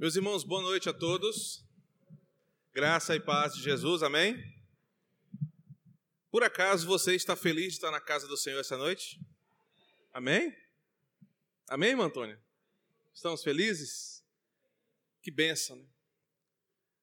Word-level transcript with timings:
Meus 0.00 0.16
irmãos, 0.16 0.44
boa 0.44 0.62
noite 0.62 0.88
a 0.88 0.94
todos. 0.94 1.62
Graça 2.72 3.14
e 3.14 3.20
paz 3.20 3.52
de 3.52 3.62
Jesus, 3.62 4.02
amém? 4.02 4.34
Por 6.30 6.42
acaso 6.42 6.86
você 6.86 7.14
está 7.14 7.36
feliz 7.36 7.66
de 7.66 7.74
estar 7.74 7.90
na 7.90 8.00
casa 8.00 8.26
do 8.26 8.34
Senhor 8.34 8.58
essa 8.58 8.78
noite? 8.78 9.20
Amém? 10.10 10.56
Amém, 11.68 11.90
irmão 11.90 12.06
Antônio? 12.06 12.42
Estamos 13.12 13.42
felizes? 13.42 14.24
Que 15.20 15.30
bênção, 15.30 15.76
né? 15.76 15.86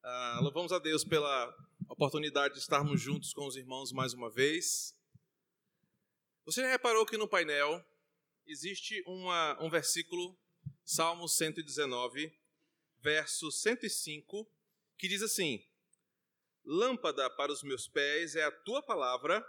Ah, 0.01 0.39
louvamos 0.41 0.71
a 0.71 0.79
Deus 0.79 1.03
pela 1.03 1.55
oportunidade 1.87 2.55
de 2.55 2.61
estarmos 2.61 2.99
juntos 2.99 3.31
com 3.31 3.45
os 3.45 3.55
irmãos 3.55 3.91
mais 3.91 4.13
uma 4.13 4.31
vez. 4.31 4.97
Você 6.45 6.61
já 6.61 6.67
reparou 6.67 7.05
que 7.05 7.15
no 7.15 7.27
painel 7.27 7.79
existe 8.47 9.03
uma, 9.05 9.55
um 9.63 9.69
versículo, 9.69 10.35
Salmo 10.83 11.27
119, 11.27 12.35
verso 12.99 13.51
105, 13.51 14.49
que 14.97 15.07
diz 15.07 15.21
assim: 15.21 15.65
Lâmpada 16.65 17.29
para 17.31 17.51
os 17.51 17.63
meus 17.63 17.87
pés 17.87 18.35
é 18.35 18.43
a 18.43 18.51
tua 18.51 18.81
palavra 18.81 19.45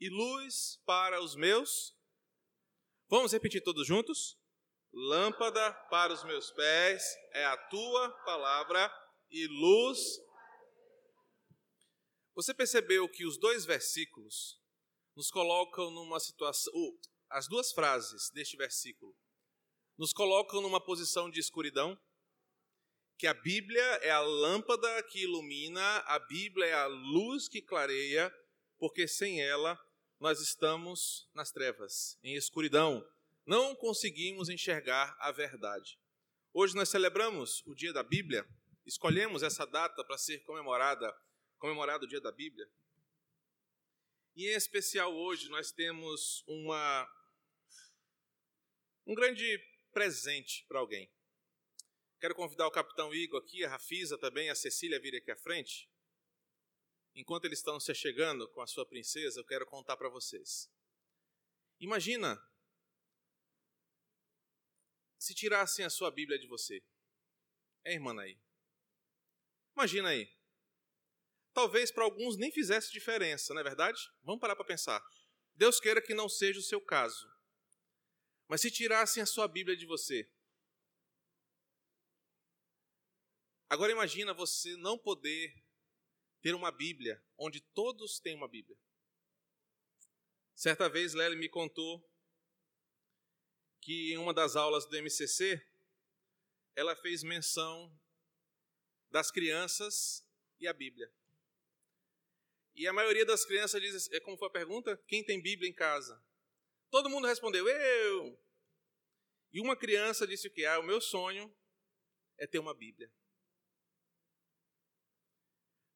e 0.00 0.08
luz 0.08 0.80
para 0.84 1.22
os 1.22 1.34
meus. 1.34 1.94
Vamos 3.08 3.32
repetir 3.32 3.62
todos 3.62 3.86
juntos? 3.86 4.38
Lâmpada 4.92 5.72
para 5.90 6.12
os 6.12 6.24
meus 6.24 6.50
pés 6.50 7.04
é 7.32 7.44
a 7.44 7.56
tua 7.68 8.10
palavra 8.24 8.90
e 9.30 9.46
luz. 9.46 9.98
Você 12.34 12.54
percebeu 12.54 13.08
que 13.08 13.26
os 13.26 13.38
dois 13.38 13.64
versículos 13.64 14.60
nos 15.14 15.30
colocam 15.30 15.90
numa 15.90 16.20
situação. 16.20 16.72
Uh, 16.74 16.98
as 17.30 17.48
duas 17.48 17.72
frases 17.72 18.30
deste 18.30 18.56
versículo 18.56 19.16
nos 19.98 20.12
colocam 20.12 20.60
numa 20.60 20.80
posição 20.80 21.30
de 21.30 21.40
escuridão? 21.40 21.98
Que 23.18 23.26
a 23.26 23.34
Bíblia 23.34 23.82
é 24.02 24.10
a 24.10 24.20
lâmpada 24.20 25.02
que 25.04 25.22
ilumina, 25.22 25.98
a 26.00 26.18
Bíblia 26.18 26.66
é 26.66 26.74
a 26.74 26.86
luz 26.86 27.48
que 27.48 27.62
clareia, 27.62 28.32
porque 28.78 29.08
sem 29.08 29.42
ela 29.42 29.78
nós 30.20 30.40
estamos 30.40 31.28
nas 31.34 31.50
trevas, 31.50 32.18
em 32.22 32.34
escuridão. 32.34 33.06
Não 33.46 33.74
conseguimos 33.74 34.48
enxergar 34.48 35.16
a 35.18 35.32
verdade. 35.32 35.98
Hoje 36.52 36.74
nós 36.74 36.88
celebramos 36.88 37.62
o 37.66 37.74
Dia 37.74 37.92
da 37.92 38.02
Bíblia, 38.02 38.46
escolhemos 38.84 39.42
essa 39.42 39.66
data 39.66 40.04
para 40.04 40.18
ser 40.18 40.40
comemorada, 40.40 41.14
comemorado 41.58 42.04
o 42.04 42.08
Dia 42.08 42.20
da 42.20 42.32
Bíblia. 42.32 42.68
E 44.34 44.46
em 44.48 44.54
especial 44.54 45.14
hoje 45.14 45.48
nós 45.48 45.72
temos 45.72 46.44
uma 46.46 47.08
um 49.06 49.14
grande 49.14 49.58
presente 49.92 50.66
para 50.68 50.80
alguém. 50.80 51.10
Quero 52.18 52.34
convidar 52.34 52.66
o 52.66 52.70
capitão 52.70 53.12
Igor 53.14 53.42
aqui, 53.42 53.64
a 53.64 53.68
Rafisa 53.68 54.16
também, 54.18 54.48
a 54.48 54.54
Cecília 54.54 54.96
a 54.96 55.00
vir 55.00 55.14
aqui 55.14 55.30
à 55.30 55.36
frente. 55.36 55.90
Enquanto 57.14 57.44
eles 57.44 57.58
estão 57.58 57.78
se 57.78 57.94
chegando 57.94 58.48
com 58.50 58.60
a 58.60 58.66
sua 58.66 58.86
princesa, 58.86 59.40
eu 59.40 59.44
quero 59.44 59.66
contar 59.66 59.96
para 59.96 60.08
vocês. 60.08 60.70
Imagina 61.78 62.38
se 65.18 65.34
tirassem 65.34 65.84
a 65.84 65.90
sua 65.90 66.10
Bíblia 66.10 66.38
de 66.38 66.46
você. 66.46 66.82
É, 67.84 67.94
irmã 67.94 68.18
aí. 68.20 68.38
Imagina 69.74 70.08
aí. 70.10 70.30
Talvez 71.52 71.90
para 71.90 72.04
alguns 72.04 72.36
nem 72.36 72.52
fizesse 72.52 72.92
diferença, 72.92 73.54
não 73.54 73.60
é 73.60 73.64
verdade? 73.64 74.00
Vamos 74.22 74.40
parar 74.40 74.56
para 74.56 74.64
pensar. 74.64 75.02
Deus 75.54 75.80
queira 75.80 76.02
que 76.02 76.14
não 76.14 76.28
seja 76.28 76.60
o 76.60 76.62
seu 76.62 76.80
caso. 76.80 77.26
Mas 78.46 78.60
se 78.60 78.70
tirassem 78.70 79.22
a 79.22 79.26
sua 79.26 79.48
Bíblia 79.48 79.76
de 79.76 79.86
você, 79.86 80.30
Agora 83.68 83.90
imagina 83.90 84.32
você 84.32 84.76
não 84.76 84.96
poder 84.96 85.54
ter 86.40 86.54
uma 86.54 86.70
Bíblia 86.70 87.22
onde 87.36 87.60
todos 87.60 88.20
têm 88.20 88.36
uma 88.36 88.48
Bíblia. 88.48 88.78
Certa 90.54 90.88
vez 90.88 91.14
Lely 91.14 91.36
me 91.36 91.48
contou 91.48 92.08
que 93.80 94.12
em 94.12 94.18
uma 94.18 94.32
das 94.32 94.56
aulas 94.56 94.86
do 94.86 94.96
MCC 94.96 95.60
ela 96.74 96.94
fez 96.94 97.22
menção 97.22 97.92
das 99.10 99.30
crianças 99.30 100.24
e 100.60 100.68
a 100.68 100.72
Bíblia. 100.72 101.12
E 102.74 102.86
a 102.86 102.92
maioria 102.92 103.24
das 103.24 103.44
crianças 103.44 103.80
diz, 103.80 104.10
é 104.12 104.20
como 104.20 104.36
foi 104.36 104.48
a 104.48 104.52
pergunta? 104.52 104.96
Quem 105.08 105.24
tem 105.24 105.40
Bíblia 105.40 105.68
em 105.68 105.74
casa? 105.74 106.22
Todo 106.90 107.10
mundo 107.10 107.26
respondeu, 107.26 107.66
eu. 107.66 108.38
E 109.52 109.60
uma 109.60 109.76
criança 109.76 110.26
disse 110.26 110.46
o 110.46 110.50
que? 110.52 110.64
Ah, 110.64 110.78
o 110.78 110.82
meu 110.82 111.00
sonho 111.00 111.54
é 112.38 112.46
ter 112.46 112.58
uma 112.58 112.74
Bíblia. 112.74 113.10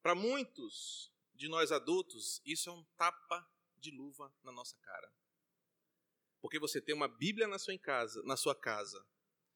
Para 0.02 0.14
muitos 0.14 1.12
de 1.34 1.48
nós 1.48 1.70
adultos, 1.72 2.40
isso 2.44 2.70
é 2.70 2.72
um 2.72 2.84
tapa 2.96 3.48
de 3.76 3.90
luva 3.90 4.34
na 4.42 4.52
nossa 4.52 4.76
cara. 4.78 5.12
Porque 6.40 6.58
você 6.58 6.80
tem 6.80 6.94
uma 6.94 7.08
Bíblia 7.08 7.46
na 7.46 7.58
sua 7.58 7.78
casa, 7.78 8.22
na 8.22 8.36
sua 8.36 8.54
casa, 8.54 9.06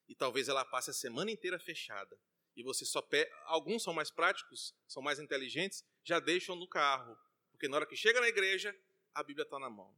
e 0.06 0.14
talvez 0.14 0.48
ela 0.48 0.64
passe 0.64 0.90
a 0.90 0.94
semana 0.94 1.30
inteira 1.30 1.58
fechada. 1.58 2.18
E 2.56 2.62
você 2.62 2.84
só 2.84 3.02
pe... 3.02 3.28
alguns 3.46 3.82
são 3.82 3.92
mais 3.92 4.10
práticos, 4.10 4.74
são 4.86 5.02
mais 5.02 5.18
inteligentes, 5.18 5.84
já 6.02 6.20
deixam 6.20 6.54
no 6.54 6.68
carro, 6.68 7.18
porque 7.50 7.68
na 7.68 7.76
hora 7.76 7.86
que 7.86 7.96
chega 7.96 8.20
na 8.20 8.28
igreja, 8.28 8.76
a 9.14 9.22
Bíblia 9.22 9.44
está 9.44 9.58
na 9.58 9.70
mão. 9.70 9.96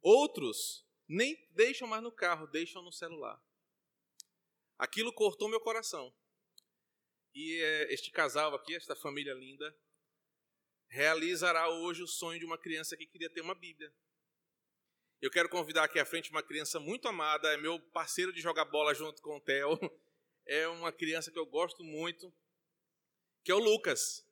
Outros 0.00 0.86
nem 1.08 1.36
deixam 1.50 1.88
mais 1.88 2.02
no 2.02 2.12
carro, 2.12 2.46
deixam 2.46 2.82
no 2.82 2.92
celular. 2.92 3.42
Aquilo 4.78 5.12
cortou 5.12 5.48
meu 5.48 5.60
coração. 5.60 6.14
E 7.34 7.60
é, 7.60 7.92
este 7.92 8.10
casal 8.10 8.54
aqui, 8.54 8.74
esta 8.74 8.96
família 8.96 9.34
linda, 9.34 9.76
realizará 10.88 11.68
hoje 11.68 12.02
o 12.02 12.08
sonho 12.08 12.38
de 12.38 12.44
uma 12.44 12.58
criança 12.58 12.96
que 12.96 13.06
queria 13.06 13.30
ter 13.30 13.40
uma 13.40 13.54
Bíblia. 13.54 13.92
Eu 15.20 15.30
quero 15.30 15.48
convidar 15.48 15.84
aqui 15.84 15.98
à 15.98 16.04
frente 16.04 16.30
uma 16.30 16.42
criança 16.42 16.80
muito 16.80 17.06
amada, 17.06 17.52
é 17.52 17.56
meu 17.56 17.78
parceiro 17.90 18.32
de 18.32 18.40
jogar 18.40 18.64
bola 18.64 18.94
junto 18.94 19.20
com 19.22 19.36
o 19.36 19.40
Theo. 19.40 19.78
É 20.46 20.66
uma 20.66 20.90
criança 20.90 21.30
que 21.30 21.38
eu 21.38 21.46
gosto 21.46 21.84
muito, 21.84 22.34
que 23.44 23.52
é 23.52 23.54
o 23.54 23.58
Lucas. 23.58 24.26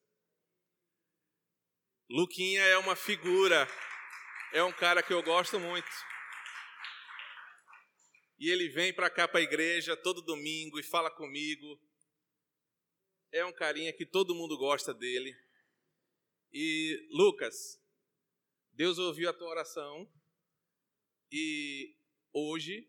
Luquinha 2.10 2.62
é 2.62 2.76
uma 2.78 2.97
figura, 2.97 3.69
é 4.53 4.64
um 4.64 4.72
cara 4.72 5.00
que 5.00 5.12
eu 5.12 5.22
gosto 5.22 5.60
muito. 5.60 5.88
E 8.38 8.50
ele 8.50 8.69
vem 8.69 8.92
para 8.92 9.10
cá 9.10 9.28
para 9.28 9.38
a 9.38 9.42
igreja 9.42 9.97
todo 9.97 10.22
domingo 10.22 10.81
e 10.81 10.82
fala 10.82 11.10
comigo 11.10 11.78
é 13.33 13.44
um 13.44 13.53
carinha 13.53 13.93
que 13.93 14.06
todo 14.06 14.34
mundo 14.34 14.56
gosta 14.56 14.94
dele. 14.94 15.37
E 16.53 17.09
Lucas, 17.11 17.81
Deus 18.72 18.99
ouviu 18.99 19.28
a 19.28 19.33
tua 19.33 19.49
oração 19.49 20.11
e 21.31 21.94
hoje 22.33 22.88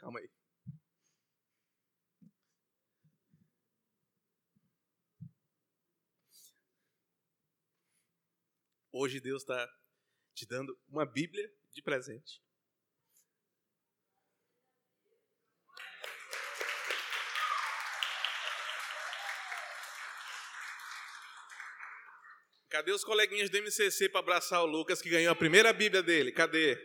Calma 0.00 0.18
aí. 0.18 0.30
Hoje 9.02 9.18
Deus 9.18 9.40
está 9.40 9.66
te 10.34 10.44
dando 10.44 10.78
uma 10.86 11.06
Bíblia 11.06 11.50
de 11.72 11.80
presente. 11.80 12.42
Cadê 22.68 22.92
os 22.92 23.02
coleguinhas 23.02 23.48
do 23.48 23.56
MCC 23.56 24.10
para 24.10 24.20
abraçar 24.20 24.62
o 24.62 24.66
Lucas 24.66 25.00
que 25.00 25.08
ganhou 25.08 25.32
a 25.32 25.34
primeira 25.34 25.72
Bíblia 25.72 26.02
dele? 26.02 26.30
Cadê? 26.30 26.76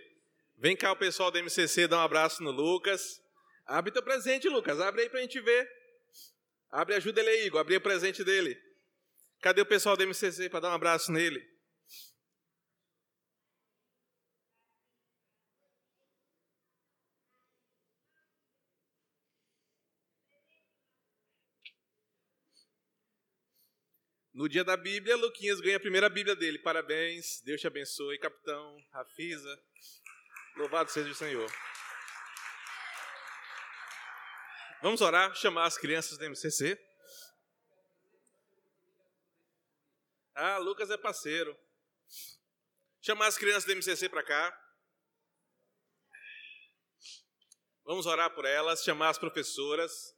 Vem 0.56 0.78
cá 0.78 0.94
o 0.94 0.96
pessoal 0.96 1.30
do 1.30 1.38
MCC 1.38 1.86
dar 1.86 1.98
um 1.98 2.00
abraço 2.00 2.42
no 2.42 2.52
Lucas. 2.52 3.22
Abre 3.66 3.92
teu 3.92 4.02
presente, 4.02 4.48
Lucas. 4.48 4.80
Abre 4.80 5.02
aí 5.02 5.10
para 5.10 5.20
a 5.20 5.22
gente 5.22 5.42
ver. 5.42 5.70
Abre, 6.72 6.96
ajuda 6.96 7.20
ele 7.20 7.30
aí, 7.32 7.48
Igor. 7.48 7.60
Abre 7.60 7.76
o 7.76 7.82
presente 7.82 8.24
dele. 8.24 8.58
Cadê 9.42 9.60
o 9.60 9.66
pessoal 9.66 9.98
do 9.98 10.04
MCC 10.04 10.50
para 10.50 10.62
dar 10.62 10.70
um 10.70 10.76
abraço 10.76 11.12
nele? 11.12 11.55
No 24.36 24.50
dia 24.50 24.66
da 24.66 24.76
Bíblia, 24.76 25.16
Luquinhas 25.16 25.62
ganha 25.62 25.78
a 25.78 25.80
primeira 25.80 26.10
Bíblia 26.10 26.36
dele. 26.36 26.60
Parabéns, 26.60 27.40
Deus 27.46 27.62
te 27.62 27.68
abençoe, 27.68 28.20
capitão, 28.20 28.86
Rafisa. 28.92 29.64
Louvado 30.58 30.92
seja 30.92 31.10
o 31.10 31.16
Senhor. 31.16 31.50
Vamos 34.82 35.00
orar, 35.00 35.34
chamar 35.36 35.64
as 35.64 35.78
crianças 35.78 36.18
do 36.18 36.26
MCC. 36.26 36.78
Ah, 40.34 40.58
Lucas 40.58 40.92
é 40.92 40.98
parceiro. 40.98 41.58
Chamar 43.02 43.28
as 43.28 43.38
crianças 43.38 43.64
do 43.64 43.72
MCC 43.72 44.10
para 44.10 44.22
cá. 44.22 44.62
Vamos 47.86 48.06
orar 48.06 48.30
por 48.32 48.44
elas, 48.44 48.84
chamar 48.84 49.12
as 49.12 49.18
professoras. 49.18 50.14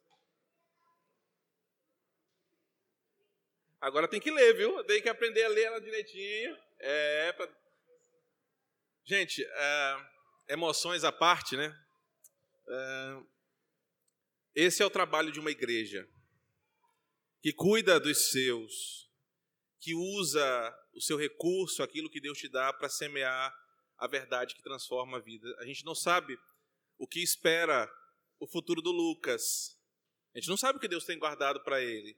Agora 3.80 4.08
tem 4.08 4.20
que 4.20 4.32
ler, 4.32 4.56
viu? 4.56 4.84
Tem 4.86 5.02
que 5.02 5.10
aprender 5.10 5.44
a 5.44 5.50
ler 5.50 5.64
ela 5.64 5.82
direitinho. 5.82 6.58
É, 6.80 7.32
pra... 7.34 7.48
Gente, 9.06 9.44
é, 9.44 10.08
emoções 10.50 11.04
à 11.04 11.12
parte, 11.12 11.56
né? 11.56 11.74
É, 12.68 13.24
esse 14.56 14.82
é 14.82 14.86
o 14.86 14.90
trabalho 14.90 15.32
de 15.32 15.40
uma 15.40 15.52
igreja 15.52 16.08
que 17.42 17.54
cuida 17.54 18.00
dos 18.00 18.32
seus, 18.32 19.10
que 19.80 19.94
usa 19.94 20.76
o 20.94 21.02
seu 21.02 21.16
recurso, 21.16 21.84
aquilo 21.84 22.10
que 22.10 22.20
Deus 22.20 22.38
te 22.38 22.50
dá, 22.50 22.74
para 22.74 22.90
semear 22.90 23.56
a 23.98 24.08
verdade 24.08 24.56
que 24.56 24.64
transforma 24.64 25.18
a 25.18 25.22
vida. 25.22 25.56
A 25.60 25.66
gente 25.66 25.86
não 25.86 25.96
sabe 25.96 26.38
o 26.98 27.08
que 27.08 27.22
espera 27.22 27.90
o 28.40 28.48
futuro 28.48 28.82
do 28.82 28.92
Lucas. 28.92 29.80
A 30.34 30.40
gente 30.40 30.50
não 30.50 30.58
sabe 30.58 30.78
o 30.78 30.82
que 30.82 30.88
Deus 30.88 31.06
tem 31.06 31.18
guardado 31.18 31.64
para 31.64 31.82
ele, 31.82 32.18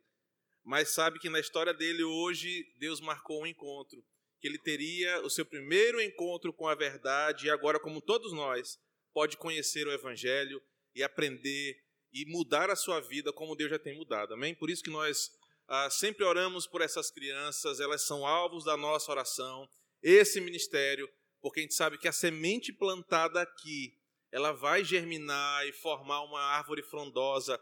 mas 0.69 0.89
sabe 0.89 1.17
que 1.17 1.31
na 1.31 1.39
história 1.39 1.73
dele 1.73 2.03
hoje 2.03 2.71
Deus 2.77 3.01
marcou 3.01 3.41
um 3.41 3.47
encontro, 3.47 4.05
que 4.39 4.47
ele 4.47 4.59
teria 4.59 5.19
o 5.21 5.29
seu 5.29 5.43
primeiro 5.43 5.99
encontro 5.99 6.53
com 6.53 6.67
a 6.67 6.75
verdade 6.75 7.47
e 7.47 7.49
agora 7.49 7.79
como 7.79 7.99
todos 7.99 8.31
nós 8.31 8.77
pode 9.11 9.35
conhecer 9.35 9.87
o 9.87 9.91
evangelho 9.91 10.61
e 10.93 11.01
aprender 11.01 11.75
e 12.13 12.23
mudar 12.27 12.69
a 12.69 12.75
sua 12.75 12.99
vida 12.99 13.33
como 13.33 13.55
Deus 13.55 13.71
já 13.71 13.79
tem 13.79 13.97
mudado. 13.97 14.35
Amém? 14.35 14.53
Por 14.53 14.69
isso 14.69 14.83
que 14.83 14.91
nós 14.91 15.31
ah, 15.67 15.89
sempre 15.89 16.23
oramos 16.23 16.67
por 16.67 16.81
essas 16.81 17.09
crianças, 17.09 17.79
elas 17.79 18.03
são 18.03 18.23
alvos 18.23 18.63
da 18.63 18.77
nossa 18.77 19.11
oração. 19.11 19.67
Esse 20.03 20.39
ministério, 20.39 21.09
porque 21.41 21.61
a 21.61 21.63
gente 21.63 21.73
sabe 21.73 21.97
que 21.97 22.07
a 22.07 22.11
semente 22.11 22.71
plantada 22.71 23.41
aqui, 23.41 23.97
ela 24.31 24.51
vai 24.51 24.83
germinar 24.83 25.65
e 25.65 25.73
formar 25.73 26.21
uma 26.21 26.41
árvore 26.41 26.83
frondosa. 26.83 27.59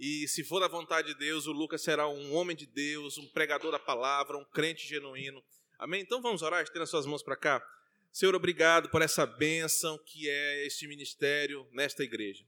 E 0.00 0.26
se 0.26 0.42
for 0.42 0.60
da 0.60 0.66
vontade 0.66 1.08
de 1.08 1.14
Deus, 1.14 1.46
o 1.46 1.52
Lucas 1.52 1.82
será 1.82 2.08
um 2.08 2.34
homem 2.34 2.56
de 2.56 2.64
Deus, 2.64 3.18
um 3.18 3.28
pregador 3.28 3.70
da 3.70 3.78
palavra, 3.78 4.38
um 4.38 4.44
crente 4.46 4.88
genuíno. 4.88 5.44
Amém? 5.78 6.00
Então 6.00 6.22
vamos 6.22 6.40
orar, 6.40 6.62
estenda 6.62 6.86
suas 6.86 7.04
mãos 7.04 7.22
para 7.22 7.36
cá. 7.36 7.62
Senhor, 8.10 8.34
obrigado 8.34 8.88
por 8.88 9.02
essa 9.02 9.26
bênção 9.26 9.98
que 9.98 10.26
é 10.26 10.66
este 10.66 10.88
ministério 10.88 11.68
nesta 11.70 12.02
igreja. 12.02 12.46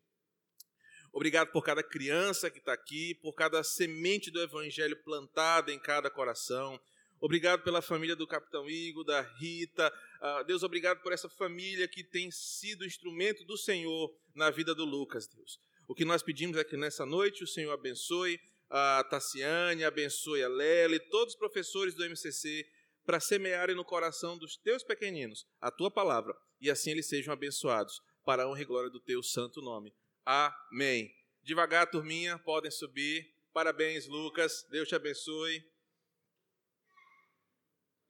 Obrigado 1.13 1.53
por 1.53 1.63
cada 1.63 1.83
criança 1.83 2.51
que 2.51 2.57
está 2.59 2.73
aqui, 2.73 3.15
por 3.17 3.35
cada 3.35 3.63
semente 3.63 4.31
do 4.31 4.41
Evangelho 4.41 4.97
plantada 5.05 5.71
em 5.71 5.79
cada 5.79 6.09
coração. 6.09 6.81
Obrigado 7.21 7.63
pela 7.63 7.83
família 7.83 8.17
do 8.17 8.27
Capitão 8.27 8.69
Igor, 8.69 9.05
da 9.05 9.21
Rita. 9.21 9.93
Uh, 10.23 10.45
Deus, 10.45 10.63
obrigado 10.63 11.03
por 11.03 11.13
essa 11.13 11.29
família 11.29 11.87
que 11.87 12.03
tem 12.03 12.31
sido 12.31 12.87
instrumento 12.87 13.45
do 13.45 13.59
Senhor 13.59 14.11
na 14.35 14.49
vida 14.49 14.75
do 14.75 14.87
Lucas, 14.87 15.27
Deus. 15.27 15.61
O 15.93 15.95
que 15.95 16.07
nós 16.07 16.23
pedimos 16.23 16.57
é 16.57 16.65
que 16.65 16.75
nessa 16.75 17.05
noite 17.05 17.45
o 17.45 17.47
Senhor 17.47 17.71
abençoe 17.71 18.41
a 18.71 19.05
Tassiane, 19.11 19.85
abençoe 19.85 20.43
a 20.43 20.49
Lely, 20.49 20.99
todos 21.11 21.35
os 21.35 21.39
professores 21.39 21.95
do 21.95 22.03
MCC, 22.03 22.67
para 23.05 23.21
semearem 23.21 23.77
no 23.77 23.85
coração 23.85 24.39
dos 24.39 24.57
teus 24.57 24.83
pequeninos 24.83 25.47
a 25.61 25.71
tua 25.71 25.91
palavra, 25.91 26.35
e 26.59 26.71
assim 26.71 26.93
eles 26.93 27.11
sejam 27.11 27.31
abençoados, 27.31 28.01
para 28.25 28.45
a 28.45 28.49
honra 28.49 28.63
e 28.63 28.65
glória 28.65 28.89
do 28.89 29.01
teu 29.01 29.23
santo 29.23 29.61
nome. 29.61 29.95
Amém. 30.25 31.15
Devagar, 31.43 31.91
turminha, 31.91 32.39
podem 32.39 32.71
subir. 32.71 33.31
Parabéns, 33.53 34.07
Lucas. 34.07 34.67
Deus 34.71 34.89
te 34.89 34.95
abençoe. 34.95 35.63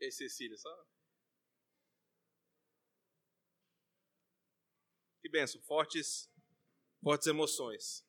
E 0.01 0.13
Cecília, 0.13 0.57
só. 0.57 0.73
Que 5.21 5.29
benção, 5.29 5.61
fortes, 5.63 6.32
fortes 7.03 7.27
emoções. 7.27 8.07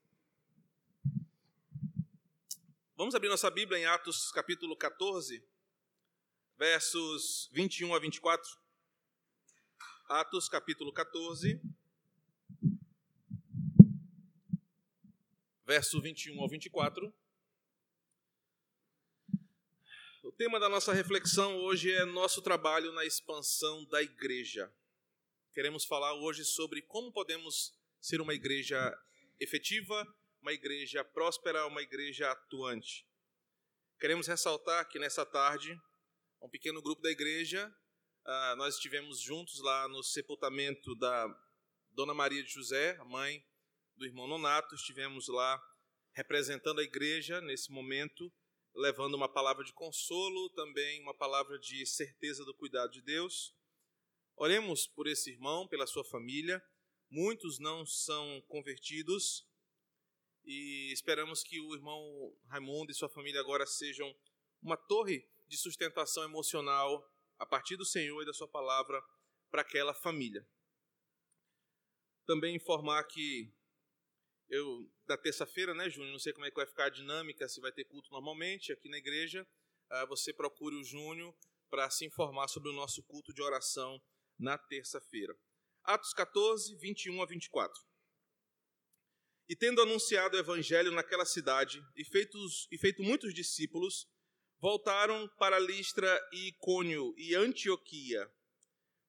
Vamos 2.96 3.16
abrir 3.16 3.28
nossa 3.28 3.50
Bíblia 3.50 3.80
em 3.80 3.86
Atos 3.86 4.32
capítulo 4.32 4.78
14, 4.78 5.44
versos 6.58 7.50
21 7.52 7.96
a 7.96 8.00
24. 8.00 8.48
Atos 10.08 10.48
capítulo 10.48 10.94
14. 10.94 11.60
verso 15.66 16.00
21 16.00 16.40
ao 16.40 16.48
24. 16.48 17.12
O 20.22 20.32
tema 20.32 20.60
da 20.60 20.70
nossa 20.70 20.94
reflexão 20.94 21.58
hoje 21.58 21.92
é 21.92 22.06
nosso 22.06 22.42
trabalho 22.42 22.92
na 22.92 23.04
expansão 23.06 23.84
da 23.86 24.04
igreja. 24.04 24.72
Queremos 25.54 25.86
falar 25.86 26.14
hoje 26.14 26.46
sobre 26.46 26.82
como 26.82 27.12
podemos 27.12 27.74
ser 28.04 28.20
uma 28.20 28.34
igreja 28.34 28.94
efetiva, 29.40 30.06
uma 30.42 30.52
igreja 30.52 31.06
próspera, 31.06 31.66
uma 31.68 31.82
igreja 31.82 32.30
atuante. 32.30 33.08
Queremos 33.98 34.28
ressaltar 34.28 34.90
que 34.90 35.00
nessa 35.00 35.26
tarde, 35.26 35.80
um 36.42 36.50
pequeno 36.50 36.82
grupo 36.82 37.02
da 37.02 37.10
igreja, 37.10 37.74
ah, 38.26 38.56
nós 38.58 38.76
estivemos 38.76 39.22
juntos 39.22 39.62
lá 39.62 39.88
no 39.88 40.04
sepultamento 40.04 40.94
da 40.96 41.34
Dona 41.92 42.14
Maria 42.14 42.44
de 42.44 42.52
José, 42.52 42.98
a 43.00 43.06
mãe 43.06 43.42
do 43.96 44.06
irmão 44.06 44.28
Nonato, 44.28 44.76
estivemos 44.76 45.30
lá 45.30 45.58
representando 46.12 46.82
a 46.82 46.84
igreja 46.84 47.40
nesse 47.40 47.72
momento, 47.72 48.30
levando 48.76 49.14
uma 49.14 49.32
palavra 49.32 49.64
de 49.64 49.72
consolo, 49.72 50.50
também 50.50 51.02
uma 51.02 51.16
palavra 51.16 51.58
de 51.58 51.86
certeza 51.86 52.44
do 52.44 52.54
cuidado 52.54 52.92
de 52.92 53.02
Deus. 53.02 53.56
Oremos 54.36 54.88
por 54.88 55.08
esse 55.08 55.32
irmão, 55.32 55.70
pela 55.70 55.88
sua 55.88 56.04
família. 56.04 56.62
Muitos 57.16 57.60
não 57.60 57.86
são 57.86 58.42
convertidos 58.48 59.48
e 60.44 60.92
esperamos 60.92 61.44
que 61.44 61.62
o 61.62 61.76
irmão 61.76 62.36
Raimundo 62.48 62.92
e 62.92 62.96
sua 62.96 63.08
família 63.08 63.40
agora 63.40 63.68
sejam 63.68 64.12
uma 64.60 64.76
torre 64.76 65.24
de 65.48 65.56
sustentação 65.56 66.24
emocional 66.24 67.08
a 67.38 67.46
partir 67.46 67.78
do 67.78 67.86
Senhor 67.86 68.20
e 68.24 68.26
da 68.26 68.34
sua 68.34 68.48
palavra 68.48 69.00
para 69.52 69.62
aquela 69.62 69.94
família. 69.94 70.44
Também 72.26 72.56
informar 72.56 73.04
que 73.04 73.54
eu 74.50 74.92
da 75.06 75.16
terça-feira, 75.16 75.76
né, 75.76 75.92
Júnior? 75.92 76.14
Não 76.14 76.20
sei 76.20 76.34
como 76.34 76.48
é 76.48 76.50
que 76.50 76.56
vai 76.56 76.66
ficar 76.66 76.86
a 76.86 76.90
dinâmica, 76.90 77.48
se 77.48 77.62
vai 77.62 77.72
ter 77.72 77.84
culto 77.84 78.10
normalmente 78.10 78.74
aqui 78.74 78.90
na 78.90 78.98
igreja. 78.98 79.48
Uh, 79.92 80.08
você 80.08 80.34
procure 80.34 80.76
o 80.76 80.84
Júnior 80.84 81.32
para 81.70 81.92
se 81.92 82.08
informar 82.08 82.48
sobre 82.48 82.72
o 82.72 82.74
nosso 82.74 83.04
culto 83.04 83.32
de 83.32 83.44
oração 83.44 84.02
na 84.40 84.58
terça-feira. 84.58 85.38
Atos 85.84 86.14
14, 86.14 86.76
21 86.78 87.22
a 87.22 87.26
24. 87.26 87.82
E 89.50 89.56
tendo 89.56 89.82
anunciado 89.82 90.38
o 90.38 90.40
evangelho 90.40 90.92
naquela 90.92 91.26
cidade 91.26 91.84
e, 91.96 92.06
feitos, 92.06 92.68
e 92.72 92.78
feito 92.78 93.04
muitos 93.04 93.34
discípulos, 93.34 94.08
voltaram 94.60 95.28
para 95.38 95.60
Listra 95.60 96.20
e 96.32 96.48
Icônio 96.50 97.14
e 97.18 97.36
Antioquia, 97.36 98.32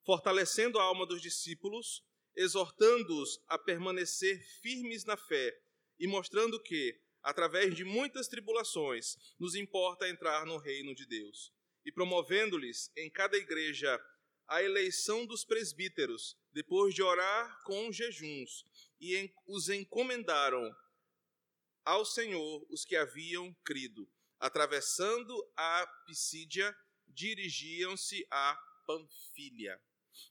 fortalecendo 0.05 0.79
a 0.79 0.83
alma 0.83 1.07
dos 1.07 1.23
discípulos 1.23 2.03
exortando-os 2.37 3.41
a 3.49 3.59
permanecer 3.59 4.43
firmes 4.61 5.05
na 5.05 5.17
fé 5.17 5.57
e 5.99 6.07
mostrando 6.07 6.61
que, 6.61 6.99
através 7.23 7.75
de 7.75 7.85
muitas 7.85 8.29
tribulações, 8.29 9.17
nos 9.39 9.55
importa 9.55 10.09
entrar 10.09 10.45
no 10.45 10.57
reino 10.57 10.95
de 10.95 11.07
Deus, 11.07 11.53
e 11.85 11.93
promovendo-lhes 11.93 12.91
em 12.97 13.11
cada 13.11 13.37
igreja 13.37 14.01
a 14.47 14.63
eleição 14.63 15.27
dos 15.27 15.45
presbíteros, 15.45 16.37
depois 16.53 16.95
de 16.95 17.03
orar 17.03 17.63
com 17.65 17.91
jejuns, 17.93 18.65
e 19.01 19.33
os 19.47 19.69
encomendaram 19.69 20.75
ao 21.85 22.05
Senhor 22.05 22.67
os 22.71 22.85
que 22.85 22.97
haviam 22.97 23.53
crido. 23.65 24.09
Atravessando 24.39 25.35
a 25.57 25.87
Pisídia, 26.07 26.77
dirigiam-se 27.09 28.27
a 28.31 28.57
Panfilha. 28.87 29.81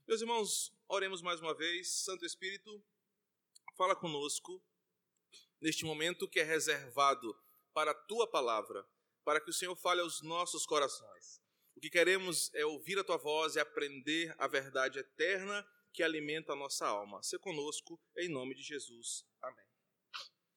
Meus 0.07 0.21
irmãos, 0.21 0.71
oremos 0.87 1.21
mais 1.21 1.41
uma 1.41 1.53
vez. 1.53 1.89
Santo 1.89 2.25
Espírito, 2.25 2.83
fala 3.75 3.95
conosco 3.95 4.63
neste 5.59 5.85
momento 5.85 6.27
que 6.27 6.39
é 6.39 6.43
reservado 6.43 7.35
para 7.73 7.91
a 7.91 7.95
tua 7.95 8.27
palavra, 8.27 8.85
para 9.23 9.39
que 9.39 9.49
o 9.49 9.53
Senhor 9.53 9.75
fale 9.75 10.01
aos 10.01 10.21
nossos 10.21 10.65
corações. 10.65 11.41
O 11.75 11.79
que 11.79 11.89
queremos 11.89 12.53
é 12.53 12.65
ouvir 12.65 12.97
a 12.99 13.03
tua 13.03 13.17
voz 13.17 13.55
e 13.55 13.59
aprender 13.59 14.33
a 14.37 14.47
verdade 14.47 14.99
eterna 14.99 15.67
que 15.91 16.03
alimenta 16.03 16.53
a 16.53 16.55
nossa 16.55 16.87
alma. 16.87 17.21
Se 17.21 17.37
conosco, 17.39 18.01
em 18.17 18.29
nome 18.29 18.55
de 18.55 18.63
Jesus. 18.63 19.25
Amém. 19.41 19.65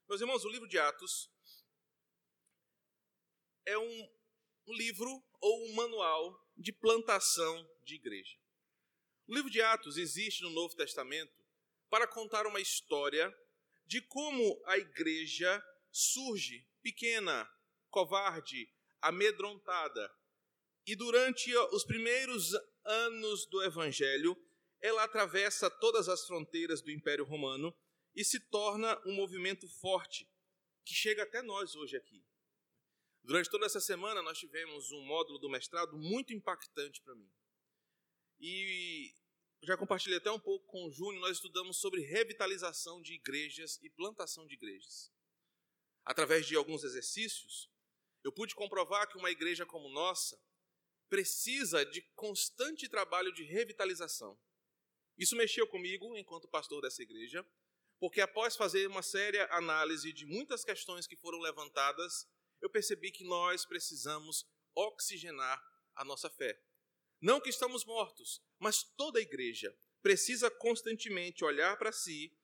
Meus 0.09 0.21
irmãos, 0.21 0.45
o 0.45 0.49
livro 0.49 0.69
de 0.69 0.79
Atos 0.79 1.31
é 3.67 3.77
um, 3.77 4.09
livro 4.69 5.25
ou 5.41 5.67
um 5.67 5.75
manual 5.75 6.41
de 6.57 6.73
plantação 6.73 7.69
de 7.85 7.97
igreja. 7.97 8.39
O 9.27 9.35
livro 9.35 9.51
de 9.51 9.61
Atos 9.61 9.97
existe 9.97 10.43
no 10.43 10.51
Novo 10.51 10.75
Testamento 10.75 11.45
para 11.91 12.07
contar 12.07 12.47
uma 12.47 12.61
história 12.61 13.33
de 13.85 14.01
como 14.01 14.63
a 14.67 14.79
igreja 14.79 15.63
surge 15.91 16.69
pequena, 16.83 17.49
covarde, 17.91 18.73
amedrontada. 19.01 20.13
E 20.87 20.95
durante 20.95 21.53
os 21.73 21.85
primeiros 21.85 22.53
anos 22.85 23.45
do 23.47 23.61
evangelho, 23.65 24.41
ela 24.81 25.03
atravessa 25.03 25.69
todas 25.69 26.09
as 26.09 26.25
fronteiras 26.25 26.81
do 26.81 26.93
Império 26.93 27.25
Romano 27.25 27.77
e 28.15 28.25
se 28.25 28.39
torna 28.39 28.97
um 29.05 29.13
movimento 29.13 29.69
forte 29.69 30.31
que 30.85 30.95
chega 30.95 31.25
até 31.25 31.43
nós 31.43 31.75
hoje 31.75 31.97
aqui. 31.97 32.25
Durante 33.25 33.51
toda 33.51 33.67
essa 33.67 33.81
semana 33.81 34.23
nós 34.23 34.39
tivemos 34.39 34.93
um 34.93 35.05
módulo 35.05 35.41
do 35.41 35.51
mestrado 35.51 35.99
muito 35.99 36.33
impactante 36.33 37.03
para 37.03 37.17
mim. 37.17 37.29
E 38.39 39.13
já 39.65 39.77
compartilhei 39.77 40.19
até 40.19 40.31
um 40.31 40.39
pouco 40.39 40.67
com 40.67 40.87
o 40.87 40.91
Júnior, 40.93 41.21
nós 41.21 41.39
estudamos 41.39 41.79
sobre 41.79 42.03
revitalização 42.03 43.03
de 43.03 43.15
igrejas 43.15 43.81
e 43.83 43.91
plantação 43.91 44.47
de 44.47 44.55
igrejas. 44.55 45.11
Através 46.05 46.47
de 46.47 46.55
alguns 46.55 46.85
exercícios, 46.85 47.69
eu 48.23 48.31
pude 48.31 48.55
comprovar 48.55 49.09
que 49.09 49.19
uma 49.19 49.33
igreja 49.33 49.67
como 49.67 49.89
nossa 49.89 50.41
precisa 51.09 51.85
de 51.85 52.03
constante 52.15 52.89
trabalho 52.89 53.33
de 53.33 53.45
revitalização. 53.45 54.39
Isso 55.17 55.37
mexeu 55.37 55.67
comigo 55.67 56.17
enquanto 56.17 56.49
pastor 56.49 56.83
dessa 56.83 57.03
igreja, 57.03 57.47
porque 57.99 58.21
após 58.21 58.57
fazer 58.57 58.87
uma 58.87 59.03
séria 59.03 59.49
análise 59.51 60.13
de 60.13 60.27
muitas 60.27 60.65
questões 60.65 61.07
que 61.07 61.17
foram 61.17 61.39
levantadas, 61.39 62.29
eu 62.61 62.69
percebi 62.69 63.11
que 63.11 63.25
nós 63.25 63.65
precisamos 63.65 64.47
oxigenar 64.75 65.63
a 65.95 66.05
nossa 66.05 66.29
fé. 66.29 66.61
Não 67.21 67.41
que 67.41 67.49
estamos 67.49 67.85
mortos, 67.85 68.43
mas 68.59 68.83
toda 68.83 69.19
a 69.19 69.23
igreja 69.23 69.75
precisa 70.03 70.51
constantemente 70.51 71.45
olhar 71.45 71.79
para 71.79 71.91
si 71.91 72.37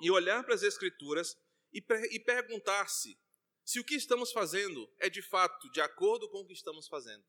e 0.00 0.10
olhar 0.10 0.42
para 0.44 0.54
as 0.54 0.62
Escrituras 0.62 1.36
e, 1.72 1.84
e 2.10 2.18
perguntar-se 2.20 3.18
se 3.64 3.78
o 3.78 3.84
que 3.84 3.94
estamos 3.94 4.32
fazendo 4.32 4.90
é 4.98 5.08
de 5.08 5.22
fato 5.22 5.70
de 5.70 5.80
acordo 5.80 6.28
com 6.28 6.38
o 6.40 6.46
que 6.46 6.52
estamos 6.52 6.88
fazendo. 6.88 7.24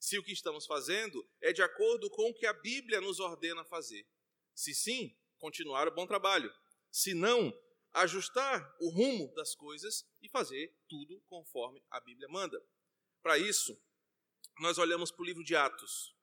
Se 0.00 0.18
o 0.18 0.22
que 0.22 0.32
estamos 0.32 0.64
fazendo 0.64 1.28
é 1.42 1.52
de 1.52 1.62
acordo 1.62 2.08
com 2.08 2.30
o 2.30 2.34
que 2.34 2.46
a 2.46 2.54
Bíblia 2.54 3.02
nos 3.02 3.20
ordena 3.20 3.62
fazer. 3.66 4.04
Se 4.54 4.74
sim, 4.74 5.14
continuar 5.38 5.86
o 5.86 5.94
bom 5.94 6.06
trabalho. 6.06 6.50
Se 6.90 7.12
não, 7.12 7.52
ajustar 7.92 8.76
o 8.80 8.88
rumo 8.88 9.32
das 9.34 9.54
coisas 9.54 10.08
e 10.22 10.28
fazer 10.30 10.74
tudo 10.88 11.20
conforme 11.26 11.84
a 11.90 12.00
Bíblia 12.00 12.28
manda. 12.28 12.58
Para 13.22 13.36
isso, 13.36 13.78
nós 14.58 14.78
olhamos 14.78 15.10
para 15.10 15.22
o 15.22 15.26
livro 15.26 15.44
de 15.44 15.54
Atos. 15.54 16.16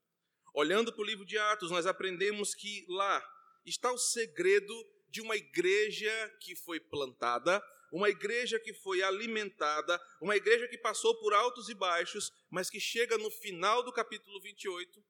Olhando 0.56 0.92
para 0.92 1.02
o 1.04 1.06
livro 1.06 1.24
de 1.24 1.38
Atos, 1.38 1.70
nós 1.70 1.86
aprendemos 1.86 2.56
que 2.56 2.84
lá 2.90 3.24
está 3.64 3.92
o 3.92 3.98
segredo 3.98 4.74
de 5.08 5.22
uma 5.22 5.36
igreja 5.36 6.38
que 6.42 6.56
foi 6.56 6.80
plantada, 6.80 7.64
uma 7.92 8.10
igreja 8.10 8.60
que 8.60 8.74
foi 8.74 9.02
alimentada, 9.02 10.00
uma 10.22 10.36
igreja 10.36 10.68
que 10.68 10.78
passou 10.78 11.18
por 11.20 11.34
altos 11.34 11.70
e 11.70 11.74
baixos, 11.74 12.32
mas 12.50 12.70
que 12.70 12.80
chega 12.80 13.18
no 13.18 13.32
final 13.32 13.84
do 13.84 13.92
capítulo 13.92 14.40
28 14.42 15.04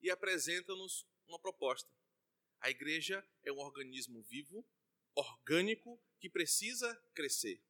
e 0.00 0.10
apresenta-nos 0.10 1.06
uma 1.26 1.38
proposta. 1.38 1.88
A 2.60 2.70
igreja 2.70 3.26
é 3.44 3.52
um 3.52 3.58
organismo 3.58 4.22
vivo, 4.22 4.64
orgânico, 5.14 6.00
que 6.20 6.30
precisa 6.30 6.94
crescer, 7.14 7.60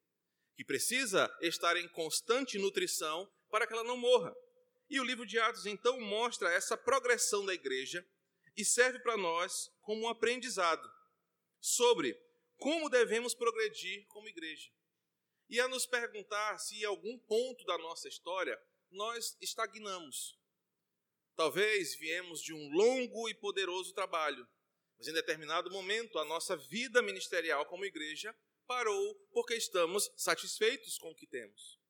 que 0.55 0.65
precisa 0.65 1.35
estar 1.41 1.77
em 1.77 1.89
constante 1.89 2.59
nutrição 2.59 3.31
para 3.51 3.67
que 3.67 3.73
ela 3.73 3.85
não 3.85 3.97
morra. 3.97 4.35
E 4.89 5.01
o 5.01 5.05
livro 5.05 5.25
de 5.25 5.39
Atos 5.39 5.65
então 5.67 5.99
mostra 6.01 6.53
essa 6.53 6.77
progressão 6.77 7.45
da 7.47 7.55
igreja 7.55 8.07
e 8.57 8.65
serve 8.65 8.99
para 8.99 9.17
nós 9.17 9.71
como 9.81 10.03
um 10.03 10.09
aprendizado 10.09 10.87
sobre 11.59 12.15
como 12.63 12.89
devemos 12.89 13.35
progredir 13.35 14.07
como 14.07 14.29
igreja. 14.29 14.71
E 15.49 15.61
a 15.61 15.69
nos 15.69 15.87
perguntar 15.87 16.59
se 16.59 16.81
em 16.81 16.85
algum 16.85 17.19
ponto 17.19 17.65
da 17.65 17.77
nossa 17.79 18.09
história 18.09 18.59
nós 18.91 19.37
estagnamos. 19.41 20.39
Talvez 21.35 21.95
viemos 21.97 22.41
de 22.41 22.53
um 22.53 22.71
longo 22.71 23.29
e 23.29 23.35
poderoso 23.35 23.93
trabalho, 23.93 24.47
mas 24.99 25.09
em 25.09 25.13
determinado 25.13 25.71
momento 25.71 26.19
a 26.19 26.25
nossa 26.25 26.57
vida 26.57 27.03
ministerial 27.03 27.67
como 27.67 27.85
igreja 27.85 28.35
parou 28.67 29.15
porque 29.33 29.55
estamos 29.55 30.11
satisfeitos 30.17 30.99
com 30.99 31.11
o 31.11 31.15
que 31.15 31.27
temos. 31.27 31.81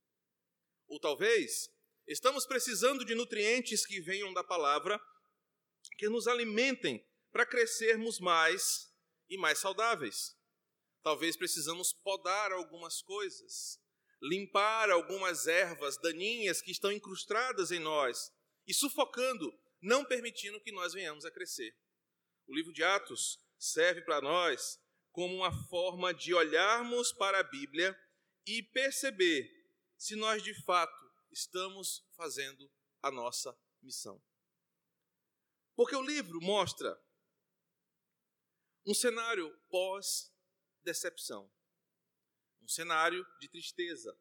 Ou 0.88 0.99
talvez 0.99 1.71
Estamos 2.07 2.45
precisando 2.45 3.05
de 3.05 3.14
nutrientes 3.14 3.87
que 3.87 4.00
venham 4.00 4.33
da 4.33 4.43
palavra, 4.43 5.00
que 5.97 6.09
nos 6.09 6.26
alimentem 6.26 7.07
para 7.31 7.47
crescermos 7.47 8.19
mais 8.19 8.93
e 9.29 9.38
mais 9.38 9.59
saudáveis. 9.59 10.37
Talvez 11.02 11.37
precisamos 11.37 11.92
podar 11.92 12.52
algumas 12.52 13.02
coisas, 13.02 13.80
limpar 14.23 14.90
algumas 14.90 15.47
ervas 15.47 15.97
daninhas 16.00 16.62
que 16.62 16.71
estão 16.71 16.92
incrustadas 16.92 17.73
em 17.73 17.80
nós 17.80 18.32
e 18.66 18.73
sufocando, 18.73 19.52
não 19.80 20.04
permitindo 20.04 20.61
que 20.61 20.71
nós 20.71 20.92
venhamos 20.92 21.25
a 21.25 21.30
crescer. 21.30 21.76
O 22.47 22.54
livro 22.54 22.73
de 22.73 22.85
Atos 22.85 23.38
serve 23.59 24.02
para 24.02 24.21
nós 24.21 24.80
como 25.11 25.35
uma 25.35 25.52
forma 25.68 26.14
de 26.14 26.32
olharmos 26.32 27.12
para 27.12 27.40
a 27.40 27.42
Bíblia 27.42 27.99
e 28.47 28.62
perceber 28.62 29.50
se 29.99 30.16
nós 30.16 30.42
de 30.42 30.54
fato 30.62 31.04
estamos 31.30 32.04
fazendo 32.16 32.71
a 33.02 33.11
nossa 33.11 33.56
missão. 33.82 34.23
Porque 35.75 35.97
o 35.97 36.02
livro 36.02 36.40
mostra 36.40 36.97
um 38.87 38.94
cenário 38.94 39.50
pós-decepção, 40.82 41.50
um 42.62 42.68
cenário 42.68 43.24
de 43.40 43.48
tristeza. 43.48 44.16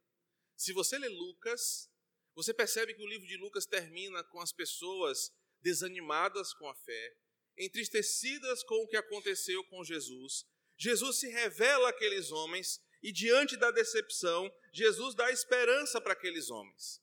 Se 0.56 0.72
você 0.74 0.98
lê 0.98 1.10
Lucas, 1.10 1.90
você 2.36 2.54
percebe 2.54 2.94
que 2.94 3.02
o 3.02 3.08
livro 3.08 3.28
de 3.28 3.38
Lucas 3.38 3.66
termina 3.66 4.24
com 4.26 4.40
as 4.40 4.54
pessoas 4.54 5.32
desanimadas 5.60 6.54
com 6.54 6.70
a 6.70 6.76
fé, 6.76 7.18
entristecidas 7.58 8.64
com 8.64 8.76
o 8.76 8.88
que 8.88 8.96
aconteceu 8.96 9.64
com 9.66 9.84
Jesus. 9.84 10.46
Jesus 10.78 11.20
se 11.20 11.28
revela 11.30 11.90
àqueles 11.90 12.32
homens 12.32 12.80
e, 13.04 13.12
diante 13.12 13.58
da 13.58 13.72
decepção, 13.72 14.52
Jesus 14.72 15.16
dá 15.16 15.32
esperança 15.32 16.00
para 16.00 16.14
aqueles 16.14 16.50
homens. 16.50 17.02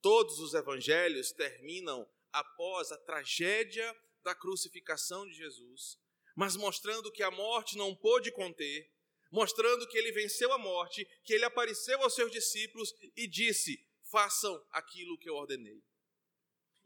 Todos 0.00 0.38
os 0.38 0.54
evangelhos 0.54 1.32
terminam 1.32 2.08
após 2.32 2.90
a 2.92 2.98
tragédia 2.98 3.94
da 4.22 4.34
crucificação 4.34 5.26
de 5.26 5.34
Jesus, 5.34 5.98
mas 6.34 6.56
mostrando 6.56 7.12
que 7.12 7.22
a 7.22 7.30
morte 7.30 7.76
não 7.76 7.94
pôde 7.94 8.32
conter, 8.32 8.90
mostrando 9.30 9.86
que 9.88 9.98
ele 9.98 10.12
venceu 10.12 10.52
a 10.52 10.58
morte, 10.58 11.04
que 11.24 11.32
ele 11.32 11.44
apareceu 11.44 12.00
aos 12.02 12.14
seus 12.14 12.30
discípulos 12.30 12.94
e 13.16 13.26
disse: 13.26 13.84
façam 14.10 14.64
aquilo 14.70 15.18
que 15.18 15.28
eu 15.28 15.34
ordenei. 15.34 15.82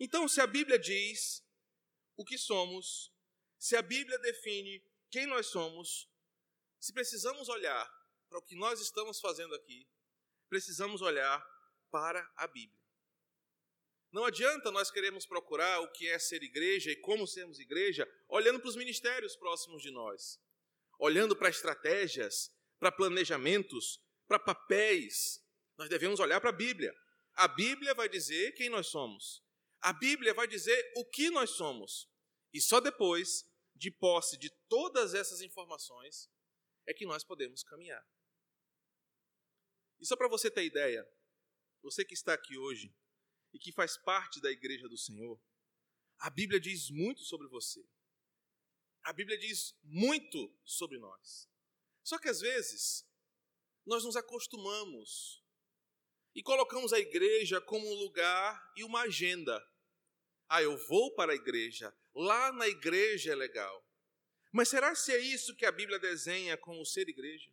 Então, 0.00 0.28
se 0.28 0.40
a 0.40 0.46
Bíblia 0.46 0.78
diz 0.78 1.44
o 2.16 2.24
que 2.24 2.38
somos, 2.38 3.12
se 3.58 3.76
a 3.76 3.82
Bíblia 3.82 4.18
define 4.18 4.82
quem 5.10 5.26
nós 5.26 5.46
somos, 5.46 6.08
se 6.78 6.92
precisamos 6.92 7.48
olhar 7.48 7.86
para 8.28 8.38
o 8.38 8.42
que 8.42 8.54
nós 8.54 8.80
estamos 8.80 9.20
fazendo 9.20 9.54
aqui, 9.54 9.88
precisamos 10.48 11.02
olhar 11.02 11.44
para 11.90 12.30
a 12.36 12.46
Bíblia. 12.46 12.77
Não 14.10 14.24
adianta 14.24 14.70
nós 14.70 14.90
queremos 14.90 15.26
procurar 15.26 15.80
o 15.80 15.92
que 15.92 16.08
é 16.08 16.18
ser 16.18 16.42
igreja 16.42 16.90
e 16.90 16.96
como 16.96 17.26
sermos 17.26 17.58
igreja 17.58 18.08
olhando 18.28 18.58
para 18.58 18.68
os 18.68 18.76
ministérios 18.76 19.36
próximos 19.36 19.82
de 19.82 19.90
nós, 19.90 20.40
olhando 20.98 21.36
para 21.36 21.50
estratégias, 21.50 22.50
para 22.78 22.90
planejamentos, 22.90 24.00
para 24.26 24.38
papéis. 24.38 25.44
Nós 25.76 25.88
devemos 25.88 26.20
olhar 26.20 26.40
para 26.40 26.50
a 26.50 26.52
Bíblia. 26.52 26.94
A 27.34 27.46
Bíblia 27.46 27.94
vai 27.94 28.08
dizer 28.08 28.52
quem 28.52 28.68
nós 28.68 28.86
somos. 28.88 29.44
A 29.80 29.92
Bíblia 29.92 30.32
vai 30.32 30.48
dizer 30.48 30.92
o 30.96 31.04
que 31.04 31.30
nós 31.30 31.50
somos. 31.50 32.08
E 32.52 32.60
só 32.60 32.80
depois, 32.80 33.44
de 33.74 33.90
posse 33.90 34.36
de 34.36 34.50
todas 34.68 35.14
essas 35.14 35.40
informações, 35.40 36.30
é 36.86 36.94
que 36.94 37.06
nós 37.06 37.22
podemos 37.22 37.62
caminhar. 37.62 38.04
E 40.00 40.06
só 40.06 40.16
para 40.16 40.28
você 40.28 40.50
ter 40.50 40.64
ideia, 40.64 41.06
você 41.82 42.04
que 42.04 42.14
está 42.14 42.32
aqui 42.32 42.56
hoje, 42.56 42.92
e 43.52 43.58
que 43.58 43.72
faz 43.72 43.96
parte 43.96 44.40
da 44.40 44.50
igreja 44.50 44.88
do 44.88 44.96
Senhor, 44.96 45.40
a 46.18 46.30
Bíblia 46.30 46.60
diz 46.60 46.90
muito 46.90 47.22
sobre 47.22 47.46
você. 47.48 47.84
A 49.02 49.12
Bíblia 49.12 49.38
diz 49.38 49.74
muito 49.82 50.54
sobre 50.64 50.98
nós. 50.98 51.48
Só 52.02 52.18
que 52.18 52.28
às 52.28 52.40
vezes 52.40 53.06
nós 53.86 54.04
nos 54.04 54.16
acostumamos 54.16 55.42
e 56.34 56.42
colocamos 56.42 56.92
a 56.92 56.98
igreja 56.98 57.60
como 57.60 57.86
um 57.88 57.94
lugar 57.94 58.72
e 58.76 58.84
uma 58.84 59.02
agenda. 59.02 59.58
Ah, 60.48 60.62
eu 60.62 60.76
vou 60.86 61.14
para 61.14 61.32
a 61.32 61.36
igreja, 61.36 61.94
lá 62.14 62.52
na 62.52 62.68
igreja 62.68 63.32
é 63.32 63.34
legal. 63.34 63.86
Mas 64.52 64.68
será 64.68 64.94
se 64.94 65.12
é 65.12 65.18
isso 65.18 65.54
que 65.56 65.66
a 65.66 65.72
Bíblia 65.72 65.98
desenha 65.98 66.56
como 66.56 66.84
ser 66.84 67.08
igreja? 67.08 67.52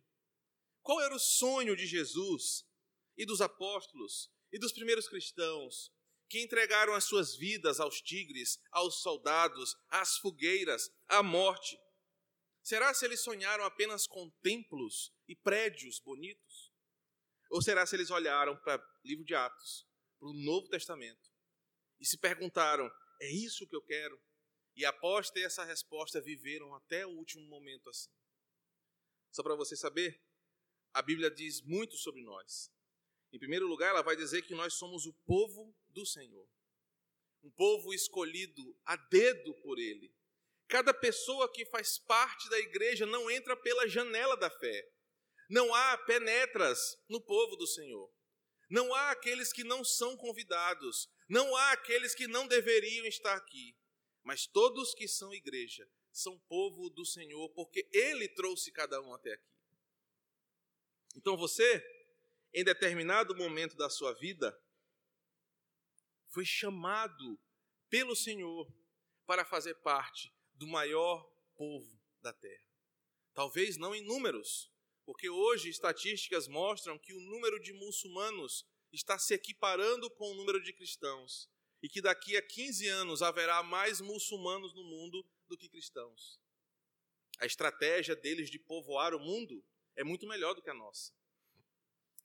Qual 0.82 1.00
era 1.00 1.14
o 1.14 1.18
sonho 1.18 1.76
de 1.76 1.86
Jesus 1.86 2.66
e 3.16 3.26
dos 3.26 3.40
apóstolos 3.40 4.30
e 4.52 4.58
dos 4.58 4.72
primeiros 4.72 5.08
cristãos 5.08 5.92
que 6.28 6.40
entregaram 6.40 6.94
as 6.94 7.04
suas 7.04 7.36
vidas 7.36 7.78
aos 7.78 8.00
tigres, 8.00 8.58
aos 8.72 9.00
soldados, 9.00 9.76
às 9.88 10.18
fogueiras, 10.18 10.90
à 11.08 11.22
morte. 11.22 11.78
Será 12.62 12.92
se 12.92 13.04
eles 13.04 13.22
sonharam 13.22 13.64
apenas 13.64 14.06
com 14.06 14.28
templos 14.42 15.12
e 15.28 15.36
prédios 15.36 16.00
bonitos? 16.00 16.72
Ou 17.50 17.62
será 17.62 17.86
se 17.86 17.94
eles 17.94 18.10
olharam 18.10 18.56
para 18.56 18.82
o 18.82 19.06
livro 19.06 19.24
de 19.24 19.34
Atos, 19.34 19.86
para 20.18 20.28
o 20.28 20.32
Novo 20.32 20.68
Testamento, 20.68 21.30
e 22.00 22.04
se 22.04 22.18
perguntaram: 22.18 22.90
é 23.20 23.30
isso 23.30 23.66
que 23.68 23.76
eu 23.76 23.82
quero? 23.82 24.20
E 24.74 24.84
após 24.84 25.30
ter 25.30 25.42
essa 25.42 25.64
resposta, 25.64 26.20
viveram 26.20 26.74
até 26.74 27.06
o 27.06 27.10
último 27.10 27.46
momento 27.46 27.88
assim. 27.88 28.10
Só 29.30 29.42
para 29.42 29.54
você 29.54 29.76
saber, 29.76 30.20
a 30.92 31.00
Bíblia 31.00 31.30
diz 31.30 31.62
muito 31.62 31.96
sobre 31.96 32.22
nós. 32.22 32.70
Em 33.32 33.38
primeiro 33.38 33.66
lugar, 33.66 33.90
ela 33.90 34.02
vai 34.02 34.16
dizer 34.16 34.42
que 34.42 34.54
nós 34.54 34.74
somos 34.74 35.06
o 35.06 35.12
povo 35.24 35.74
do 35.88 36.06
Senhor. 36.06 36.48
Um 37.42 37.50
povo 37.50 37.92
escolhido 37.92 38.76
a 38.84 38.96
dedo 38.96 39.54
por 39.62 39.78
Ele. 39.78 40.12
Cada 40.68 40.92
pessoa 40.92 41.50
que 41.52 41.64
faz 41.66 41.98
parte 41.98 42.48
da 42.48 42.58
igreja 42.58 43.06
não 43.06 43.30
entra 43.30 43.56
pela 43.56 43.88
janela 43.88 44.36
da 44.36 44.50
fé. 44.50 44.88
Não 45.48 45.72
há 45.74 45.98
penetras 45.98 46.96
no 47.08 47.20
povo 47.20 47.56
do 47.56 47.66
Senhor. 47.66 48.12
Não 48.68 48.92
há 48.92 49.12
aqueles 49.12 49.52
que 49.52 49.62
não 49.62 49.84
são 49.84 50.16
convidados. 50.16 51.08
Não 51.28 51.54
há 51.54 51.72
aqueles 51.72 52.14
que 52.14 52.26
não 52.26 52.48
deveriam 52.48 53.06
estar 53.06 53.36
aqui. 53.36 53.76
Mas 54.24 54.46
todos 54.46 54.92
que 54.94 55.06
são 55.06 55.32
igreja 55.32 55.88
são 56.10 56.38
povo 56.48 56.90
do 56.90 57.04
Senhor, 57.04 57.48
porque 57.50 57.88
Ele 57.92 58.28
trouxe 58.28 58.72
cada 58.72 59.00
um 59.00 59.14
até 59.14 59.34
aqui. 59.34 59.56
Então 61.14 61.36
você, 61.36 61.84
em 62.56 62.64
determinado 62.64 63.36
momento 63.36 63.76
da 63.76 63.90
sua 63.90 64.14
vida, 64.14 64.58
foi 66.30 66.42
chamado 66.42 67.38
pelo 67.90 68.16
Senhor 68.16 68.66
para 69.26 69.44
fazer 69.44 69.74
parte 69.82 70.34
do 70.54 70.66
maior 70.66 71.30
povo 71.54 72.00
da 72.22 72.32
terra. 72.32 72.66
Talvez 73.34 73.76
não 73.76 73.94
em 73.94 74.00
números, 74.00 74.72
porque 75.04 75.28
hoje 75.28 75.68
estatísticas 75.68 76.48
mostram 76.48 76.98
que 76.98 77.12
o 77.12 77.20
número 77.20 77.60
de 77.60 77.74
muçulmanos 77.74 78.66
está 78.90 79.18
se 79.18 79.34
equiparando 79.34 80.10
com 80.12 80.30
o 80.30 80.34
número 80.34 80.62
de 80.62 80.72
cristãos 80.72 81.50
e 81.82 81.90
que 81.90 82.00
daqui 82.00 82.38
a 82.38 82.42
15 82.42 82.88
anos 82.88 83.20
haverá 83.20 83.62
mais 83.62 84.00
muçulmanos 84.00 84.72
no 84.72 84.82
mundo 84.82 85.22
do 85.46 85.58
que 85.58 85.68
cristãos. 85.68 86.40
A 87.38 87.44
estratégia 87.44 88.16
deles 88.16 88.48
de 88.48 88.58
povoar 88.58 89.14
o 89.14 89.20
mundo 89.20 89.62
é 89.94 90.02
muito 90.02 90.26
melhor 90.26 90.54
do 90.54 90.62
que 90.62 90.70
a 90.70 90.74
nossa. 90.74 91.12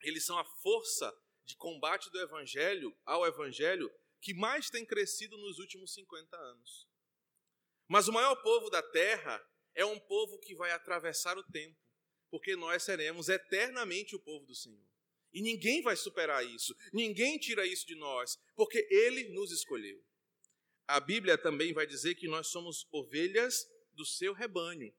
Eles 0.03 0.25
são 0.25 0.37
a 0.37 0.45
força 0.45 1.13
de 1.45 1.55
combate 1.55 2.09
do 2.11 2.19
evangelho 2.19 2.95
ao 3.05 3.25
evangelho 3.25 3.91
que 4.21 4.33
mais 4.33 4.69
tem 4.69 4.85
crescido 4.85 5.37
nos 5.37 5.59
últimos 5.59 5.93
50 5.93 6.37
anos. 6.37 6.87
Mas 7.87 8.07
o 8.07 8.13
maior 8.13 8.35
povo 8.41 8.69
da 8.69 8.81
terra 8.81 9.43
é 9.75 9.85
um 9.85 9.99
povo 9.99 10.39
que 10.39 10.55
vai 10.55 10.71
atravessar 10.71 11.37
o 11.37 11.43
tempo, 11.43 11.77
porque 12.29 12.55
nós 12.55 12.83
seremos 12.83 13.29
eternamente 13.29 14.15
o 14.15 14.19
povo 14.19 14.45
do 14.45 14.55
Senhor. 14.55 14.87
E 15.33 15.41
ninguém 15.41 15.81
vai 15.81 15.95
superar 15.95 16.45
isso, 16.45 16.75
ninguém 16.93 17.37
tira 17.37 17.65
isso 17.65 17.85
de 17.85 17.95
nós, 17.95 18.37
porque 18.55 18.87
Ele 18.89 19.29
nos 19.33 19.51
escolheu. 19.51 20.03
A 20.87 20.99
Bíblia 20.99 21.37
também 21.37 21.73
vai 21.73 21.87
dizer 21.87 22.15
que 22.15 22.27
nós 22.27 22.47
somos 22.47 22.87
ovelhas 22.91 23.65
do 23.93 24.05
seu 24.05 24.33
rebanho. 24.33 24.93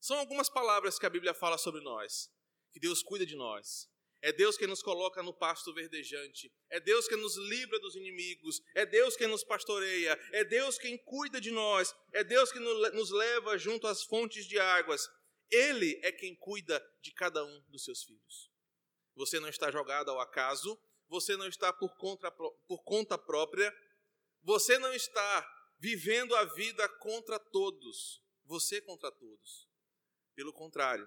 São 0.00 0.18
algumas 0.18 0.48
palavras 0.48 0.98
que 0.98 1.06
a 1.06 1.10
Bíblia 1.10 1.34
fala 1.34 1.58
sobre 1.58 1.80
nós, 1.80 2.30
que 2.72 2.78
Deus 2.78 3.02
cuida 3.02 3.26
de 3.26 3.34
nós, 3.34 3.88
é 4.24 4.32
Deus 4.32 4.56
quem 4.56 4.66
nos 4.66 4.82
coloca 4.82 5.22
no 5.22 5.34
pasto 5.34 5.70
verdejante. 5.74 6.50
É 6.70 6.80
Deus 6.80 7.06
quem 7.06 7.18
nos 7.18 7.36
livra 7.36 7.78
dos 7.78 7.94
inimigos. 7.94 8.62
É 8.74 8.86
Deus 8.86 9.18
quem 9.18 9.26
nos 9.26 9.44
pastoreia. 9.44 10.18
É 10.32 10.42
Deus 10.42 10.78
quem 10.78 10.96
cuida 10.96 11.38
de 11.38 11.50
nós. 11.50 11.94
É 12.10 12.24
Deus 12.24 12.50
que 12.50 12.58
nos 12.58 13.10
leva 13.10 13.58
junto 13.58 13.86
às 13.86 14.02
fontes 14.02 14.46
de 14.46 14.58
águas. 14.58 15.06
Ele 15.50 16.00
é 16.02 16.10
quem 16.10 16.34
cuida 16.34 16.82
de 17.02 17.12
cada 17.12 17.44
um 17.44 17.60
dos 17.68 17.84
seus 17.84 18.02
filhos. 18.02 18.50
Você 19.14 19.38
não 19.38 19.50
está 19.50 19.70
jogado 19.70 20.10
ao 20.10 20.18
acaso. 20.18 20.80
Você 21.10 21.36
não 21.36 21.46
está 21.46 21.70
por 21.70 21.94
por 22.66 22.82
conta 22.82 23.18
própria. 23.18 23.76
Você 24.42 24.78
não 24.78 24.94
está 24.94 25.46
vivendo 25.78 26.34
a 26.34 26.44
vida 26.46 26.88
contra 26.88 27.38
todos. 27.38 28.22
Você 28.46 28.80
contra 28.80 29.12
todos. 29.12 29.68
Pelo 30.34 30.50
contrário, 30.54 31.06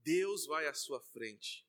Deus 0.00 0.44
vai 0.44 0.66
à 0.66 0.74
sua 0.74 1.00
frente 1.00 1.64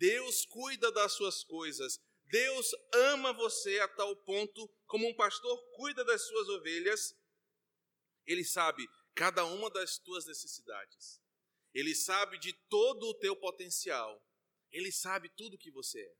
Deus 0.00 0.46
cuida 0.46 0.90
das 0.90 1.12
suas 1.12 1.44
coisas. 1.44 2.00
Deus 2.24 2.74
ama 2.94 3.34
você 3.34 3.78
a 3.80 3.88
tal 3.88 4.16
ponto, 4.16 4.66
como 4.86 5.06
um 5.06 5.14
pastor 5.14 5.62
cuida 5.72 6.02
das 6.06 6.26
suas 6.26 6.48
ovelhas. 6.48 7.14
Ele 8.24 8.42
sabe 8.42 8.88
cada 9.14 9.44
uma 9.44 9.68
das 9.70 9.98
tuas 9.98 10.24
necessidades. 10.24 11.20
Ele 11.74 11.94
sabe 11.94 12.38
de 12.38 12.54
todo 12.70 13.08
o 13.08 13.14
teu 13.14 13.36
potencial. 13.36 14.26
Ele 14.72 14.90
sabe 14.90 15.28
tudo 15.36 15.58
que 15.58 15.70
você 15.70 16.00
é. 16.00 16.14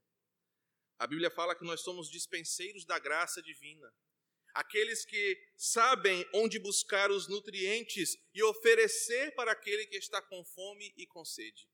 A 0.98 1.06
Bíblia 1.06 1.30
fala 1.30 1.56
que 1.56 1.64
nós 1.64 1.80
somos 1.80 2.10
dispenseiros 2.10 2.84
da 2.84 2.98
graça 2.98 3.40
divina. 3.40 3.90
Aqueles 4.52 5.06
que 5.06 5.42
sabem 5.56 6.28
onde 6.34 6.58
buscar 6.58 7.10
os 7.10 7.28
nutrientes 7.28 8.14
e 8.34 8.42
oferecer 8.42 9.34
para 9.34 9.52
aquele 9.52 9.86
que 9.86 9.96
está 9.96 10.20
com 10.20 10.44
fome 10.44 10.92
e 10.98 11.06
com 11.06 11.24
sede 11.24 11.66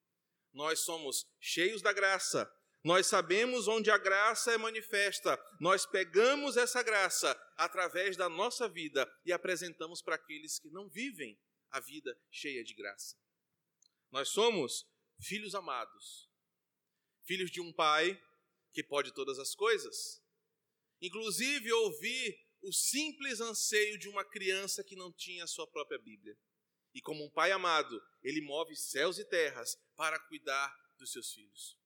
nós 0.57 0.81
somos 0.81 1.27
cheios 1.39 1.83
da 1.83 1.93
graça. 1.93 2.51
Nós 2.83 3.07
sabemos 3.07 3.69
onde 3.69 3.91
a 3.91 3.99
graça 3.99 4.53
é 4.53 4.57
manifesta. 4.57 5.39
Nós 5.61 5.85
pegamos 5.85 6.57
essa 6.57 6.83
graça 6.83 7.39
através 7.59 8.17
da 8.17 8.27
nossa 8.27 8.67
vida 8.67 9.07
e 9.27 9.35
apresentamos 9.35 10.01
para 10.01 10.15
aqueles 10.15 10.59
que 10.59 10.71
não 10.71 10.89
vivem 10.89 11.39
a 11.71 11.79
vida 11.79 12.19
cheia 12.31 12.65
de 12.65 12.73
graça. 12.73 13.15
Nós 14.11 14.31
somos 14.31 14.89
filhos 15.21 15.55
amados, 15.55 16.31
filhos 17.27 17.51
de 17.51 17.61
um 17.61 17.71
pai 17.71 18.19
que 18.73 18.83
pode 18.83 19.13
todas 19.13 19.39
as 19.39 19.55
coisas. 19.55 20.23
Inclusive 21.03 21.71
ouvir 21.71 22.35
o 22.63 22.73
simples 22.73 23.43
anseio 23.43 23.99
de 23.99 24.09
uma 24.09 24.25
criança 24.25 24.83
que 24.83 24.97
não 24.97 25.13
tinha 25.13 25.45
a 25.45 25.49
sua 25.49 25.67
própria 25.67 25.99
Bíblia. 25.99 26.35
E 26.97 27.01
como 27.03 27.23
um 27.23 27.29
pai 27.29 27.53
amado, 27.53 28.03
ele 28.23 28.41
move 28.41 28.75
céus 28.75 29.19
e 29.19 29.25
terras 29.27 29.77
para 29.95 30.19
cuidar 30.19 30.75
dos 30.97 31.13
seus 31.13 31.31
filhos. 31.31 31.79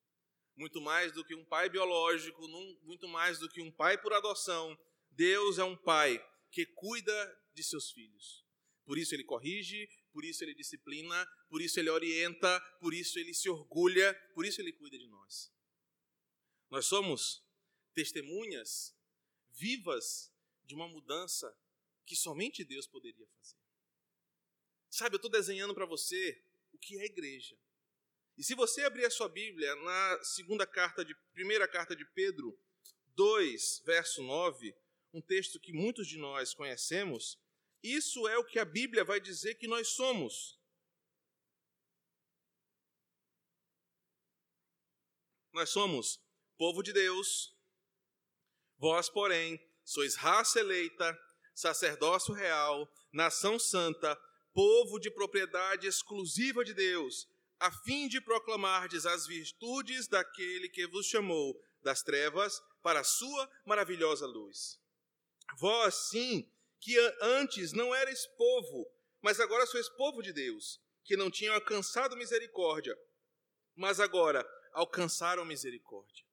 Muito 0.54 0.80
mais 0.80 1.10
do 1.10 1.24
que 1.24 1.34
um 1.34 1.44
pai 1.44 1.68
biológico, 1.68 2.46
muito 2.84 3.08
mais 3.08 3.36
do 3.40 3.48
que 3.48 3.60
um 3.60 3.72
pai 3.72 4.00
por 4.00 4.12
adoção, 4.12 4.78
Deus 5.10 5.58
é 5.58 5.64
um 5.64 5.76
pai 5.76 6.24
que 6.52 6.64
cuida 6.64 7.42
de 7.52 7.64
seus 7.64 7.90
filhos. 7.90 8.46
Por 8.84 8.96
isso 8.98 9.12
ele 9.12 9.24
corrige, 9.24 9.88
por 10.12 10.24
isso 10.24 10.44
ele 10.44 10.54
disciplina, 10.54 11.26
por 11.48 11.60
isso 11.60 11.80
ele 11.80 11.90
orienta, 11.90 12.60
por 12.80 12.94
isso 12.94 13.18
ele 13.18 13.34
se 13.34 13.50
orgulha, 13.50 14.14
por 14.32 14.46
isso 14.46 14.60
ele 14.60 14.72
cuida 14.72 14.96
de 14.96 15.08
nós. 15.08 15.52
Nós 16.70 16.86
somos 16.86 17.44
testemunhas 17.94 18.96
vivas 19.50 20.32
de 20.62 20.76
uma 20.76 20.86
mudança 20.86 21.52
que 22.06 22.14
somente 22.14 22.62
Deus 22.62 22.86
poderia 22.86 23.26
fazer. 23.26 23.59
Sabe, 24.90 25.14
eu 25.14 25.18
estou 25.18 25.30
desenhando 25.30 25.72
para 25.72 25.86
você 25.86 26.42
o 26.72 26.78
que 26.78 26.98
é 26.98 27.04
igreja. 27.04 27.56
E 28.36 28.42
se 28.42 28.54
você 28.54 28.82
abrir 28.82 29.04
a 29.04 29.10
sua 29.10 29.28
Bíblia 29.28 29.74
na 29.76 30.24
segunda 30.24 30.66
carta 30.66 31.04
de 31.04 31.14
primeira 31.32 31.68
carta 31.68 31.94
de 31.94 32.04
Pedro 32.06 32.58
2, 33.14 33.82
verso 33.84 34.22
9, 34.22 34.74
um 35.12 35.20
texto 35.20 35.60
que 35.60 35.72
muitos 35.72 36.08
de 36.08 36.18
nós 36.18 36.54
conhecemos, 36.54 37.38
isso 37.82 38.26
é 38.26 38.36
o 38.36 38.44
que 38.44 38.58
a 38.58 38.64
Bíblia 38.64 39.04
vai 39.04 39.20
dizer 39.20 39.54
que 39.54 39.68
nós 39.68 39.88
somos. 39.88 40.58
Nós 45.52 45.70
somos 45.70 46.20
povo 46.56 46.82
de 46.82 46.92
Deus, 46.92 47.56
vós, 48.76 49.08
porém, 49.08 49.60
sois 49.84 50.14
raça 50.14 50.60
eleita, 50.60 51.18
sacerdócio 51.54 52.34
real, 52.34 52.90
nação 53.12 53.58
santa, 53.58 54.18
povo 54.52 54.98
de 54.98 55.10
propriedade 55.10 55.86
exclusiva 55.86 56.64
de 56.64 56.74
Deus, 56.74 57.28
a 57.58 57.70
fim 57.70 58.08
de 58.08 58.20
proclamardes 58.20 59.06
as 59.06 59.26
virtudes 59.26 60.08
daquele 60.08 60.68
que 60.68 60.86
vos 60.86 61.06
chamou 61.06 61.58
das 61.82 62.02
trevas 62.02 62.60
para 62.82 63.00
a 63.00 63.04
sua 63.04 63.50
maravilhosa 63.64 64.26
luz. 64.26 64.80
Vós, 65.58 66.08
sim, 66.10 66.50
que 66.80 66.96
antes 67.20 67.72
não 67.72 67.94
erais 67.94 68.26
povo, 68.36 68.90
mas 69.20 69.38
agora 69.40 69.66
sois 69.66 69.88
povo 69.90 70.22
de 70.22 70.32
Deus, 70.32 70.80
que 71.04 71.16
não 71.16 71.30
tinham 71.30 71.54
alcançado 71.54 72.16
misericórdia, 72.16 72.96
mas 73.74 74.00
agora 74.00 74.46
alcançaram 74.72 75.44
misericórdia. 75.44 76.24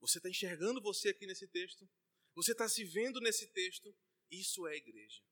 Você 0.00 0.18
está 0.18 0.28
enxergando 0.28 0.82
você 0.82 1.08
aqui 1.08 1.26
nesse 1.26 1.46
texto? 1.48 1.88
Você 2.34 2.52
está 2.52 2.68
se 2.68 2.84
vendo 2.84 3.20
nesse 3.20 3.46
texto? 3.52 3.94
Isso 4.30 4.66
é 4.66 4.76
igreja. 4.76 5.22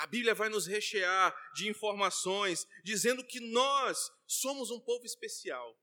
A 0.00 0.06
Bíblia 0.06 0.34
vai 0.34 0.48
nos 0.48 0.66
rechear 0.66 1.52
de 1.52 1.68
informações 1.68 2.66
dizendo 2.82 3.22
que 3.22 3.38
nós 3.38 4.10
somos 4.26 4.70
um 4.70 4.80
povo 4.80 5.04
especial. 5.04 5.78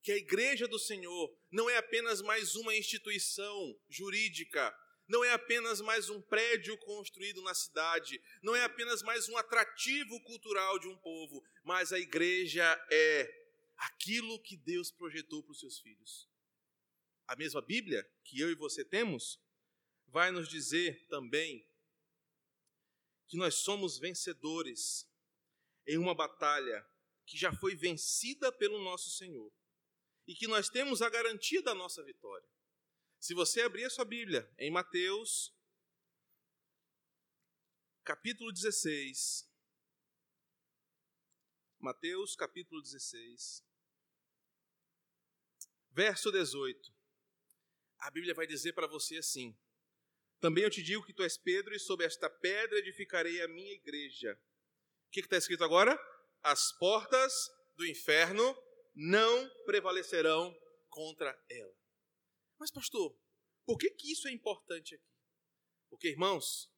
Que 0.00 0.12
a 0.12 0.16
igreja 0.16 0.68
do 0.68 0.78
Senhor 0.78 1.36
não 1.50 1.68
é 1.68 1.76
apenas 1.76 2.22
mais 2.22 2.54
uma 2.54 2.72
instituição 2.76 3.76
jurídica, 3.88 4.72
não 5.08 5.24
é 5.24 5.32
apenas 5.32 5.80
mais 5.80 6.08
um 6.08 6.22
prédio 6.22 6.78
construído 6.78 7.42
na 7.42 7.52
cidade, 7.52 8.22
não 8.44 8.54
é 8.54 8.62
apenas 8.62 9.02
mais 9.02 9.28
um 9.28 9.36
atrativo 9.36 10.22
cultural 10.22 10.78
de 10.78 10.86
um 10.86 10.96
povo, 10.98 11.44
mas 11.64 11.92
a 11.92 11.98
igreja 11.98 12.64
é 12.92 13.28
aquilo 13.76 14.40
que 14.40 14.56
Deus 14.56 14.92
projetou 14.92 15.42
para 15.42 15.50
os 15.50 15.58
seus 15.58 15.80
filhos. 15.80 16.30
A 17.26 17.34
mesma 17.34 17.60
Bíblia 17.60 18.08
que 18.22 18.38
eu 18.38 18.52
e 18.52 18.54
você 18.54 18.84
temos 18.84 19.40
vai 20.06 20.30
nos 20.30 20.48
dizer 20.48 21.08
também 21.08 21.66
que 23.32 23.38
nós 23.38 23.54
somos 23.54 23.98
vencedores 23.98 25.10
em 25.86 25.96
uma 25.96 26.14
batalha 26.14 26.86
que 27.24 27.38
já 27.38 27.50
foi 27.50 27.74
vencida 27.74 28.52
pelo 28.52 28.84
nosso 28.84 29.10
Senhor 29.10 29.50
e 30.26 30.34
que 30.34 30.46
nós 30.46 30.68
temos 30.68 31.00
a 31.00 31.08
garantia 31.08 31.62
da 31.62 31.74
nossa 31.74 32.04
vitória. 32.04 32.46
Se 33.18 33.32
você 33.32 33.62
abrir 33.62 33.86
a 33.86 33.90
sua 33.90 34.04
Bíblia 34.04 34.46
em 34.58 34.70
Mateus, 34.70 35.50
capítulo 38.04 38.52
16, 38.52 39.50
Mateus 41.78 42.36
capítulo 42.36 42.82
16, 42.82 43.64
verso 45.90 46.30
18, 46.30 46.94
a 48.00 48.10
Bíblia 48.10 48.34
vai 48.34 48.46
dizer 48.46 48.74
para 48.74 48.86
você 48.86 49.16
assim: 49.16 49.58
também 50.42 50.64
eu 50.64 50.70
te 50.70 50.82
digo 50.82 51.06
que 51.06 51.12
tu 51.14 51.22
és 51.22 51.36
Pedro, 51.36 51.72
e 51.72 51.78
sobre 51.78 52.04
esta 52.04 52.28
pedra 52.28 52.76
edificarei 52.76 53.40
a 53.42 53.46
minha 53.46 53.72
igreja. 53.74 54.36
O 55.06 55.10
que 55.12 55.20
está 55.20 55.36
escrito 55.36 55.62
agora? 55.62 55.96
As 56.42 56.76
portas 56.78 57.32
do 57.76 57.86
inferno 57.86 58.42
não 58.92 59.48
prevalecerão 59.64 60.52
contra 60.88 61.30
ela. 61.48 61.72
Mas, 62.58 62.72
pastor, 62.72 63.16
por 63.64 63.78
que, 63.78 63.88
que 63.90 64.10
isso 64.12 64.26
é 64.26 64.32
importante 64.32 64.96
aqui? 64.96 65.04
Porque, 65.88 66.08
irmãos, 66.08 66.68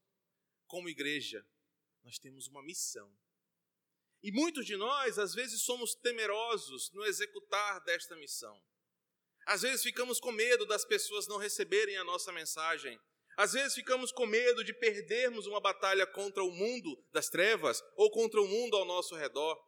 como 0.67 0.91
igreja, 0.91 1.43
nós 2.03 2.19
temos 2.19 2.47
uma 2.49 2.63
missão. 2.63 3.11
E 4.23 4.31
muitos 4.31 4.67
de 4.67 4.77
nós, 4.77 5.19
às 5.19 5.33
vezes, 5.33 5.63
somos 5.63 5.95
temerosos 5.95 6.93
no 6.93 7.03
executar 7.07 7.83
desta 7.85 8.15
missão. 8.17 8.63
Às 9.47 9.63
vezes 9.63 9.83
ficamos 9.83 10.21
com 10.21 10.33
medo 10.33 10.67
das 10.67 10.85
pessoas 10.85 11.27
não 11.27 11.39
receberem 11.39 11.97
a 11.97 12.05
nossa 12.05 12.31
mensagem. 12.31 13.01
Às 13.37 13.53
vezes 13.53 13.75
ficamos 13.75 14.13
com 14.13 14.27
medo 14.27 14.63
de 14.63 14.73
perdermos 14.73 15.47
uma 15.47 15.61
batalha 15.61 16.07
contra 16.07 16.43
o 16.43 16.51
mundo 16.51 16.97
das 17.13 17.29
trevas 17.29 17.83
ou 17.97 18.11
contra 18.11 18.41
o 18.41 18.47
mundo 18.47 18.77
ao 18.77 18.85
nosso 18.85 19.15
redor. 19.15 19.59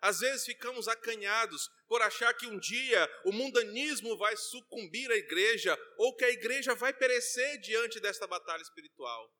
Às 0.00 0.20
vezes 0.20 0.46
ficamos 0.46 0.88
acanhados 0.88 1.68
por 1.86 2.00
achar 2.00 2.32
que 2.32 2.46
um 2.46 2.58
dia 2.58 3.08
o 3.26 3.32
mundanismo 3.32 4.16
vai 4.16 4.34
sucumbir 4.36 5.10
à 5.10 5.16
igreja 5.16 5.78
ou 5.98 6.16
que 6.16 6.24
a 6.24 6.30
igreja 6.30 6.74
vai 6.74 6.92
perecer 6.92 7.60
diante 7.60 8.00
desta 8.00 8.26
batalha 8.26 8.62
espiritual. 8.62 9.30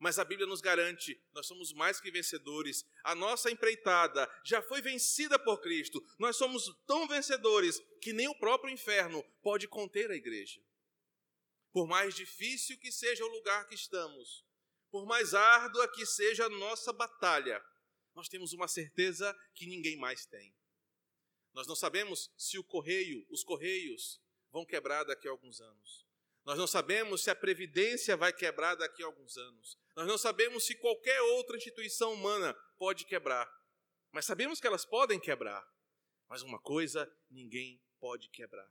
Mas 0.00 0.18
a 0.18 0.24
Bíblia 0.24 0.46
nos 0.46 0.60
garante, 0.60 1.20
nós 1.32 1.46
somos 1.46 1.72
mais 1.72 2.00
que 2.00 2.10
vencedores. 2.10 2.84
A 3.02 3.14
nossa 3.14 3.50
empreitada 3.50 4.28
já 4.44 4.62
foi 4.62 4.80
vencida 4.80 5.38
por 5.38 5.60
Cristo. 5.60 6.00
Nós 6.18 6.36
somos 6.36 6.64
tão 6.86 7.06
vencedores 7.08 7.80
que 8.00 8.12
nem 8.12 8.28
o 8.28 8.38
próprio 8.38 8.72
inferno 8.72 9.24
pode 9.42 9.66
conter 9.66 10.10
a 10.10 10.16
igreja. 10.16 10.60
Por 11.72 11.86
mais 11.86 12.14
difícil 12.14 12.78
que 12.78 12.90
seja 12.90 13.24
o 13.24 13.28
lugar 13.28 13.66
que 13.66 13.74
estamos, 13.74 14.44
por 14.90 15.06
mais 15.06 15.34
árdua 15.34 15.86
que 15.88 16.06
seja 16.06 16.46
a 16.46 16.48
nossa 16.48 16.92
batalha, 16.92 17.62
nós 18.14 18.28
temos 18.28 18.52
uma 18.52 18.66
certeza 18.66 19.36
que 19.54 19.66
ninguém 19.66 19.96
mais 19.96 20.26
tem. 20.26 20.54
Nós 21.52 21.66
não 21.66 21.76
sabemos 21.76 22.32
se 22.36 22.58
o 22.58 22.64
correio, 22.64 23.26
os 23.30 23.44
correios 23.44 24.20
vão 24.50 24.64
quebrar 24.64 25.04
daqui 25.04 25.28
a 25.28 25.30
alguns 25.30 25.60
anos. 25.60 26.06
Nós 26.44 26.58
não 26.58 26.66
sabemos 26.66 27.22
se 27.22 27.30
a 27.30 27.34
previdência 27.34 28.16
vai 28.16 28.32
quebrar 28.32 28.74
daqui 28.74 29.02
a 29.02 29.06
alguns 29.06 29.36
anos. 29.36 29.78
Nós 29.94 30.06
não 30.06 30.16
sabemos 30.16 30.64
se 30.64 30.74
qualquer 30.76 31.20
outra 31.20 31.56
instituição 31.56 32.14
humana 32.14 32.54
pode 32.78 33.04
quebrar. 33.04 33.46
Mas 34.10 34.24
sabemos 34.24 34.60
que 34.60 34.66
elas 34.66 34.86
podem 34.86 35.20
quebrar. 35.20 35.62
Mas 36.26 36.42
uma 36.42 36.58
coisa 36.58 37.10
ninguém 37.30 37.82
pode 38.00 38.28
quebrar: 38.30 38.70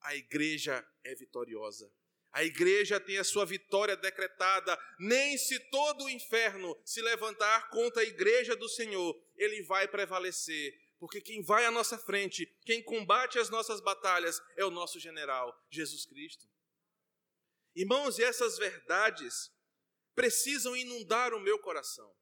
a 0.00 0.16
igreja 0.16 0.86
é 1.04 1.14
vitoriosa. 1.14 1.92
A 2.32 2.44
igreja 2.44 3.00
tem 3.00 3.18
a 3.18 3.24
sua 3.24 3.44
vitória 3.44 3.96
decretada. 3.96 4.78
Nem 4.98 5.36
se 5.36 5.58
todo 5.70 6.04
o 6.04 6.10
inferno 6.10 6.80
se 6.84 7.02
levantar 7.02 7.70
contra 7.70 8.02
a 8.02 8.06
igreja 8.06 8.54
do 8.54 8.68
Senhor, 8.68 9.20
ele 9.36 9.62
vai 9.64 9.88
prevalecer. 9.88 10.78
Porque 10.98 11.20
quem 11.20 11.42
vai 11.42 11.64
à 11.64 11.70
nossa 11.70 11.98
frente, 11.98 12.46
quem 12.64 12.82
combate 12.82 13.38
as 13.38 13.48
nossas 13.48 13.80
batalhas, 13.80 14.40
é 14.56 14.64
o 14.64 14.70
nosso 14.70 15.00
general, 15.00 15.58
Jesus 15.70 16.04
Cristo. 16.04 16.46
Irmãos, 17.74 18.18
e 18.18 18.24
essas 18.24 18.58
verdades 18.58 19.50
precisam 20.14 20.76
inundar 20.76 21.32
o 21.32 21.40
meu 21.40 21.58
coração, 21.58 22.14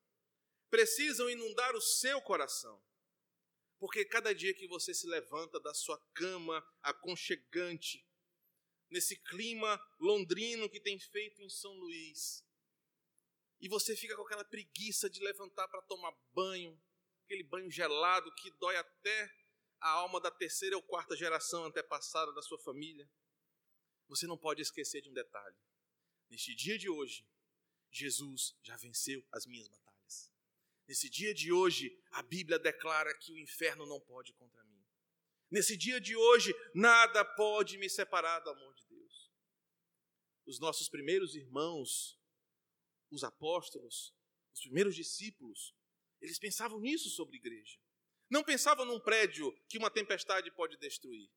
precisam 0.70 1.28
inundar 1.28 1.74
o 1.74 1.80
seu 1.80 2.22
coração. 2.22 2.80
Porque 3.80 4.04
cada 4.04 4.34
dia 4.34 4.54
que 4.54 4.66
você 4.66 4.94
se 4.94 5.06
levanta 5.06 5.58
da 5.60 5.74
sua 5.74 5.98
cama 6.14 6.64
aconchegante, 6.82 8.07
nesse 8.90 9.16
clima 9.16 9.80
londrino 9.98 10.68
que 10.68 10.80
tem 10.80 10.98
feito 10.98 11.42
em 11.42 11.48
São 11.48 11.72
Luís. 11.74 12.44
E 13.60 13.68
você 13.68 13.96
fica 13.96 14.14
com 14.16 14.22
aquela 14.22 14.44
preguiça 14.44 15.10
de 15.10 15.20
levantar 15.20 15.66
para 15.68 15.82
tomar 15.82 16.12
banho, 16.32 16.80
aquele 17.24 17.42
banho 17.42 17.70
gelado 17.70 18.32
que 18.36 18.50
dói 18.52 18.76
até 18.76 19.32
a 19.80 19.90
alma 19.90 20.20
da 20.20 20.30
terceira 20.30 20.76
ou 20.76 20.82
quarta 20.82 21.16
geração 21.16 21.64
antepassada 21.64 22.32
da 22.32 22.42
sua 22.42 22.58
família. 22.58 23.08
Você 24.08 24.26
não 24.26 24.38
pode 24.38 24.62
esquecer 24.62 25.00
de 25.02 25.08
um 25.08 25.12
detalhe. 25.12 25.56
Neste 26.30 26.54
dia 26.54 26.78
de 26.78 26.88
hoje, 26.88 27.26
Jesus 27.90 28.56
já 28.62 28.76
venceu 28.76 29.26
as 29.32 29.46
minhas 29.46 29.68
batalhas. 29.68 30.32
Nesse 30.86 31.10
dia 31.10 31.34
de 31.34 31.52
hoje, 31.52 31.90
a 32.12 32.22
Bíblia 32.22 32.58
declara 32.58 33.14
que 33.18 33.32
o 33.32 33.38
inferno 33.38 33.86
não 33.86 34.00
pode 34.00 34.32
contra 34.34 34.64
mim. 34.64 34.86
Nesse 35.50 35.76
dia 35.76 36.00
de 36.00 36.14
hoje, 36.14 36.54
nada 36.74 37.24
pode 37.24 37.78
me 37.78 37.88
separar 37.88 38.40
do 38.40 38.50
amor. 38.50 38.74
Os 40.48 40.58
nossos 40.58 40.88
primeiros 40.88 41.34
irmãos, 41.34 42.18
os 43.10 43.22
apóstolos, 43.22 44.14
os 44.54 44.62
primeiros 44.62 44.96
discípulos, 44.96 45.74
eles 46.22 46.38
pensavam 46.38 46.80
nisso 46.80 47.10
sobre 47.10 47.36
igreja. 47.36 47.78
Não 48.30 48.42
pensavam 48.42 48.86
num 48.86 48.98
prédio 48.98 49.54
que 49.68 49.76
uma 49.76 49.90
tempestade 49.90 50.50
pode 50.52 50.78
destruir. 50.78 51.28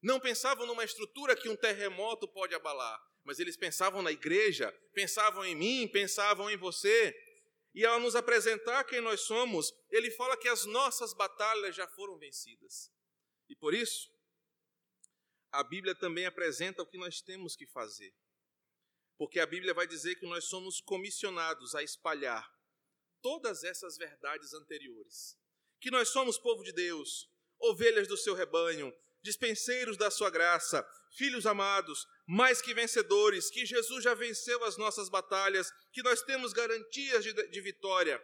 Não 0.00 0.20
pensavam 0.20 0.66
numa 0.66 0.84
estrutura 0.84 1.34
que 1.34 1.48
um 1.48 1.56
terremoto 1.56 2.28
pode 2.28 2.54
abalar. 2.54 2.96
Mas 3.24 3.40
eles 3.40 3.56
pensavam 3.56 4.02
na 4.02 4.12
igreja, 4.12 4.72
pensavam 4.94 5.44
em 5.44 5.56
mim, 5.56 5.88
pensavam 5.88 6.48
em 6.48 6.56
você. 6.56 7.12
E 7.74 7.84
ao 7.84 7.98
nos 7.98 8.14
apresentar 8.14 8.84
quem 8.84 9.00
nós 9.00 9.22
somos, 9.22 9.72
ele 9.90 10.12
fala 10.12 10.36
que 10.36 10.48
as 10.48 10.64
nossas 10.64 11.12
batalhas 11.12 11.74
já 11.74 11.88
foram 11.88 12.16
vencidas. 12.18 12.88
E 13.48 13.56
por 13.56 13.74
isso, 13.74 14.08
a 15.50 15.64
Bíblia 15.64 15.96
também 15.96 16.24
apresenta 16.24 16.82
o 16.82 16.86
que 16.86 16.98
nós 16.98 17.20
temos 17.20 17.56
que 17.56 17.66
fazer. 17.66 18.14
Porque 19.20 19.38
a 19.38 19.44
Bíblia 19.44 19.74
vai 19.74 19.86
dizer 19.86 20.14
que 20.14 20.24
nós 20.24 20.46
somos 20.46 20.80
comissionados 20.80 21.74
a 21.74 21.82
espalhar 21.82 22.50
todas 23.20 23.64
essas 23.64 23.98
verdades 23.98 24.54
anteriores. 24.54 25.36
Que 25.78 25.90
nós 25.90 26.08
somos 26.08 26.38
povo 26.38 26.62
de 26.62 26.72
Deus, 26.72 27.30
ovelhas 27.58 28.08
do 28.08 28.16
seu 28.16 28.34
rebanho, 28.34 28.90
dispenseiros 29.20 29.98
da 29.98 30.10
sua 30.10 30.30
graça, 30.30 30.82
filhos 31.10 31.44
amados, 31.44 32.06
mais 32.26 32.62
que 32.62 32.72
vencedores, 32.72 33.50
que 33.50 33.66
Jesus 33.66 34.02
já 34.02 34.14
venceu 34.14 34.64
as 34.64 34.78
nossas 34.78 35.10
batalhas, 35.10 35.70
que 35.92 36.02
nós 36.02 36.22
temos 36.22 36.54
garantias 36.54 37.22
de, 37.22 37.34
de 37.50 37.60
vitória. 37.60 38.18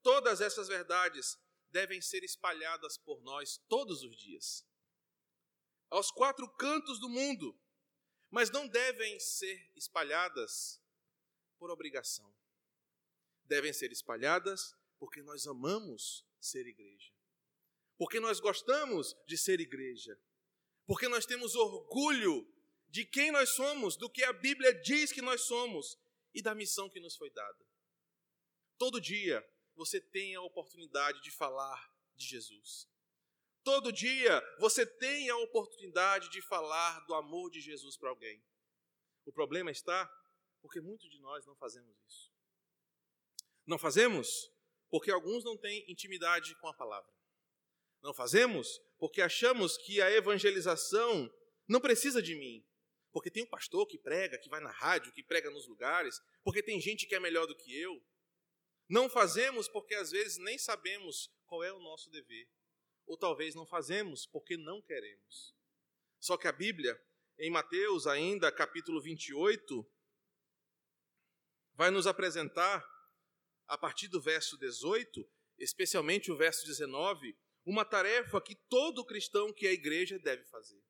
Todas 0.00 0.40
essas 0.40 0.68
verdades 0.68 1.36
devem 1.70 2.00
ser 2.00 2.22
espalhadas 2.22 2.96
por 2.96 3.20
nós 3.24 3.58
todos 3.68 4.04
os 4.04 4.16
dias, 4.16 4.64
aos 5.90 6.12
quatro 6.12 6.48
cantos 6.54 7.00
do 7.00 7.08
mundo, 7.08 7.60
mas 8.36 8.50
não 8.50 8.68
devem 8.68 9.18
ser 9.18 9.72
espalhadas 9.74 10.78
por 11.58 11.70
obrigação. 11.70 12.30
Devem 13.44 13.72
ser 13.72 13.90
espalhadas 13.90 14.76
porque 14.98 15.22
nós 15.22 15.46
amamos 15.46 16.22
ser 16.38 16.66
igreja, 16.66 17.14
porque 17.96 18.20
nós 18.20 18.38
gostamos 18.38 19.16
de 19.26 19.38
ser 19.38 19.58
igreja, 19.58 20.20
porque 20.84 21.08
nós 21.08 21.24
temos 21.24 21.54
orgulho 21.54 22.46
de 22.90 23.06
quem 23.06 23.32
nós 23.32 23.48
somos, 23.54 23.96
do 23.96 24.10
que 24.10 24.22
a 24.22 24.34
Bíblia 24.34 24.74
diz 24.82 25.10
que 25.10 25.22
nós 25.22 25.40
somos 25.40 25.98
e 26.34 26.42
da 26.42 26.54
missão 26.54 26.90
que 26.90 27.00
nos 27.00 27.16
foi 27.16 27.30
dada. 27.30 27.66
Todo 28.76 29.00
dia 29.00 29.42
você 29.74 29.98
tem 29.98 30.34
a 30.34 30.42
oportunidade 30.42 31.22
de 31.22 31.30
falar 31.30 31.90
de 32.14 32.26
Jesus. 32.26 32.86
Todo 33.66 33.90
dia 33.90 34.40
você 34.60 34.86
tem 34.86 35.28
a 35.28 35.36
oportunidade 35.38 36.30
de 36.30 36.40
falar 36.40 37.04
do 37.04 37.14
amor 37.14 37.50
de 37.50 37.60
Jesus 37.60 37.96
para 37.96 38.10
alguém. 38.10 38.40
O 39.24 39.32
problema 39.32 39.72
está 39.72 40.08
porque 40.62 40.80
muitos 40.80 41.10
de 41.10 41.18
nós 41.18 41.44
não 41.44 41.56
fazemos 41.56 41.98
isso. 42.06 42.32
Não 43.66 43.76
fazemos 43.76 44.28
porque 44.88 45.10
alguns 45.10 45.42
não 45.42 45.56
têm 45.56 45.84
intimidade 45.90 46.54
com 46.60 46.68
a 46.68 46.74
palavra. 46.74 47.12
Não 48.00 48.14
fazemos 48.14 48.80
porque 49.00 49.20
achamos 49.20 49.76
que 49.76 50.00
a 50.00 50.12
evangelização 50.12 51.28
não 51.66 51.80
precisa 51.80 52.22
de 52.22 52.36
mim, 52.36 52.64
porque 53.10 53.32
tem 53.32 53.42
um 53.42 53.48
pastor 53.48 53.84
que 53.88 53.98
prega, 53.98 54.38
que 54.38 54.48
vai 54.48 54.60
na 54.60 54.70
rádio, 54.70 55.12
que 55.12 55.24
prega 55.24 55.50
nos 55.50 55.66
lugares, 55.66 56.20
porque 56.44 56.62
tem 56.62 56.80
gente 56.80 57.04
que 57.04 57.16
é 57.16 57.18
melhor 57.18 57.48
do 57.48 57.56
que 57.56 57.76
eu. 57.76 58.00
Não 58.88 59.10
fazemos 59.10 59.66
porque 59.66 59.96
às 59.96 60.12
vezes 60.12 60.38
nem 60.38 60.56
sabemos 60.56 61.28
qual 61.46 61.64
é 61.64 61.72
o 61.72 61.80
nosso 61.80 62.08
dever. 62.10 62.48
Ou 63.06 63.16
talvez 63.16 63.54
não 63.54 63.66
fazemos 63.66 64.26
porque 64.26 64.56
não 64.56 64.82
queremos. 64.82 65.54
Só 66.18 66.36
que 66.36 66.48
a 66.48 66.52
Bíblia, 66.52 67.00
em 67.38 67.50
Mateus, 67.50 68.06
ainda 68.06 68.50
capítulo 68.50 69.00
28, 69.00 69.86
vai 71.74 71.90
nos 71.90 72.06
apresentar, 72.06 72.84
a 73.68 73.76
partir 73.78 74.08
do 74.08 74.20
verso 74.20 74.56
18, 74.58 75.28
especialmente 75.58 76.30
o 76.30 76.36
verso 76.36 76.66
19, 76.66 77.36
uma 77.64 77.84
tarefa 77.84 78.40
que 78.40 78.54
todo 78.54 79.04
cristão 79.04 79.52
que 79.52 79.66
é 79.66 79.72
igreja 79.72 80.18
deve 80.18 80.44
fazer. 80.44 80.82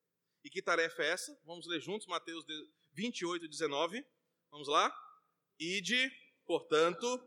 E 0.43 0.49
que 0.49 0.61
tarefa 0.61 1.03
é 1.03 1.09
essa? 1.09 1.39
Vamos 1.43 1.67
ler 1.67 1.81
juntos 1.81 2.07
Mateus 2.07 2.45
28, 2.93 3.47
19. 3.47 4.05
Vamos 4.49 4.67
lá? 4.67 4.95
Ide, 5.59 6.09
portanto, 6.45 7.19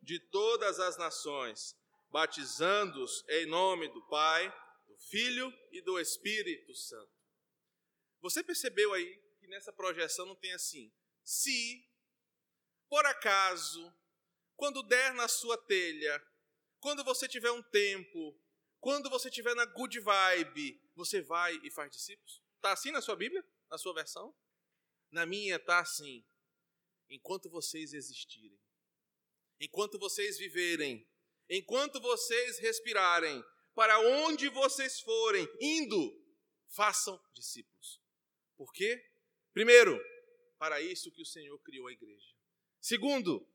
de 0.00 0.18
todas 0.18 0.80
as 0.80 0.96
nações, 0.96 1.76
batizando-os 2.12 3.24
em 3.26 3.46
nome 3.46 3.88
do 3.88 4.06
Pai, 4.06 4.48
do 4.86 4.96
Filho 4.98 5.50
e 5.72 5.80
do 5.80 5.98
Espírito 5.98 6.74
Santo. 6.74 7.10
Você 8.20 8.44
percebeu 8.44 8.92
aí 8.92 9.16
que 9.40 9.48
nessa 9.48 9.72
projeção 9.72 10.26
não 10.26 10.36
tem 10.36 10.52
assim, 10.52 10.92
se, 11.24 11.88
por 12.88 13.04
acaso, 13.06 13.92
quando 14.54 14.82
der 14.82 15.14
na 15.14 15.26
sua 15.26 15.56
telha, 15.56 16.22
quando 16.78 17.02
você 17.02 17.26
tiver 17.26 17.50
um 17.50 17.62
tempo, 17.62 18.38
quando 18.78 19.08
você 19.08 19.30
tiver 19.30 19.54
na 19.54 19.64
good 19.64 19.98
vibe, 19.98 20.80
você 20.94 21.22
vai 21.22 21.58
e 21.64 21.70
faz 21.70 21.90
discípulos? 21.90 22.42
Está 22.56 22.72
assim 22.72 22.90
na 22.90 23.00
sua 23.00 23.16
Bíblia? 23.16 23.42
Na 23.70 23.78
sua 23.78 23.94
versão? 23.94 24.34
Na 25.10 25.24
minha 25.24 25.56
está 25.56 25.80
assim. 25.80 26.24
Enquanto 27.08 27.48
vocês 27.48 27.92
existirem, 27.92 28.60
enquanto 29.60 29.98
vocês 29.98 30.38
viverem, 30.38 31.06
enquanto 31.48 32.00
vocês 32.00 32.58
respirarem, 32.58 33.42
para 33.74 33.98
onde 34.00 34.48
vocês 34.48 35.00
forem, 35.00 35.48
indo, 35.60 36.20
façam 36.68 37.20
discípulos. 37.32 38.00
Por 38.56 38.72
quê? 38.72 39.02
Primeiro, 39.52 39.98
para 40.58 40.80
isso 40.80 41.10
que 41.10 41.22
o 41.22 41.26
Senhor 41.26 41.58
criou 41.60 41.88
a 41.88 41.92
igreja. 41.92 42.34
Segundo, 42.80 43.46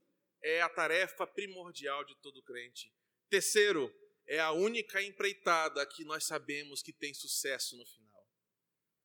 é 0.42 0.62
a 0.62 0.70
tarefa 0.70 1.26
primordial 1.26 2.04
de 2.04 2.16
todo 2.16 2.44
crente. 2.44 2.94
Terceiro, 3.30 3.94
é 4.26 4.40
a 4.40 4.52
única 4.52 5.02
empreitada 5.02 5.86
que 5.86 6.04
nós 6.04 6.26
sabemos 6.26 6.82
que 6.82 6.94
tem 6.94 7.14
sucesso 7.14 7.78
no 7.78 7.86
final. 7.86 8.28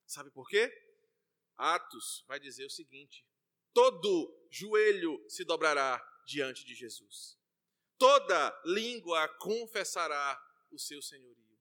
Sabe 0.07 0.31
por 0.31 0.49
quê? 0.49 0.71
Atos 1.57 2.25
vai 2.27 2.41
dizer 2.41 2.65
o 2.65 2.71
seguinte: 2.71 3.25
todo 3.73 4.49
joelho 4.51 5.25
se 5.29 5.45
dobrará 5.45 6.01
diante 6.27 6.65
de 6.65 6.75
Jesus, 6.75 7.39
toda 8.03 8.63
língua 8.65 9.29
confessará 9.39 10.37
o 10.73 10.79
seu 10.79 11.01
senhorio. 11.01 11.57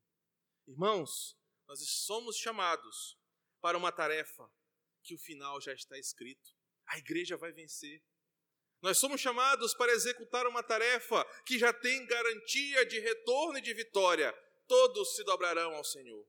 Irmãos, 0.68 1.38
nós 1.68 1.80
somos 1.88 2.36
chamados 2.36 3.16
para 3.62 3.78
uma 3.78 3.92
tarefa 3.92 4.52
que 5.04 5.14
o 5.14 5.20
final 5.20 5.62
já 5.62 5.72
está 5.72 6.00
escrito. 6.00 6.50
A 6.88 6.98
igreja 6.98 7.38
vai 7.38 7.52
vencer. 7.52 8.04
Nós 8.82 8.98
somos 8.98 9.22
chamados 9.22 9.76
para 9.76 9.92
executar 9.92 10.48
uma 10.48 10.64
tarefa 10.64 11.24
que 11.46 11.60
já 11.60 11.72
tem 11.72 12.08
garantia 12.08 12.88
de 12.88 13.00
retorno 13.00 13.60
e 13.60 13.62
de 13.62 13.76
vitória. 13.76 14.34
Todos 14.68 15.16
se 15.16 15.24
dobrarão 15.24 15.76
ao 15.76 15.84
Senhor. 15.84 16.28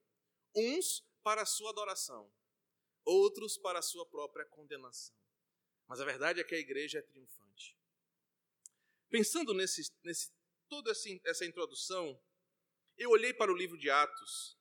Uns 0.54 1.02
para 1.22 1.40
a 1.40 1.46
sua 1.46 1.70
adoração, 1.70 2.30
outros 3.02 3.56
para 3.56 3.78
a 3.78 3.82
sua 3.82 4.04
própria 4.04 4.44
condenação. 4.44 5.16
Mas 5.88 6.02
a 6.02 6.04
verdade 6.04 6.38
é 6.38 6.44
que 6.44 6.54
a 6.54 6.58
igreja 6.58 6.98
é 6.98 7.02
triunfante. 7.02 7.41
Pensando 9.12 9.52
nesse, 9.52 9.82
nesse 10.02 10.32
toda 10.70 10.90
essa 10.90 11.44
introdução, 11.44 12.18
eu 12.96 13.10
olhei 13.10 13.34
para 13.34 13.52
o 13.52 13.54
livro 13.54 13.76
de 13.76 13.90
Atos, 13.90 14.58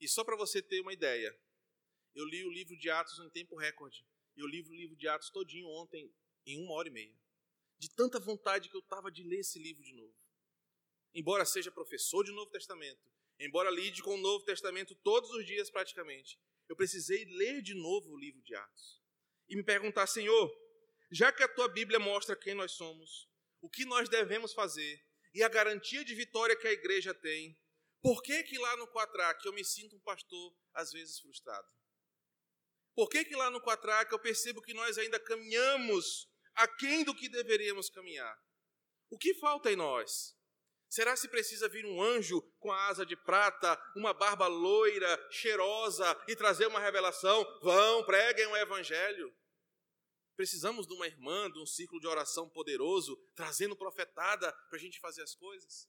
e 0.00 0.08
só 0.08 0.24
para 0.24 0.34
você 0.34 0.60
ter 0.60 0.80
uma 0.80 0.92
ideia, 0.92 1.32
eu 2.12 2.24
li 2.24 2.44
o 2.44 2.50
livro 2.50 2.76
de 2.76 2.90
Atos 2.90 3.20
em 3.20 3.30
tempo 3.30 3.56
recorde. 3.56 4.04
Eu 4.36 4.48
li 4.48 4.60
o 4.60 4.74
livro 4.74 4.96
de 4.96 5.06
Atos 5.06 5.30
todinho 5.30 5.68
ontem, 5.68 6.12
em 6.44 6.60
uma 6.64 6.74
hora 6.74 6.88
e 6.88 6.90
meia. 6.90 7.14
De 7.78 7.88
tanta 7.94 8.18
vontade 8.18 8.68
que 8.68 8.74
eu 8.74 8.80
estava 8.80 9.08
de 9.08 9.22
ler 9.22 9.38
esse 9.38 9.60
livro 9.60 9.84
de 9.84 9.94
novo. 9.94 10.18
Embora 11.14 11.44
seja 11.44 11.70
professor 11.70 12.24
de 12.24 12.32
Novo 12.32 12.50
Testamento, 12.50 13.08
embora 13.38 13.70
lide 13.70 14.02
com 14.02 14.16
o 14.16 14.20
Novo 14.20 14.44
Testamento 14.44 14.96
todos 14.96 15.30
os 15.30 15.46
dias 15.46 15.70
praticamente, 15.70 16.40
eu 16.68 16.74
precisei 16.74 17.24
ler 17.24 17.62
de 17.62 17.74
novo 17.74 18.10
o 18.10 18.18
livro 18.18 18.42
de 18.42 18.52
Atos. 18.52 19.00
E 19.48 19.54
me 19.54 19.62
perguntar, 19.62 20.08
Senhor, 20.08 20.52
já 21.08 21.30
que 21.30 21.44
a 21.44 21.48
tua 21.48 21.68
Bíblia 21.68 22.00
mostra 22.00 22.34
quem 22.34 22.54
nós 22.54 22.72
somos, 22.72 23.29
o 23.60 23.68
que 23.68 23.84
nós 23.84 24.08
devemos 24.08 24.52
fazer 24.52 25.02
e 25.34 25.42
a 25.42 25.48
garantia 25.48 26.04
de 26.04 26.14
vitória 26.14 26.56
que 26.56 26.66
a 26.66 26.72
igreja 26.72 27.14
tem, 27.14 27.56
por 28.02 28.22
que 28.22 28.42
que 28.44 28.58
lá 28.58 28.76
no 28.76 28.88
Quatraque 28.88 29.46
eu 29.46 29.52
me 29.52 29.64
sinto 29.64 29.96
um 29.96 30.00
pastor 30.00 30.54
às 30.74 30.90
vezes 30.90 31.20
frustrado? 31.20 31.68
Por 32.94 33.08
que 33.08 33.24
que 33.24 33.36
lá 33.36 33.50
no 33.50 33.60
Quatraque 33.60 34.12
eu 34.12 34.18
percebo 34.18 34.62
que 34.62 34.74
nós 34.74 34.98
ainda 34.98 35.20
caminhamos 35.20 36.28
aquém 36.54 37.04
do 37.04 37.14
que 37.14 37.28
deveríamos 37.28 37.90
caminhar? 37.90 38.36
O 39.10 39.18
que 39.18 39.34
falta 39.34 39.70
em 39.70 39.76
nós? 39.76 40.34
Será 40.88 41.14
se 41.16 41.28
precisa 41.28 41.68
vir 41.68 41.86
um 41.86 42.02
anjo 42.02 42.42
com 42.58 42.72
a 42.72 42.88
asa 42.88 43.06
de 43.06 43.16
prata, 43.16 43.80
uma 43.94 44.12
barba 44.12 44.48
loira, 44.48 45.28
cheirosa 45.30 46.20
e 46.26 46.34
trazer 46.34 46.66
uma 46.66 46.80
revelação? 46.80 47.46
Vão, 47.62 48.04
preguem 48.04 48.46
o 48.46 48.56
evangelho. 48.56 49.32
Precisamos 50.40 50.86
de 50.86 50.94
uma 50.94 51.06
irmã, 51.06 51.50
de 51.50 51.58
um 51.58 51.66
círculo 51.66 52.00
de 52.00 52.06
oração 52.06 52.48
poderoso, 52.48 53.14
trazendo 53.34 53.76
profetada 53.76 54.50
para 54.70 54.78
a 54.78 54.80
gente 54.80 54.98
fazer 54.98 55.20
as 55.20 55.34
coisas? 55.34 55.86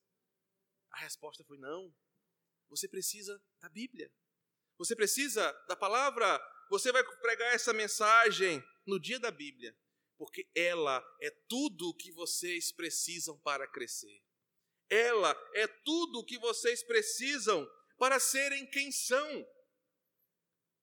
A 0.90 0.98
resposta 0.98 1.42
foi 1.46 1.58
não. 1.58 1.96
Você 2.68 2.86
precisa 2.86 3.42
da 3.62 3.70
Bíblia. 3.70 4.12
Você 4.78 4.94
precisa 4.94 5.50
da 5.70 5.76
palavra. 5.78 6.38
Você 6.70 6.92
vai 6.92 7.02
pregar 7.22 7.56
essa 7.56 7.72
mensagem 7.72 8.62
no 8.86 9.00
dia 9.00 9.22
da 9.22 9.32
Bíblia 9.32 9.74
porque 10.18 10.46
ela 10.54 11.02
é 11.22 11.30
tudo 11.48 11.88
o 11.88 11.96
que 11.96 12.12
vocês 12.12 12.74
precisam 12.74 13.40
para 13.40 13.66
crescer. 13.66 14.22
Ela 14.90 15.32
é 15.54 15.66
tudo 15.66 16.20
o 16.20 16.26
que 16.26 16.38
vocês 16.38 16.84
precisam 16.84 17.66
para 17.98 18.20
serem 18.20 18.70
quem 18.70 18.92
são. 18.92 19.48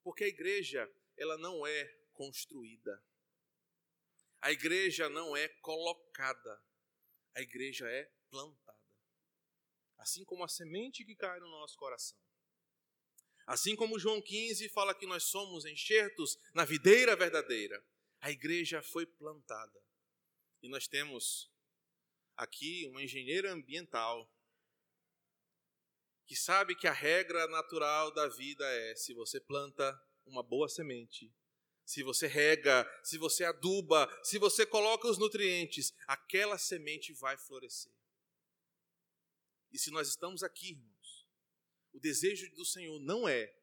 Porque 0.02 0.24
a 0.24 0.28
igreja, 0.28 0.90
ela 1.18 1.36
não 1.36 1.66
é 1.66 1.84
construída. 2.14 3.06
A 4.40 4.52
igreja 4.52 5.08
não 5.08 5.36
é 5.36 5.48
colocada. 5.60 6.62
A 7.34 7.40
igreja 7.40 7.88
é 7.88 8.04
plantada. 8.30 8.78
Assim 9.98 10.24
como 10.24 10.44
a 10.44 10.48
semente 10.48 11.04
que 11.04 11.16
cai 11.16 11.40
no 11.40 11.48
nosso 11.48 11.76
coração. 11.76 12.18
Assim 13.46 13.74
como 13.74 13.98
João 13.98 14.20
15 14.22 14.68
fala 14.68 14.94
que 14.94 15.06
nós 15.06 15.24
somos 15.24 15.64
enxertos 15.64 16.38
na 16.54 16.64
videira 16.64 17.16
verdadeira 17.16 17.82
a 18.20 18.30
igreja 18.30 18.82
foi 18.82 19.06
plantada. 19.06 19.82
E 20.62 20.68
nós 20.68 20.88
temos 20.88 21.50
aqui 22.36 22.86
uma 22.86 23.02
engenheira 23.02 23.52
ambiental 23.52 24.30
que 26.26 26.36
sabe 26.36 26.74
que 26.74 26.86
a 26.86 26.92
regra 26.92 27.46
natural 27.48 28.12
da 28.12 28.28
vida 28.28 28.64
é: 28.66 28.94
se 28.96 29.14
você 29.14 29.40
planta 29.40 29.98
uma 30.26 30.42
boa 30.42 30.68
semente, 30.68 31.32
se 31.88 32.02
você 32.02 32.26
rega, 32.26 32.86
se 33.02 33.16
você 33.16 33.44
aduba, 33.44 34.08
se 34.22 34.38
você 34.38 34.66
coloca 34.66 35.08
os 35.08 35.18
nutrientes, 35.18 35.92
aquela 36.06 36.58
semente 36.58 37.12
vai 37.12 37.36
florescer. 37.36 37.92
E 39.72 39.78
se 39.78 39.90
nós 39.90 40.08
estamos 40.08 40.42
aqui, 40.42 40.70
irmãos, 40.70 41.28
o 41.92 42.00
desejo 42.00 42.50
do 42.54 42.64
Senhor 42.64 42.98
não 43.00 43.28
é 43.28 43.54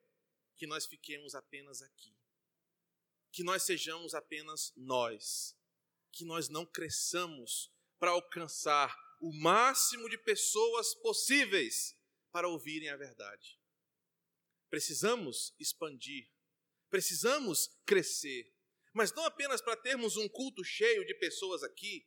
que 0.56 0.66
nós 0.66 0.86
fiquemos 0.86 1.34
apenas 1.34 1.82
aqui 1.82 2.16
que 3.36 3.44
nós 3.44 3.64
sejamos 3.64 4.14
apenas 4.14 4.72
nós, 4.74 5.54
que 6.10 6.24
nós 6.24 6.48
não 6.48 6.64
cresçamos 6.64 7.70
para 7.98 8.12
alcançar 8.12 8.96
o 9.20 9.30
máximo 9.30 10.08
de 10.08 10.16
pessoas 10.16 10.94
possíveis 10.94 11.94
para 12.32 12.48
ouvirem 12.48 12.88
a 12.88 12.96
verdade. 12.96 13.60
Precisamos 14.70 15.54
expandir, 15.60 16.32
precisamos 16.90 17.68
crescer, 17.84 18.52
mas 18.92 19.12
não 19.12 19.24
apenas 19.24 19.60
para 19.60 19.76
termos 19.76 20.16
um 20.16 20.28
culto 20.28 20.64
cheio 20.64 21.04
de 21.04 21.14
pessoas 21.14 21.62
aqui, 21.62 22.06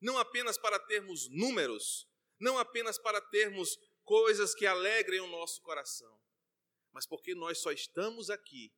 não 0.00 0.18
apenas 0.18 0.56
para 0.56 0.78
termos 0.78 1.28
números, 1.30 2.08
não 2.38 2.58
apenas 2.58 2.98
para 2.98 3.20
termos 3.20 3.76
coisas 4.04 4.54
que 4.54 4.66
alegrem 4.66 5.20
o 5.20 5.26
nosso 5.26 5.60
coração, 5.62 6.20
mas 6.92 7.06
porque 7.06 7.34
nós 7.34 7.58
só 7.58 7.70
estamos 7.70 8.30
aqui 8.30 8.72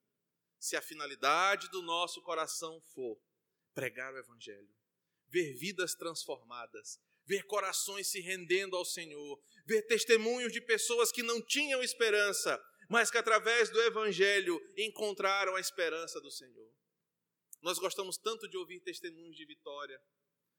se 0.58 0.76
a 0.76 0.82
finalidade 0.82 1.68
do 1.70 1.82
nosso 1.82 2.22
coração 2.22 2.80
for 2.94 3.20
pregar 3.74 4.14
o 4.14 4.18
Evangelho, 4.18 4.72
ver 5.28 5.54
vidas 5.54 5.94
transformadas, 5.94 7.00
ver 7.24 7.44
corações 7.44 8.08
se 8.08 8.20
rendendo 8.20 8.76
ao 8.76 8.84
Senhor, 8.84 9.42
ver 9.64 9.82
testemunhos 9.82 10.52
de 10.52 10.60
pessoas 10.60 11.10
que 11.10 11.22
não 11.22 11.44
tinham 11.44 11.82
esperança, 11.82 12.62
mas 12.92 13.10
que 13.10 13.16
através 13.16 13.70
do 13.70 13.80
Evangelho 13.80 14.60
encontraram 14.76 15.56
a 15.56 15.60
esperança 15.60 16.20
do 16.20 16.30
Senhor. 16.30 16.70
Nós 17.62 17.78
gostamos 17.78 18.18
tanto 18.18 18.46
de 18.46 18.58
ouvir 18.58 18.80
testemunhos 18.80 19.34
de 19.34 19.46
vitória. 19.46 19.98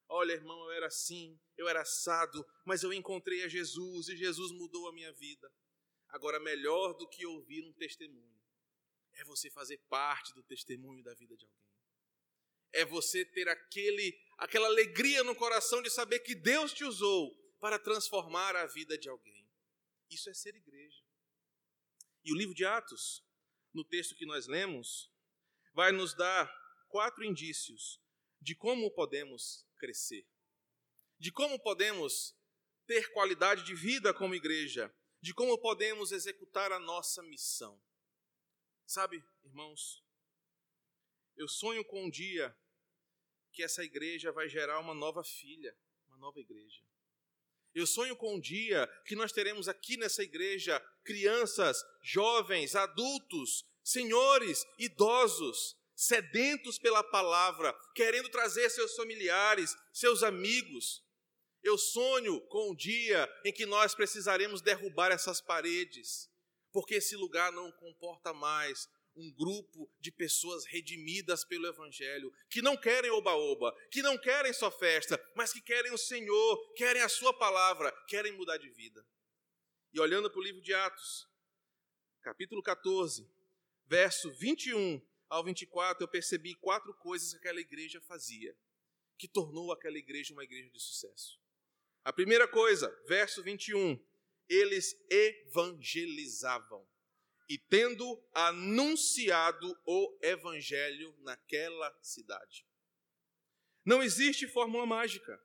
Olha, 0.09 0.33
irmão, 0.33 0.59
eu 0.65 0.71
era 0.71 0.87
assim, 0.87 1.39
eu 1.55 1.67
era 1.67 1.81
assado, 1.81 2.43
mas 2.65 2.81
eu 2.81 2.91
encontrei 2.91 3.43
a 3.43 3.47
Jesus 3.47 4.07
e 4.07 4.17
Jesus 4.17 4.51
mudou 4.51 4.89
a 4.89 4.93
minha 4.93 5.13
vida. 5.13 5.47
Agora, 6.09 6.39
melhor 6.39 6.95
do 6.95 7.07
que 7.07 7.23
ouvir 7.23 7.63
um 7.65 7.73
testemunho 7.73 8.41
é 9.13 9.23
você 9.25 9.51
fazer 9.51 9.77
parte 9.87 10.33
do 10.33 10.41
testemunho 10.41 11.03
da 11.03 11.13
vida 11.13 11.37
de 11.37 11.45
alguém. 11.45 11.69
É 12.71 12.83
você 12.83 13.23
ter 13.25 13.47
aquele, 13.47 14.19
aquela 14.39 14.65
alegria 14.65 15.23
no 15.23 15.35
coração 15.35 15.83
de 15.83 15.89
saber 15.91 16.19
que 16.21 16.33
Deus 16.33 16.73
te 16.73 16.83
usou 16.83 17.31
para 17.59 17.77
transformar 17.77 18.55
a 18.55 18.65
vida 18.65 18.97
de 18.97 19.07
alguém. 19.07 19.47
Isso 20.09 20.31
é 20.31 20.33
ser 20.33 20.55
igreja. 20.55 21.02
E 22.23 22.31
o 22.31 22.37
livro 22.37 22.55
de 22.55 22.65
Atos, 22.65 23.23
no 23.73 23.83
texto 23.83 24.15
que 24.15 24.25
nós 24.25 24.47
lemos, 24.47 25.11
vai 25.73 25.91
nos 25.91 26.13
dar 26.13 26.51
quatro 26.87 27.23
indícios 27.23 28.01
de 28.39 28.55
como 28.55 28.91
podemos 28.91 29.65
crescer, 29.77 30.27
de 31.19 31.31
como 31.31 31.59
podemos 31.59 32.35
ter 32.85 33.11
qualidade 33.11 33.63
de 33.63 33.73
vida 33.73 34.13
como 34.13 34.35
igreja, 34.35 34.93
de 35.21 35.33
como 35.33 35.57
podemos 35.57 36.11
executar 36.11 36.71
a 36.71 36.79
nossa 36.79 37.23
missão. 37.23 37.81
Sabe, 38.85 39.23
irmãos, 39.43 40.03
eu 41.35 41.47
sonho 41.47 41.83
com 41.85 42.05
um 42.05 42.09
dia 42.09 42.55
que 43.51 43.63
essa 43.63 43.83
igreja 43.83 44.31
vai 44.31 44.47
gerar 44.47 44.79
uma 44.79 44.93
nova 44.93 45.23
filha, 45.23 45.77
uma 46.07 46.17
nova 46.17 46.39
igreja. 46.39 46.83
Eu 47.73 47.87
sonho 47.87 48.15
com 48.15 48.35
um 48.35 48.39
dia 48.39 48.87
que 49.05 49.15
nós 49.15 49.31
teremos 49.31 49.67
aqui 49.67 49.97
nessa 49.97 50.21
igreja 50.21 50.79
crianças, 51.03 51.83
jovens, 52.01 52.75
adultos, 52.75 53.65
senhores, 53.83 54.65
idosos, 54.77 55.75
sedentos 55.95 56.77
pela 56.77 57.03
palavra, 57.03 57.73
querendo 57.95 58.29
trazer 58.29 58.69
seus 58.69 58.95
familiares, 58.95 59.75
seus 59.91 60.21
amigos. 60.21 61.03
Eu 61.63 61.77
sonho 61.77 62.41
com 62.47 62.71
um 62.71 62.75
dia 62.75 63.29
em 63.43 63.51
que 63.51 63.65
nós 63.65 63.95
precisaremos 63.95 64.61
derrubar 64.61 65.11
essas 65.11 65.41
paredes, 65.41 66.29
porque 66.71 66.95
esse 66.95 67.15
lugar 67.15 67.51
não 67.51 67.71
comporta 67.71 68.33
mais 68.33 68.87
um 69.15 69.31
grupo 69.31 69.89
de 69.99 70.11
pessoas 70.11 70.65
redimidas 70.65 71.43
pelo 71.45 71.67
Evangelho, 71.67 72.33
que 72.49 72.61
não 72.61 72.75
querem 72.75 73.11
oba-oba, 73.11 73.75
que 73.91 74.01
não 74.01 74.17
querem 74.17 74.53
só 74.53 74.71
festa, 74.71 75.21
mas 75.35 75.53
que 75.53 75.61
querem 75.61 75.91
o 75.93 75.97
Senhor, 75.97 76.73
querem 76.73 77.01
a 77.01 77.09
Sua 77.09 77.33
palavra, 77.33 77.91
querem 78.07 78.31
mudar 78.31 78.57
de 78.57 78.69
vida. 78.69 79.05
E 79.93 79.99
olhando 79.99 80.29
para 80.29 80.39
o 80.39 80.43
livro 80.43 80.61
de 80.61 80.73
Atos, 80.73 81.27
capítulo 82.21 82.63
14, 82.63 83.29
verso 83.85 84.31
21 84.31 85.01
ao 85.29 85.43
24, 85.43 86.03
eu 86.03 86.07
percebi 86.07 86.55
quatro 86.55 86.93
coisas 86.95 87.31
que 87.31 87.37
aquela 87.37 87.59
igreja 87.59 88.01
fazia, 88.01 88.55
que 89.17 89.27
tornou 89.27 89.71
aquela 89.71 89.97
igreja 89.97 90.33
uma 90.33 90.43
igreja 90.43 90.69
de 90.69 90.79
sucesso. 90.79 91.39
A 92.03 92.11
primeira 92.11 92.47
coisa, 92.47 92.89
verso 93.07 93.41
21, 93.43 93.97
eles 94.49 94.95
evangelizavam. 95.09 96.85
E 97.53 97.57
tendo 97.69 98.19
anunciado 98.33 99.79
o 99.85 100.17
evangelho 100.23 101.15
naquela 101.19 101.95
cidade. 102.01 102.65
Não 103.85 104.01
existe 104.01 104.47
fórmula 104.47 104.87
mágica. 104.87 105.39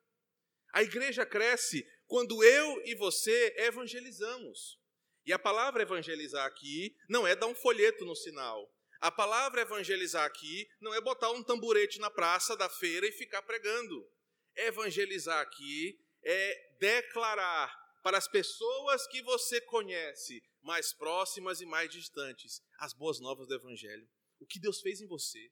A 0.73 0.83
igreja 0.83 1.27
cresce 1.27 1.87
quando 2.07 2.43
eu 2.43 2.83
e 2.87 2.95
você 2.95 3.55
evangelizamos. 3.59 4.81
E 5.27 5.35
a 5.35 5.39
palavra 5.39 5.83
evangelizar 5.83 6.47
aqui 6.47 6.97
não 7.11 7.27
é 7.27 7.37
dar 7.37 7.47
um 7.47 7.55
folheto 7.55 8.07
no 8.07 8.17
sinal. 8.17 8.75
A 9.03 9.13
palavra 9.13 9.61
evangelizar 9.61 10.25
aqui 10.25 10.67
não 10.81 10.95
é 10.95 11.03
botar 11.03 11.31
um 11.33 11.43
tamborete 11.43 12.01
na 12.01 12.11
praça 12.11 12.57
da 12.57 12.71
feira 12.71 13.07
e 13.07 13.13
ficar 13.13 13.43
pregando. 13.43 14.11
Evangelizar 14.57 15.41
aqui 15.43 16.01
é 16.25 16.77
declarar 16.81 17.71
para 18.03 18.17
as 18.17 18.27
pessoas 18.27 19.07
que 19.09 19.21
você 19.21 19.61
conhece, 19.61 20.43
mais 20.69 20.93
próximas 20.93 21.63
e 21.63 21.65
mais 21.65 21.91
distantes, 21.91 22.63
as 22.79 22.93
boas 22.93 23.19
novas 23.19 23.49
do 23.49 23.55
Evangelho. 23.55 24.07
O 24.39 24.47
que 24.47 24.61
Deus 24.61 24.83
fez 24.83 25.01
em 25.01 25.07
você. 25.07 25.51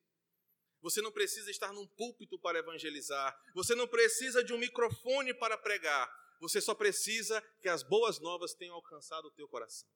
Você 0.82 1.00
não 1.00 1.10
precisa 1.10 1.50
estar 1.50 1.72
num 1.72 1.86
púlpito 1.86 2.38
para 2.38 2.58
evangelizar. 2.58 3.34
Você 3.54 3.74
não 3.74 3.88
precisa 3.88 4.44
de 4.44 4.52
um 4.52 4.58
microfone 4.58 5.32
para 5.32 5.56
pregar. 5.56 6.06
Você 6.38 6.60
só 6.60 6.74
precisa 6.74 7.40
que 7.62 7.68
as 7.68 7.82
boas 7.82 8.20
novas 8.20 8.52
tenham 8.52 8.74
alcançado 8.74 9.24
o 9.24 9.30
teu 9.30 9.48
coração. 9.48 9.88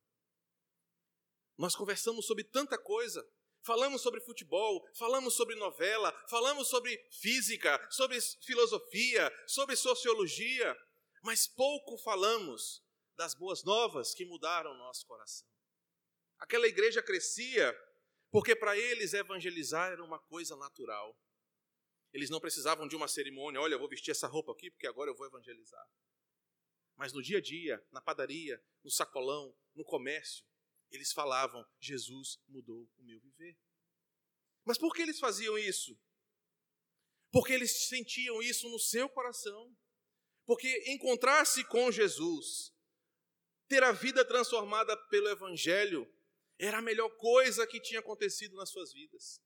Nós 1.59 1.76
conversamos 1.76 2.24
sobre 2.24 2.42
tanta 2.42 2.78
coisa. 2.78 3.22
Falamos 3.62 4.00
sobre 4.00 4.22
futebol, 4.22 4.83
falamos 4.94 5.35
sobre 5.35 5.54
novela, 5.54 6.11
falamos 6.30 6.68
sobre 6.68 6.96
física, 7.20 7.78
sobre 7.90 8.18
filosofia, 8.40 9.30
sobre 9.46 9.76
sociologia 9.76 10.74
mas 11.22 11.46
pouco 11.46 11.98
falamos 11.98 12.83
das 13.20 13.35
boas 13.35 13.62
novas 13.62 14.14
que 14.14 14.24
mudaram 14.24 14.72
o 14.72 14.78
nosso 14.78 15.06
coração. 15.06 15.46
Aquela 16.38 16.66
igreja 16.66 17.02
crescia 17.02 17.78
porque 18.30 18.56
para 18.56 18.78
eles 18.78 19.12
evangelizar 19.12 19.92
era 19.92 20.02
uma 20.02 20.18
coisa 20.18 20.56
natural. 20.56 21.14
Eles 22.14 22.30
não 22.30 22.40
precisavam 22.40 22.88
de 22.88 22.96
uma 22.96 23.06
cerimônia, 23.06 23.61
olha, 23.61 23.74
eu 23.74 23.78
vou 23.78 23.90
vestir 23.90 24.11
essa 24.11 24.26
roupa 24.26 24.52
aqui 24.52 24.70
porque 24.70 24.87
agora 24.87 25.11
eu 25.11 25.14
vou 25.14 25.26
evangelizar. 25.26 25.87
Mas 26.96 27.12
no 27.12 27.22
dia 27.22 27.37
a 27.37 27.40
dia, 27.42 27.87
na 27.92 28.00
padaria, 28.00 28.59
no 28.83 28.90
sacolão, 28.90 29.54
no 29.74 29.85
comércio, 29.85 30.42
eles 30.90 31.12
falavam: 31.12 31.62
Jesus 31.78 32.38
mudou 32.48 32.90
o 32.96 33.02
meu 33.02 33.20
viver. 33.20 33.54
Mas 34.64 34.78
por 34.78 34.94
que 34.94 35.02
eles 35.02 35.18
faziam 35.18 35.59
isso? 35.59 35.94
Porque 37.30 37.52
eles 37.52 37.87
sentiam 37.87 38.40
isso 38.40 38.66
no 38.70 38.78
seu 38.78 39.11
coração. 39.11 39.76
Porque 40.46 40.90
encontrar-se 40.90 41.62
com 41.64 41.92
Jesus, 41.92 42.74
ter 43.70 43.85
a 43.85 43.92
vida 43.92 44.24
transformada 44.24 44.96
pelo 44.96 45.28
Evangelho, 45.28 46.12
era 46.59 46.78
a 46.78 46.83
melhor 46.83 47.09
coisa 47.11 47.64
que 47.68 47.80
tinha 47.80 48.00
acontecido 48.00 48.56
nas 48.56 48.68
suas 48.68 48.92
vidas. 48.92 49.40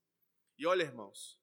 E 0.57 0.65
olha, 0.65 0.81
irmãos, 0.81 1.39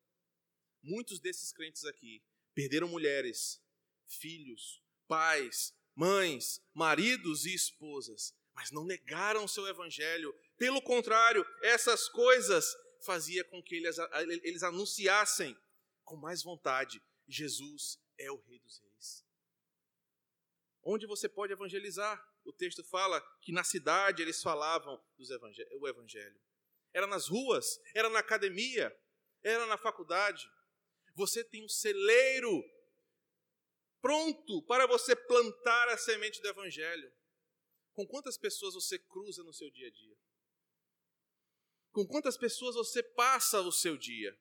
muitos 0.83 1.21
desses 1.21 1.53
crentes 1.53 1.85
aqui 1.85 2.21
perderam 2.53 2.89
mulheres, 2.89 3.63
filhos, 4.09 4.83
pais, 5.07 5.73
mães, 5.95 6.61
maridos 6.75 7.47
e 7.47 7.55
esposas, 7.55 8.35
mas 8.53 8.73
não 8.73 8.85
negaram 8.85 9.45
o 9.45 9.49
seu 9.49 9.69
evangelho. 9.69 10.35
Pelo 10.59 10.83
contrário, 10.83 11.47
essas 11.63 12.09
coisas 12.09 12.67
fazia 13.01 13.45
com 13.45 13.63
que 13.63 13.77
eles, 13.77 13.97
eles 14.43 14.65
anunciassem 14.65 15.57
com 16.05 16.17
mais 16.17 16.43
vontade: 16.43 17.01
Jesus 17.29 17.97
é 18.19 18.29
o 18.29 18.41
Rei 18.41 18.59
dos 18.59 18.81
Reis. 18.81 19.25
Onde 20.83 21.07
você 21.07 21.29
pode 21.29 21.53
evangelizar? 21.53 22.32
O 22.45 22.53
texto 22.53 22.83
fala 22.85 23.21
que 23.41 23.53
na 23.53 23.63
cidade 23.63 24.23
eles 24.23 24.43
falavam 24.43 25.03
o 25.79 25.89
evangelho. 25.89 26.41
Era 26.93 27.07
nas 27.07 27.29
ruas, 27.29 27.81
era 27.95 28.09
na 28.11 28.19
academia, 28.19 28.95
era 29.43 29.67
na 29.67 29.79
faculdade. 29.79 30.45
Você 31.15 31.45
tem 31.45 31.65
um 31.65 31.69
celeiro 31.69 32.63
pronto 34.01 34.63
para 34.63 34.87
você 34.87 35.15
plantar 35.15 35.89
a 35.89 35.97
semente 35.97 36.41
do 36.43 36.49
evangelho. 36.49 37.13
Com 37.93 38.07
quantas 38.07 38.37
pessoas 38.37 38.75
você 38.75 38.99
cruza 38.99 39.45
no 39.45 39.53
seu 39.53 39.71
dia 39.71 39.87
a 39.87 39.91
dia? 39.91 40.17
Com 41.93 42.07
quantas 42.07 42.37
pessoas 42.37 42.75
você 42.75 43.03
passa 43.03 43.61
o 43.61 43.71
seu 43.71 43.97
dia? 43.97 44.37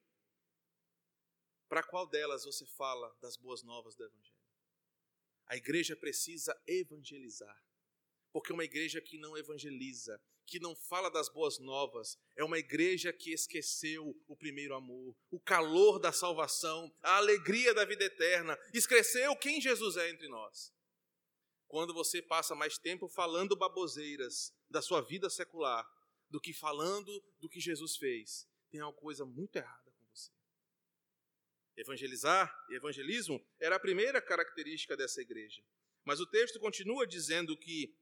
Para 1.67 1.83
qual 1.83 2.07
delas 2.07 2.43
você 2.45 2.65
fala 2.65 3.15
das 3.21 3.37
boas 3.37 3.61
novas 3.61 3.95
do 3.95 4.03
evangelho? 4.03 4.41
A 5.45 5.55
igreja 5.57 5.95
precisa 5.95 6.59
evangelizar. 6.65 7.61
Porque 8.31 8.53
uma 8.53 8.63
igreja 8.63 9.01
que 9.01 9.17
não 9.17 9.37
evangeliza, 9.37 10.21
que 10.45 10.59
não 10.59 10.75
fala 10.75 11.09
das 11.09 11.29
boas 11.29 11.59
novas, 11.59 12.17
é 12.35 12.43
uma 12.43 12.57
igreja 12.57 13.11
que 13.11 13.31
esqueceu 13.31 14.15
o 14.27 14.35
primeiro 14.35 14.73
amor, 14.73 15.15
o 15.29 15.39
calor 15.39 15.99
da 15.99 16.11
salvação, 16.11 16.93
a 17.01 17.17
alegria 17.17 17.73
da 17.73 17.85
vida 17.85 18.03
eterna, 18.03 18.57
esqueceu 18.73 19.35
quem 19.35 19.61
Jesus 19.61 19.97
é 19.97 20.09
entre 20.09 20.27
nós. 20.27 20.73
Quando 21.67 21.93
você 21.93 22.21
passa 22.21 22.53
mais 22.53 22.77
tempo 22.77 23.07
falando 23.07 23.55
baboseiras 23.55 24.53
da 24.69 24.81
sua 24.81 25.01
vida 25.01 25.29
secular 25.29 25.85
do 26.29 26.39
que 26.39 26.53
falando 26.53 27.23
do 27.39 27.49
que 27.49 27.59
Jesus 27.59 27.95
fez, 27.95 28.47
tem 28.69 28.81
alguma 28.81 29.01
coisa 29.01 29.25
muito 29.25 29.57
errada. 29.57 29.91
Evangelizar 31.81 32.53
e 32.69 32.75
evangelismo 32.75 33.43
era 33.59 33.75
a 33.75 33.79
primeira 33.79 34.21
característica 34.21 34.95
dessa 34.95 35.21
igreja. 35.21 35.63
Mas 36.03 36.19
o 36.19 36.25
texto 36.25 36.59
continua 36.59 37.07
dizendo 37.07 37.57
que 37.57 37.95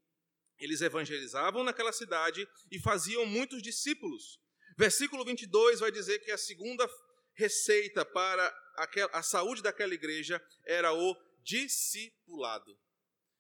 eles 0.60 0.82
evangelizavam 0.82 1.64
naquela 1.64 1.94
cidade 1.94 2.48
e 2.70 2.80
faziam 2.80 3.26
muitos 3.26 3.62
discípulos. 3.62 4.40
Versículo 4.78 5.26
22 5.26 5.80
vai 5.80 5.92
dizer 5.92 6.20
que 6.20 6.32
a 6.32 6.38
segunda 6.38 6.90
receita 7.34 8.06
para 8.06 8.54
a 9.14 9.24
saúde 9.24 9.62
daquela 9.62 9.94
igreja 9.94 10.42
era 10.66 10.94
o 10.94 11.16
discipulado. 11.44 12.78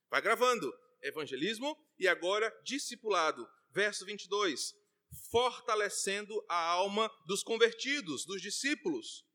Vai 0.09 0.21
gravando. 0.21 0.73
Evangelismo 1.01 1.77
e 1.97 2.07
agora 2.07 2.53
discipulado. 2.63 3.47
verso 3.71 4.05
22, 4.05 4.73
fortalecendo 5.31 6.43
a 6.49 6.61
alma 6.61 7.09
dos 7.25 7.43
convertidos, 7.43 8.25
dos 8.25 8.41
discípulos, 8.41 9.25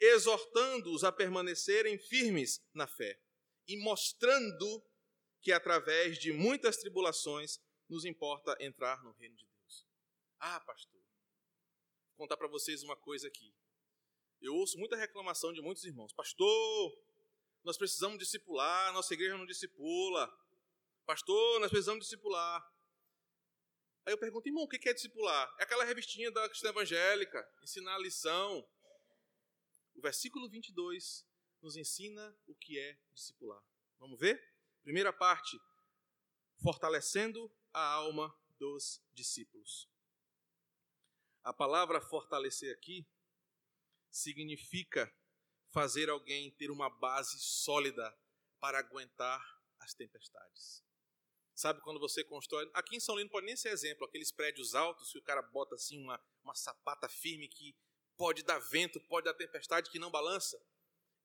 exortando-os 0.00 1.04
a 1.04 1.12
permanecerem 1.12 1.98
firmes 1.98 2.60
na 2.74 2.86
fé 2.86 3.20
e 3.68 3.76
mostrando 3.76 4.84
que 5.42 5.52
através 5.52 6.18
de 6.18 6.32
muitas 6.32 6.76
tribulações 6.76 7.60
nos 7.88 8.04
importa 8.04 8.56
entrar 8.60 9.02
no 9.02 9.10
reino 9.12 9.36
de 9.36 9.44
Deus. 9.44 9.86
Ah, 10.38 10.60
pastor, 10.60 11.00
vou 12.10 12.16
contar 12.18 12.36
para 12.36 12.48
vocês 12.48 12.82
uma 12.82 12.96
coisa 12.96 13.26
aqui. 13.26 13.52
Eu 14.40 14.54
ouço 14.54 14.78
muita 14.78 14.96
reclamação 14.96 15.52
de 15.52 15.60
muitos 15.60 15.84
irmãos. 15.84 16.12
Pastor, 16.12 16.98
nós 17.64 17.76
precisamos 17.76 18.18
discipular, 18.18 18.92
nossa 18.92 19.12
igreja 19.14 19.36
não 19.36 19.46
discipula. 19.46 20.32
Pastor, 21.04 21.60
nós 21.60 21.70
precisamos 21.70 22.04
discipular. 22.04 22.64
Aí 24.04 24.12
eu 24.12 24.18
pergunto, 24.18 24.48
irmão, 24.48 24.64
o 24.64 24.68
que 24.68 24.88
é 24.88 24.94
discipular? 24.94 25.54
É 25.58 25.62
aquela 25.64 25.84
revistinha 25.84 26.30
da 26.30 26.48
cristã 26.48 26.70
evangélica, 26.70 27.48
ensinar 27.62 27.94
a 27.94 27.98
lição. 27.98 28.68
O 29.94 30.00
versículo 30.00 30.48
22 30.48 31.24
nos 31.60 31.76
ensina 31.76 32.36
o 32.46 32.54
que 32.54 32.78
é 32.78 32.98
discipular. 33.12 33.62
Vamos 34.00 34.18
ver? 34.18 34.51
Primeira 34.82 35.12
parte, 35.12 35.60
fortalecendo 36.60 37.50
a 37.72 37.84
alma 37.84 38.36
dos 38.58 39.00
discípulos. 39.12 39.88
A 41.44 41.52
palavra 41.52 42.00
fortalecer 42.00 42.74
aqui 42.74 43.06
significa 44.10 45.12
fazer 45.70 46.10
alguém 46.10 46.50
ter 46.52 46.70
uma 46.70 46.90
base 46.90 47.38
sólida 47.40 48.16
para 48.60 48.78
aguentar 48.78 49.40
as 49.78 49.94
tempestades. 49.94 50.84
Sabe 51.54 51.80
quando 51.80 52.00
você 52.00 52.24
constrói. 52.24 52.70
Aqui 52.74 52.96
em 52.96 53.00
São 53.00 53.16
Lino 53.16 53.30
pode 53.30 53.46
nem 53.46 53.56
ser 53.56 53.70
exemplo, 53.70 54.04
aqueles 54.04 54.32
prédios 54.32 54.74
altos 54.74 55.12
que 55.12 55.18
o 55.18 55.22
cara 55.22 55.42
bota 55.42 55.74
assim 55.74 56.02
uma, 56.02 56.20
uma 56.42 56.54
sapata 56.54 57.08
firme 57.08 57.48
que 57.48 57.76
pode 58.16 58.42
dar 58.42 58.58
vento, 58.58 59.00
pode 59.02 59.24
dar 59.24 59.34
tempestade 59.34 59.90
que 59.90 59.98
não 59.98 60.10
balança. 60.10 60.60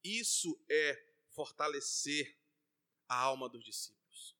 Isso 0.03 0.63
é 0.69 0.95
fortalecer 1.29 2.37
a 3.07 3.15
alma 3.15 3.49
dos 3.49 3.63
discípulos. 3.63 4.35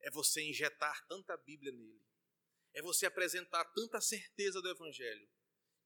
É 0.00 0.10
você 0.10 0.42
injetar 0.42 1.06
tanta 1.06 1.36
Bíblia 1.36 1.72
nele. 1.72 2.02
É 2.74 2.82
você 2.82 3.06
apresentar 3.06 3.64
tanta 3.66 4.00
certeza 4.00 4.60
do 4.62 4.68
Evangelho 4.68 5.28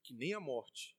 que 0.03 0.13
nem 0.13 0.35
a 0.35 0.41
morte, 0.41 0.97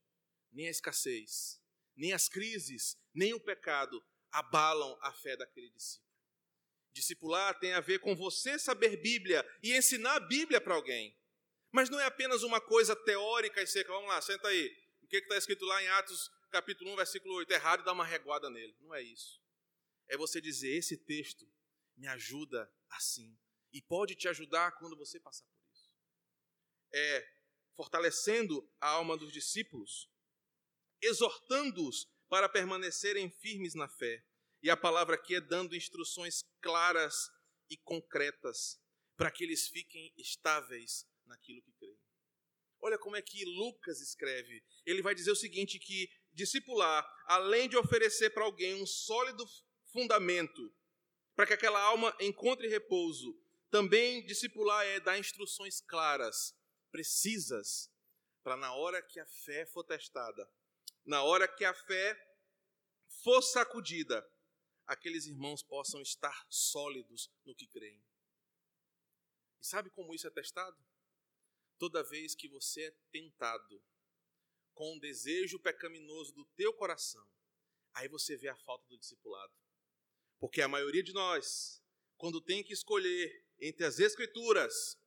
nem 0.51 0.67
a 0.67 0.71
escassez, 0.71 1.61
nem 1.95 2.13
as 2.13 2.29
crises, 2.29 2.97
nem 3.13 3.33
o 3.33 3.39
pecado 3.39 4.03
abalam 4.31 4.97
a 5.01 5.11
fé 5.11 5.35
daquele 5.35 5.69
discípulo. 5.69 6.03
Discipular 6.91 7.59
tem 7.59 7.73
a 7.73 7.79
ver 7.79 7.99
com 7.99 8.15
você 8.15 8.57
saber 8.57 8.97
Bíblia 8.97 9.45
e 9.61 9.75
ensinar 9.75 10.15
a 10.15 10.19
Bíblia 10.19 10.61
para 10.61 10.75
alguém. 10.75 11.17
Mas 11.71 11.89
não 11.89 11.99
é 11.99 12.05
apenas 12.05 12.43
uma 12.43 12.61
coisa 12.61 12.95
teórica 12.95 13.61
e 13.61 13.67
seca. 13.67 13.91
Vamos 13.91 14.09
lá, 14.09 14.21
senta 14.21 14.47
aí. 14.47 14.71
O 15.01 15.07
que 15.07 15.17
está 15.17 15.35
escrito 15.35 15.65
lá 15.65 15.81
em 15.81 15.87
Atos 15.87 16.31
capítulo 16.51 16.91
1, 16.93 16.95
versículo 16.95 17.33
8? 17.35 17.51
Errado 17.51 17.81
e 17.81 17.83
dá 17.83 17.93
uma 17.93 18.05
reguada 18.05 18.47
nele. 18.49 18.75
Não 18.79 18.93
é 18.93 19.01
isso. 19.01 19.42
É 20.09 20.17
você 20.17 20.41
dizer: 20.41 20.75
esse 20.75 20.97
texto 20.97 21.47
me 21.95 22.07
ajuda 22.07 22.71
assim. 22.89 23.37
E 23.71 23.81
pode 23.81 24.15
te 24.15 24.27
ajudar 24.27 24.71
quando 24.73 24.97
você 24.97 25.19
passar 25.19 25.45
por 25.45 25.71
isso. 25.71 25.91
É 26.93 27.33
fortalecendo 27.75 28.69
a 28.79 28.89
alma 28.89 29.17
dos 29.17 29.31
discípulos 29.31 30.13
exortando-os 31.03 32.07
para 32.29 32.47
permanecerem 32.47 33.29
firmes 33.29 33.75
na 33.75 33.87
fé. 33.87 34.25
E 34.61 34.69
a 34.69 34.77
palavra 34.77 35.15
aqui 35.15 35.35
é 35.35 35.41
dando 35.41 35.75
instruções 35.75 36.43
claras 36.61 37.29
e 37.69 37.77
concretas 37.77 38.79
para 39.17 39.29
que 39.29 39.43
eles 39.43 39.67
fiquem 39.67 40.13
estáveis 40.17 41.05
naquilo 41.25 41.61
que 41.61 41.73
creem. 41.73 41.99
Olha 42.81 42.97
como 42.97 43.15
é 43.15 43.21
que 43.21 43.45
Lucas 43.45 43.99
escreve. 43.99 44.63
Ele 44.85 45.01
vai 45.01 45.13
dizer 45.13 45.31
o 45.31 45.35
seguinte 45.35 45.77
que 45.77 46.09
discipular, 46.31 47.05
além 47.27 47.69
de 47.69 47.77
oferecer 47.77 48.29
para 48.31 48.45
alguém 48.45 48.81
um 48.81 48.85
sólido 48.85 49.45
fundamento 49.93 50.73
para 51.35 51.45
que 51.45 51.53
aquela 51.53 51.81
alma 51.81 52.15
encontre 52.19 52.67
repouso, 52.67 53.39
também 53.69 54.25
discipular 54.25 54.85
é 54.85 54.99
dar 54.99 55.17
instruções 55.17 55.79
claras, 55.81 56.55
precisas, 56.91 57.91
para 58.43 58.57
na 58.57 58.73
hora 58.73 59.01
que 59.01 59.19
a 59.19 59.25
fé 59.25 59.65
for 59.67 59.83
testada, 59.83 60.47
na 61.05 61.23
hora 61.23 61.47
que 61.47 61.63
a 61.63 61.73
fé 61.73 62.15
for 63.23 63.41
sacudida, 63.41 64.27
aqueles 64.85 65.25
irmãos 65.25 65.63
possam 65.63 66.01
estar 66.01 66.45
sólidos 66.49 67.31
no 67.45 67.55
que 67.55 67.67
creem. 67.67 68.03
E 69.61 69.65
sabe 69.65 69.89
como 69.91 70.13
isso 70.13 70.27
é 70.27 70.31
testado? 70.31 70.77
Toda 71.79 72.03
vez 72.03 72.35
que 72.35 72.47
você 72.47 72.83
é 72.83 72.91
tentado 73.11 73.81
com 74.73 74.93
um 74.93 74.99
desejo 74.99 75.59
pecaminoso 75.59 76.33
do 76.33 76.45
teu 76.55 76.73
coração, 76.73 77.25
aí 77.93 78.07
você 78.07 78.35
vê 78.35 78.49
a 78.49 78.57
falta 78.57 78.87
do 78.87 78.97
discipulado. 78.97 79.62
Porque 80.43 80.61
a 80.61 80.67
maioria 80.67 81.01
de 81.01 81.13
nós, 81.13 81.81
quando 82.17 82.41
tem 82.41 82.61
que 82.61 82.73
escolher 82.73 83.45
entre 83.61 83.85
as 83.85 83.97
Escrituras, 83.97 84.99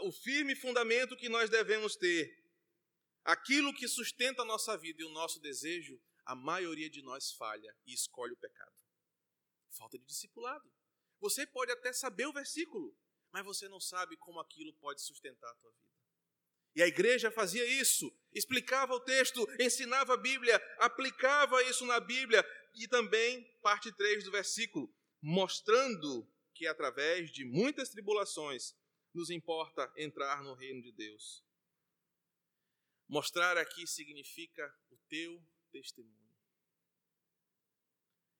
o 0.00 0.10
firme 0.10 0.56
fundamento 0.56 1.14
que 1.14 1.28
nós 1.28 1.50
devemos 1.50 1.94
ter 1.94 2.42
Aquilo 3.22 3.74
que 3.74 3.86
sustenta 3.86 4.40
a 4.40 4.46
nossa 4.46 4.74
vida 4.78 5.02
e 5.02 5.04
o 5.04 5.10
nosso 5.10 5.38
desejo, 5.40 6.00
a 6.24 6.34
maioria 6.34 6.88
de 6.88 7.02
nós 7.02 7.32
falha 7.32 7.76
e 7.84 7.92
escolhe 7.92 8.32
o 8.32 8.36
pecado. 8.36 8.72
Falta 9.76 9.98
de 9.98 10.06
discipulado. 10.06 10.64
Você 11.20 11.46
pode 11.46 11.70
até 11.70 11.92
saber 11.92 12.26
o 12.26 12.32
versículo, 12.32 12.96
mas 13.30 13.44
você 13.44 13.68
não 13.68 13.78
sabe 13.78 14.16
como 14.16 14.40
aquilo 14.40 14.72
pode 14.80 15.02
sustentar 15.02 15.50
a 15.50 15.54
tua 15.56 15.70
vida. 15.72 15.92
E 16.74 16.82
a 16.82 16.88
igreja 16.88 17.30
fazia 17.30 17.66
isso, 17.66 18.10
explicava 18.32 18.94
o 18.94 19.00
texto, 19.00 19.46
ensinava 19.60 20.14
a 20.14 20.16
Bíblia, 20.16 20.56
aplicava 20.78 21.62
isso 21.64 21.84
na 21.84 22.00
Bíblia 22.00 22.42
e 22.74 22.88
também, 22.88 23.44
parte 23.60 23.92
3 23.92 24.24
do 24.24 24.30
versículo, 24.30 24.92
mostrando 25.20 26.28
que 26.54 26.66
através 26.66 27.30
de 27.30 27.44
muitas 27.44 27.90
tribulações 27.90 28.74
nos 29.14 29.30
importa 29.30 29.92
entrar 29.96 30.42
no 30.42 30.54
reino 30.54 30.80
de 30.80 30.92
Deus. 30.92 31.44
Mostrar 33.08 33.58
aqui 33.58 33.86
significa 33.86 34.74
o 34.90 34.96
teu 35.08 35.44
testemunho. 35.70 36.22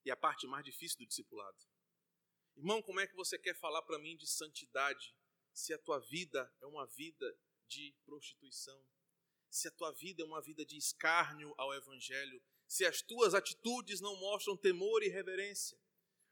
E 0.05 0.11
a 0.11 0.17
parte 0.17 0.47
mais 0.47 0.65
difícil 0.65 0.97
do 0.97 1.05
discipulado. 1.05 1.57
Irmão, 2.55 2.81
como 2.81 2.99
é 2.99 3.07
que 3.07 3.15
você 3.15 3.37
quer 3.37 3.55
falar 3.55 3.81
para 3.83 3.99
mim 3.99 4.15
de 4.15 4.27
santidade 4.27 5.15
se 5.53 5.73
a 5.73 5.77
tua 5.77 5.99
vida 5.99 6.51
é 6.61 6.65
uma 6.65 6.85
vida 6.87 7.37
de 7.67 7.95
prostituição? 8.05 8.83
Se 9.49 9.67
a 9.67 9.71
tua 9.71 9.91
vida 9.91 10.23
é 10.23 10.25
uma 10.25 10.41
vida 10.41 10.65
de 10.65 10.77
escárnio 10.77 11.53
ao 11.57 11.73
evangelho? 11.73 12.41
Se 12.67 12.85
as 12.85 13.01
tuas 13.01 13.33
atitudes 13.33 14.01
não 14.01 14.15
mostram 14.15 14.57
temor 14.57 15.03
e 15.03 15.09
reverência? 15.09 15.77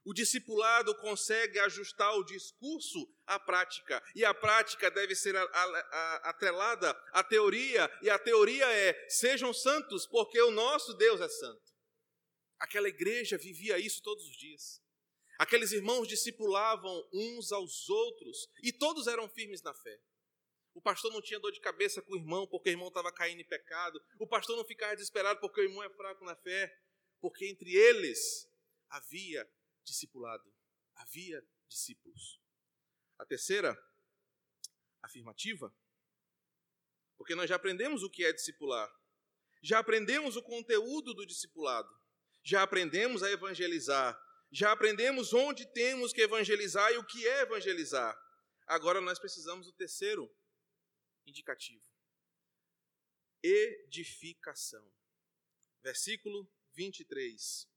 O 0.04 0.14
discipulado 0.14 0.96
consegue 0.96 1.60
ajustar 1.60 2.16
o 2.16 2.24
discurso 2.24 3.08
à 3.28 3.40
prática, 3.40 4.04
e 4.16 4.26
a 4.26 4.34
prática 4.34 4.90
deve 4.90 5.16
ser 5.16 5.36
atrelada 6.24 6.90
à 7.12 7.24
teoria, 7.24 7.90
e 8.02 8.10
a 8.10 8.18
teoria 8.18 8.66
é: 8.66 9.10
sejam 9.10 9.54
santos, 9.54 10.08
porque 10.08 10.42
o 10.42 10.50
nosso 10.50 10.96
Deus 10.96 11.22
é 11.22 11.30
santo. 11.30 11.72
Aquela 12.58 12.90
igreja 12.90 13.38
vivia 13.38 13.78
isso 13.78 14.02
todos 14.02 14.26
os 14.26 14.36
dias. 14.36 14.82
Aqueles 15.38 15.72
irmãos 15.72 16.08
discipulavam 16.08 17.08
uns 17.14 17.52
aos 17.52 17.88
outros, 17.88 18.48
e 18.64 18.74
todos 18.74 19.06
eram 19.06 19.30
firmes 19.30 19.62
na 19.62 19.74
fé. 19.74 20.00
O 20.74 20.82
pastor 20.82 21.12
não 21.12 21.22
tinha 21.22 21.40
dor 21.40 21.52
de 21.52 21.60
cabeça 21.60 22.02
com 22.02 22.14
o 22.14 22.18
irmão 22.18 22.48
porque 22.48 22.70
o 22.70 22.74
irmão 22.74 22.88
estava 22.88 23.12
caindo 23.12 23.42
em 23.42 23.48
pecado. 23.48 24.02
O 24.20 24.28
pastor 24.28 24.56
não 24.56 24.66
ficava 24.66 24.96
desesperado 24.96 25.40
porque 25.40 25.62
o 25.62 25.64
irmão 25.64 25.84
é 25.84 25.90
fraco 25.90 26.24
na 26.24 26.36
fé. 26.36 26.74
Porque 27.20 27.48
entre 27.48 27.76
eles 27.76 28.50
havia 28.90 29.48
discipulado. 29.84 30.52
Havia 30.96 31.46
discípulos. 31.68 32.42
A 33.18 33.26
terceira 33.26 33.78
afirmativa, 35.04 35.74
porque 37.18 37.36
nós 37.36 37.50
já 37.50 37.56
aprendemos 37.56 38.04
o 38.04 38.10
que 38.10 38.26
é 38.26 38.34
discipular. 38.34 38.92
Já 39.62 39.80
aprendemos 39.80 40.36
o 40.36 40.42
conteúdo 40.42 41.14
do 41.14 41.26
discipulado. 41.26 41.90
Já 42.44 42.64
aprendemos 42.64 43.22
a 43.22 43.30
evangelizar. 43.30 44.20
Já 44.52 44.72
aprendemos 44.72 45.32
onde 45.34 45.66
temos 45.72 46.12
que 46.12 46.22
evangelizar 46.22 46.92
e 46.92 46.98
o 46.98 47.06
que 47.06 47.28
é 47.28 47.42
evangelizar. 47.42 48.20
Agora 48.66 49.00
nós 49.00 49.20
precisamos 49.20 49.68
do 49.68 49.74
terceiro 49.74 50.28
indicativo: 51.32 51.84
edificação. 53.42 54.88
Versículo 55.82 56.48
23 56.74 57.72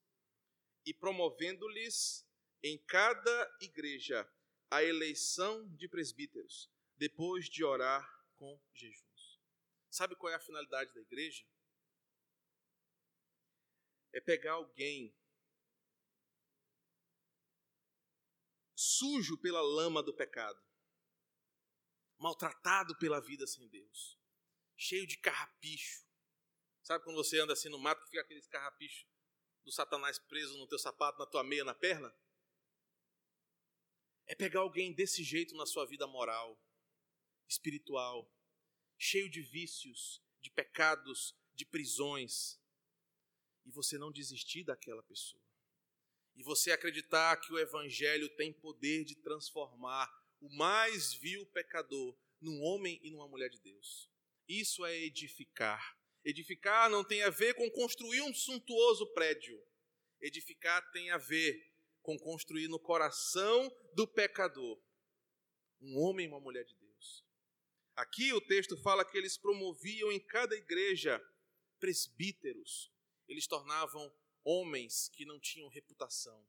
e 0.87 0.93
promovendo-lhes 0.93 2.27
em 2.63 2.79
cada 2.79 3.57
igreja 3.61 4.31
a 4.71 4.83
eleição 4.83 5.69
de 5.77 5.89
presbíteros, 5.89 6.71
depois 6.97 7.49
de 7.49 7.65
orar 7.65 8.07
com 8.37 8.61
jejuns. 8.73 9.41
Sabe 9.91 10.17
qual 10.17 10.33
é 10.33 10.37
a 10.37 10.41
finalidade 10.41 10.93
da 10.93 11.01
igreja? 11.01 11.45
É 14.13 14.21
pegar 14.21 14.55
alguém 14.55 15.15
sujo 18.75 19.39
pela 19.39 19.61
lama 19.61 20.03
do 20.03 20.15
pecado, 20.15 20.61
maltratado 22.25 22.97
pela 22.97 23.21
vida 23.21 23.47
sem 23.47 23.69
Deus, 23.69 24.19
cheio 24.79 25.07
de 25.07 25.19
carrapicho. 25.19 26.07
Sabe 26.83 27.05
quando 27.05 27.17
você 27.17 27.39
anda 27.39 27.53
assim 27.53 27.69
no 27.69 27.79
mato 27.79 28.01
que 28.03 28.09
fica 28.09 28.23
aqueles 28.23 28.47
carrapichos 28.47 29.07
do 29.63 29.71
Satanás 29.71 30.19
preso 30.19 30.57
no 30.57 30.67
teu 30.67 30.79
sapato, 30.79 31.19
na 31.19 31.27
tua 31.27 31.45
meia, 31.45 31.65
na 31.65 31.75
perna? 31.75 32.11
É 34.25 34.35
pegar 34.35 34.61
alguém 34.61 34.95
desse 34.95 35.23
jeito 35.23 35.55
na 35.55 35.67
sua 35.67 35.85
vida 35.87 36.07
moral, 36.07 36.59
espiritual, 37.47 38.35
cheio 38.97 39.31
de 39.31 39.43
vícios, 39.43 40.25
de 40.41 40.51
pecados, 40.51 41.37
de 41.53 41.67
prisões, 41.67 42.59
e 43.67 43.71
você 43.71 43.99
não 43.99 44.11
desistir 44.11 44.65
daquela 44.65 45.03
pessoa. 45.03 45.45
E 46.37 46.43
você 46.43 46.73
acreditar 46.73 47.37
que 47.37 47.53
o 47.53 47.59
Evangelho 47.59 48.29
tem 48.37 48.53
poder 48.53 49.05
de 49.05 49.15
transformar 49.17 50.11
o 50.41 50.49
mais 50.57 51.15
vil 51.15 51.47
pecador 51.47 52.17
num 52.41 52.61
homem 52.63 53.01
e 53.03 53.11
numa 53.11 53.29
mulher 53.29 53.49
de 53.49 53.61
Deus. 53.61 54.11
Isso 54.49 54.85
é 54.85 54.97
edificar. 54.97 55.97
Edificar 56.25 56.91
não 56.91 57.05
tem 57.05 57.23
a 57.23 57.31
ver 57.31 57.55
com 57.55 57.71
construir 57.71 58.23
um 58.23 58.35
suntuoso 58.35 59.07
prédio. 59.15 59.63
Edificar 60.21 60.91
tem 60.93 61.11
a 61.11 61.19
ver 61.19 61.73
com 62.03 62.19
construir 62.19 62.69
no 62.69 62.79
coração 62.79 63.71
do 63.95 64.07
pecador 64.07 64.83
um 65.81 65.99
homem 65.99 66.27
e 66.27 66.29
uma 66.29 66.41
mulher 66.41 66.65
de 66.65 66.75
Deus. 66.75 67.25
Aqui 67.95 68.33
o 68.33 68.41
texto 68.41 68.77
fala 68.79 69.05
que 69.05 69.17
eles 69.17 69.37
promoviam 69.37 70.11
em 70.11 70.19
cada 70.19 70.57
igreja 70.57 71.23
presbíteros. 71.79 72.91
Eles 73.29 73.47
tornavam 73.47 74.13
homens 74.45 75.09
que 75.09 75.25
não 75.25 75.41
tinham 75.41 75.69
reputação, 75.69 76.47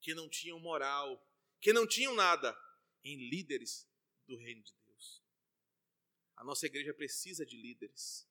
que 0.00 0.14
não 0.14 0.28
tinham 0.28 0.60
moral, 0.60 1.20
que 1.60 1.72
não 1.72 1.86
tinham 1.86 2.14
nada, 2.14 2.56
em 3.02 3.28
líderes 3.28 3.88
do 4.26 4.36
reino 4.36 4.62
de 4.62 4.72
Deus. 4.84 5.22
A 6.36 6.44
nossa 6.44 6.66
igreja 6.66 6.92
precisa 6.94 7.44
de 7.44 7.56
líderes. 7.56 8.28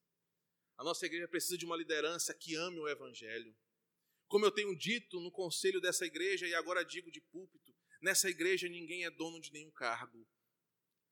A 0.76 0.84
nossa 0.84 1.06
igreja 1.06 1.26
precisa 1.26 1.56
de 1.56 1.64
uma 1.64 1.76
liderança 1.76 2.34
que 2.34 2.54
ame 2.54 2.78
o 2.78 2.88
Evangelho. 2.88 3.56
Como 4.28 4.44
eu 4.44 4.50
tenho 4.50 4.76
dito 4.76 5.20
no 5.20 5.30
conselho 5.30 5.80
dessa 5.80 6.04
igreja 6.04 6.46
e 6.46 6.54
agora 6.54 6.84
digo 6.84 7.10
de 7.10 7.20
púlpito, 7.20 7.74
nessa 8.00 8.28
igreja 8.28 8.68
ninguém 8.68 9.04
é 9.04 9.10
dono 9.10 9.40
de 9.40 9.52
nenhum 9.52 9.70
cargo, 9.70 10.26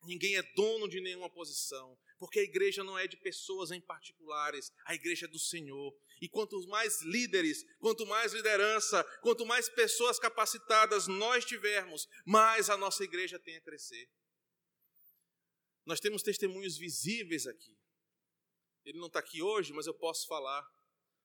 ninguém 0.03 0.37
é 0.37 0.43
dono 0.55 0.89
de 0.89 1.01
nenhuma 1.01 1.31
posição, 1.31 1.99
porque 2.19 2.41
a 2.41 2.43
igreja 2.43 2.85
não 2.85 2.99
é 2.99 3.07
de 3.07 3.17
pessoas 3.17 3.71
em 3.71 3.81
particulares, 3.81 4.73
a 4.85 4.95
igreja 4.95 5.27
é 5.27 5.29
do 5.29 5.39
Senhor. 5.39 5.97
E 6.21 6.29
quanto 6.29 6.61
mais 6.69 7.03
líderes, 7.03 7.65
quanto 7.79 8.07
mais 8.07 8.33
liderança, 8.33 9.03
quanto 9.21 9.45
mais 9.45 9.69
pessoas 9.69 10.19
capacitadas 10.19 11.07
nós 11.07 11.45
tivermos, 11.45 12.09
mais 12.25 12.71
a 12.71 12.77
nossa 12.77 13.05
igreja 13.05 13.39
tem 13.39 13.57
a 13.57 13.61
crescer. 13.61 14.09
Nós 15.85 16.01
temos 16.01 16.23
testemunhos 16.23 16.79
visíveis 16.79 17.47
aqui. 17.47 17.77
Ele 18.85 18.99
não 18.99 19.07
está 19.07 19.19
aqui 19.19 19.43
hoje, 19.43 19.73
mas 19.73 19.87
eu 19.87 19.95
posso 19.95 20.27
falar. 20.27 20.67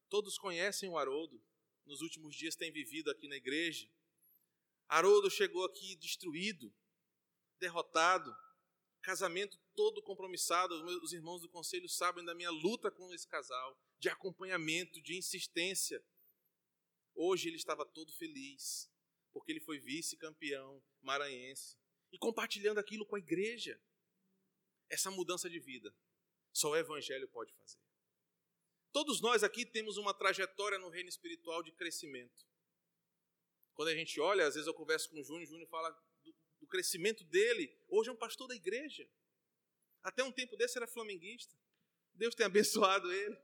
Todos 0.10 0.38
conhecem 0.38 0.90
o 0.90 0.98
Haroldo. 0.98 1.42
Nos 1.86 2.02
últimos 2.02 2.36
dias 2.36 2.56
tem 2.56 2.72
vivido 2.72 3.10
aqui 3.10 3.28
na 3.28 3.36
igreja. 3.36 3.90
Haroldo 4.88 5.30
chegou 5.30 5.64
aqui 5.66 5.96
destruído, 5.98 6.74
derrotado, 7.60 8.36
casamento 9.02 9.58
todo 9.76 10.02
compromissado. 10.02 10.74
Os 11.02 11.14
irmãos 11.14 11.42
do 11.42 11.50
conselho 11.50 11.88
sabem 11.90 12.24
da 12.24 12.36
minha 12.36 12.52
luta 12.52 12.92
com 12.92 13.12
esse 13.14 13.28
casal, 13.28 13.80
de 14.00 14.10
acompanhamento, 14.10 15.02
de 15.02 15.18
insistência. 15.18 16.04
Hoje 17.16 17.50
ele 17.50 17.58
estava 17.58 17.86
todo 17.86 18.14
feliz, 18.14 18.90
porque 19.32 19.52
ele 19.52 19.60
foi 19.60 19.80
vice-campeão 19.80 20.84
maranhense 21.02 21.78
e 22.12 22.18
compartilhando 22.18 22.78
aquilo 22.78 23.06
com 23.06 23.16
a 23.16 23.20
igreja. 23.20 23.82
Essa 24.90 25.12
mudança 25.12 25.50
de 25.50 25.60
vida, 25.60 25.96
só 26.52 26.72
o 26.72 26.76
evangelho 26.76 27.28
pode 27.28 27.54
fazer. 27.54 27.80
Todos 28.92 29.22
nós 29.22 29.44
aqui 29.44 29.66
temos 29.66 29.98
uma 29.98 30.14
trajetória 30.16 30.80
no 30.80 30.90
reino 30.90 31.10
espiritual 31.10 31.62
de 31.62 31.72
crescimento. 31.72 32.48
Quando 33.74 33.90
a 33.90 33.96
gente 33.96 34.20
olha, 34.20 34.48
às 34.48 34.56
vezes 34.56 34.68
eu 34.68 34.74
converso 34.74 35.10
com 35.10 35.20
o 35.20 35.24
Júnior, 35.24 35.44
o 35.44 35.46
Júnior 35.46 35.70
fala 35.70 35.96
crescimento 36.70 37.24
dele. 37.26 37.76
Hoje 37.90 38.10
é 38.10 38.14
um 38.14 38.18
pastor 38.18 38.48
da 38.48 38.56
igreja. 38.56 39.10
Até 40.04 40.24
um 40.24 40.32
tempo 40.32 40.56
desse 40.56 40.78
era 40.78 40.88
flamenguista. 40.88 41.54
Deus 42.14 42.36
tem 42.36 42.46
abençoado 42.48 43.12
ele. 43.12 43.38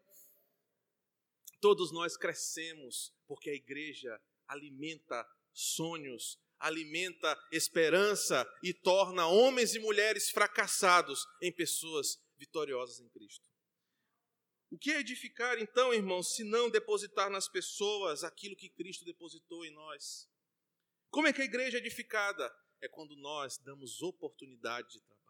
Todos 1.60 1.92
nós 1.92 2.16
crescemos 2.16 3.14
porque 3.28 3.50
a 3.50 3.56
igreja 3.56 4.22
alimenta 4.48 5.28
sonhos, 5.52 6.40
alimenta 6.60 7.38
esperança 7.52 8.48
e 8.64 8.74
torna 8.74 9.28
homens 9.28 9.74
e 9.74 9.80
mulheres 9.80 10.30
fracassados 10.30 11.26
em 11.42 11.52
pessoas 11.52 12.20
vitoriosas 12.38 13.00
em 13.00 13.10
Cristo. 13.10 13.44
O 14.70 14.78
que 14.78 14.92
é 14.92 15.00
edificar, 15.00 15.58
então, 15.58 15.94
irmãos, 15.94 16.36
se 16.36 16.44
não 16.44 16.70
depositar 16.70 17.30
nas 17.30 17.48
pessoas 17.48 18.24
aquilo 18.24 18.56
que 18.56 18.70
Cristo 18.70 19.06
depositou 19.06 19.64
em 19.66 19.72
nós? 19.72 20.30
Como 21.10 21.28
é 21.28 21.34
que 21.34 21.42
a 21.42 21.46
igreja 21.46 21.78
é 21.78 21.80
edificada? 21.80 22.54
É 22.82 22.88
quando 22.88 23.16
nós 23.16 23.58
damos 23.58 24.02
oportunidade 24.02 24.90
de 24.90 25.02
trabalho. 25.02 25.26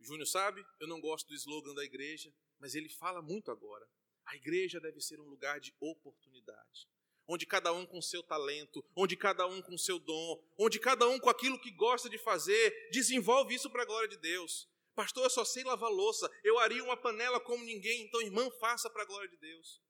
Júnior 0.00 0.26
sabe, 0.26 0.64
eu 0.80 0.86
não 0.86 1.00
gosto 1.00 1.28
do 1.28 1.34
slogan 1.34 1.74
da 1.74 1.84
igreja, 1.84 2.32
mas 2.58 2.74
ele 2.74 2.88
fala 2.88 3.20
muito 3.22 3.50
agora. 3.50 3.86
A 4.26 4.36
igreja 4.36 4.80
deve 4.80 5.00
ser 5.00 5.20
um 5.20 5.28
lugar 5.28 5.60
de 5.60 5.74
oportunidade, 5.80 6.88
onde 7.28 7.46
cada 7.46 7.72
um 7.72 7.86
com 7.86 8.00
seu 8.02 8.22
talento, 8.22 8.84
onde 8.94 9.16
cada 9.16 9.46
um 9.46 9.62
com 9.62 9.76
seu 9.78 9.98
dom, 9.98 10.42
onde 10.58 10.78
cada 10.78 11.08
um 11.08 11.18
com 11.18 11.30
aquilo 11.30 11.60
que 11.60 11.70
gosta 11.70 12.08
de 12.08 12.18
fazer, 12.18 12.88
desenvolve 12.90 13.54
isso 13.54 13.70
para 13.70 13.82
a 13.82 13.86
glória 13.86 14.08
de 14.08 14.16
Deus. 14.16 14.68
Pastor, 14.94 15.24
eu 15.24 15.30
só 15.30 15.44
sei 15.44 15.62
lavar 15.62 15.90
louça, 15.90 16.30
eu 16.42 16.58
ario 16.58 16.84
uma 16.84 16.96
panela 16.96 17.38
como 17.38 17.64
ninguém, 17.64 18.02
então 18.02 18.22
irmã, 18.22 18.50
faça 18.58 18.88
para 18.88 19.02
a 19.02 19.06
glória 19.06 19.28
de 19.28 19.36
Deus. 19.36 19.80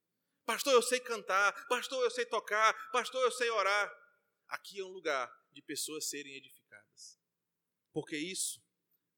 Pastor, 0.44 0.72
eu 0.72 0.82
sei 0.82 1.00
cantar, 1.00 1.52
pastor, 1.68 2.02
eu 2.04 2.10
sei 2.10 2.26
tocar, 2.26 2.74
pastor, 2.90 3.22
eu 3.22 3.30
sei 3.30 3.50
orar. 3.50 3.92
Aqui 4.48 4.80
é 4.80 4.84
um 4.84 4.92
lugar 4.92 5.28
de 5.56 5.62
pessoas 5.62 6.04
serem 6.04 6.34
edificadas. 6.34 7.18
Porque 7.90 8.14
isso 8.14 8.62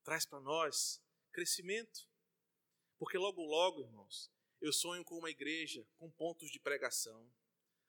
traz 0.05 0.25
para 0.25 0.41
nós 0.41 1.03
crescimento. 1.33 2.09
Porque 2.97 3.19
logo, 3.19 3.43
logo, 3.43 3.83
irmãos, 3.83 4.31
eu 4.61 4.73
sonho 4.73 5.05
com 5.05 5.19
uma 5.19 5.31
igreja 5.31 5.85
com 5.97 6.09
pontos 6.13 6.49
de 6.49 6.61
pregação. 6.61 7.29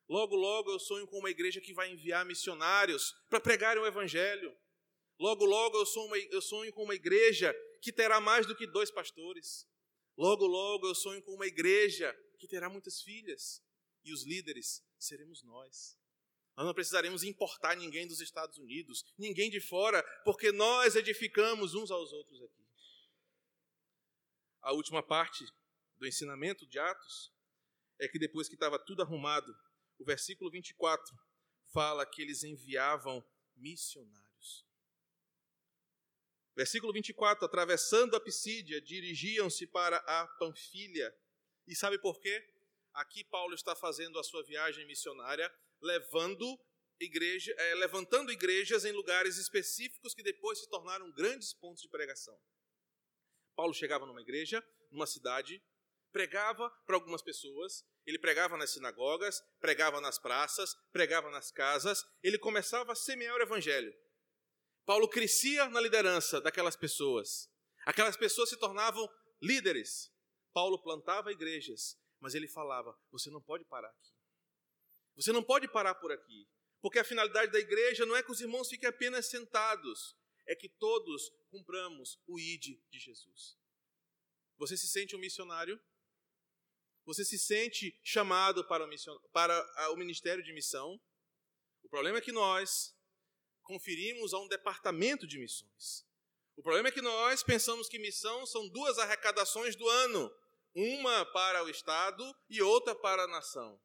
Logo, 0.08 0.36
logo 0.36 0.72
eu 0.72 0.80
sonho 0.80 1.06
com 1.06 1.20
uma 1.20 1.30
igreja 1.30 1.62
que 1.62 1.74
vai 1.76 1.92
enviar 1.92 2.26
missionários 2.26 3.14
para 3.30 3.40
pregarem 3.40 3.84
o 3.84 3.86
Evangelho. 3.86 4.58
Logo, 5.20 5.46
logo 5.46 5.78
eu 5.78 5.86
sonho, 5.86 6.16
eu 6.32 6.42
sonho 6.42 6.74
com 6.74 6.84
uma 6.84 6.96
igreja 6.96 7.56
que 7.84 7.94
terá 7.94 8.20
mais 8.20 8.48
do 8.48 8.56
que 8.56 8.66
dois 8.66 8.90
pastores. 8.90 9.70
Logo, 10.18 10.48
logo 10.48 10.88
eu 10.88 10.96
sonho 10.96 11.22
com 11.22 11.36
uma 11.36 11.46
igreja 11.46 12.12
que 12.40 12.48
terá 12.48 12.68
muitas 12.68 13.00
filhas. 13.00 13.64
E 14.04 14.12
os 14.12 14.26
líderes 14.26 14.84
seremos 14.98 15.44
nós. 15.44 15.99
Nós 16.60 16.66
não 16.66 16.74
precisaremos 16.74 17.24
importar 17.24 17.78
ninguém 17.78 18.06
dos 18.06 18.20
Estados 18.20 18.58
Unidos, 18.58 19.06
ninguém 19.18 19.50
de 19.50 19.62
fora, 19.62 20.04
porque 20.26 20.52
nós 20.52 20.98
edificamos 20.98 21.74
uns 21.74 21.90
aos 21.90 22.12
outros 22.12 22.42
aqui. 22.42 22.68
A 24.62 24.74
última 24.74 25.02
parte 25.02 25.46
do 25.98 26.06
ensinamento 26.06 26.68
de 26.68 26.78
Atos 26.78 27.34
é 27.98 28.10
que 28.10 28.20
depois 28.20 28.50
que 28.50 28.56
estava 28.56 28.78
tudo 28.78 29.02
arrumado, 29.02 29.58
o 29.98 30.04
versículo 30.04 30.52
24 30.52 31.18
fala 31.72 32.06
que 32.06 32.22
eles 32.22 32.44
enviavam 32.44 33.26
missionários. 33.56 34.68
Versículo 36.58 36.92
24: 36.92 37.46
atravessando 37.46 38.18
a 38.18 38.20
Pisídia, 38.20 38.82
dirigiam-se 38.82 39.66
para 39.66 39.96
a 39.96 40.28
Panfilha. 40.38 41.16
E 41.66 41.74
sabe 41.74 41.98
por 41.98 42.20
quê? 42.20 42.46
Aqui 42.96 43.24
Paulo 43.24 43.56
está 43.56 43.78
fazendo 43.78 44.20
a 44.20 44.24
sua 44.26 44.44
viagem 44.44 44.86
missionária, 44.86 45.50
levando 45.82 46.60
igreja, 47.00 47.54
é, 47.58 47.76
levantando 47.76 48.32
igrejas 48.32 48.86
em 48.86 48.92
lugares 48.92 49.38
específicos 49.38 50.14
que 50.14 50.24
depois 50.24 50.60
se 50.60 50.70
tornaram 50.70 51.12
grandes 51.12 51.54
pontos 51.54 51.82
de 51.82 51.90
pregação. 51.90 52.38
Paulo 53.56 53.74
chegava 53.74 54.06
numa 54.06 54.22
igreja, 54.22 54.64
numa 54.92 55.08
cidade, 55.08 55.62
pregava 56.12 56.70
para 56.86 56.96
algumas 56.96 57.22
pessoas, 57.22 57.86
ele 58.06 58.18
pregava 58.18 58.58
nas 58.58 58.72
sinagogas, 58.72 59.42
pregava 59.60 60.02
nas 60.02 60.18
praças, 60.18 60.74
pregava 60.92 61.30
nas 61.30 61.52
casas, 61.52 62.04
ele 62.24 62.38
começava 62.38 62.92
a 62.92 62.96
semear 62.96 63.36
o 63.36 63.42
evangelho. 63.42 63.94
Paulo 64.86 65.08
crescia 65.08 65.70
na 65.70 65.80
liderança 65.80 66.42
daquelas 66.42 66.76
pessoas. 66.76 67.48
Aquelas 67.86 68.18
pessoas 68.18 68.50
se 68.50 68.58
tornavam 68.58 69.08
líderes. 69.42 70.12
Paulo 70.52 70.82
plantava 70.82 71.32
igrejas, 71.32 71.96
mas 72.20 72.34
ele 72.34 72.48
falava: 72.48 72.98
você 73.12 73.30
não 73.30 73.42
pode 73.42 73.66
parar 73.66 73.90
aqui. 73.90 74.19
Você 75.20 75.34
não 75.34 75.44
pode 75.44 75.68
parar 75.68 75.96
por 75.96 76.12
aqui. 76.12 76.48
Porque 76.82 76.98
a 76.98 77.04
finalidade 77.04 77.52
da 77.52 77.60
igreja 77.60 78.06
não 78.06 78.16
é 78.16 78.24
que 78.24 78.32
os 78.32 78.40
irmãos 78.40 78.70
fiquem 78.70 78.88
apenas 78.88 79.26
sentados, 79.26 80.16
é 80.48 80.56
que 80.56 80.70
todos 80.70 81.30
cumpramos 81.50 82.18
o 82.26 82.40
ID 82.40 82.80
de 82.90 83.00
Jesus. 83.00 83.58
Você 84.58 84.78
se 84.78 84.88
sente 84.88 85.16
um 85.16 85.20
missionário? 85.20 85.80
Você 87.06 87.26
se 87.26 87.38
sente 87.38 88.00
chamado 88.02 88.66
para 88.66 88.86
o, 88.86 88.88
mission... 88.88 89.18
para 89.34 89.92
o 89.92 89.98
ministério 89.98 90.44
de 90.44 90.54
missão? 90.54 91.00
O 91.84 91.90
problema 91.90 92.20
é 92.20 92.22
que 92.22 92.32
nós 92.32 92.96
conferimos 93.64 94.34
a 94.34 94.40
um 94.40 94.48
departamento 94.48 95.28
de 95.28 95.38
missões. 95.38 96.06
O 96.56 96.64
problema 96.64 96.88
é 96.90 96.92
que 96.92 97.02
nós 97.02 97.44
pensamos 97.44 97.90
que 97.90 98.00
missão 98.00 98.46
são 98.46 98.68
duas 98.70 98.98
arrecadações 98.98 99.76
do 99.76 99.88
ano, 99.88 100.34
uma 100.74 101.26
para 101.26 101.64
o 101.64 101.70
Estado 101.70 102.24
e 102.50 102.62
outra 102.62 102.96
para 102.96 103.24
a 103.24 103.28
nação. 103.28 103.80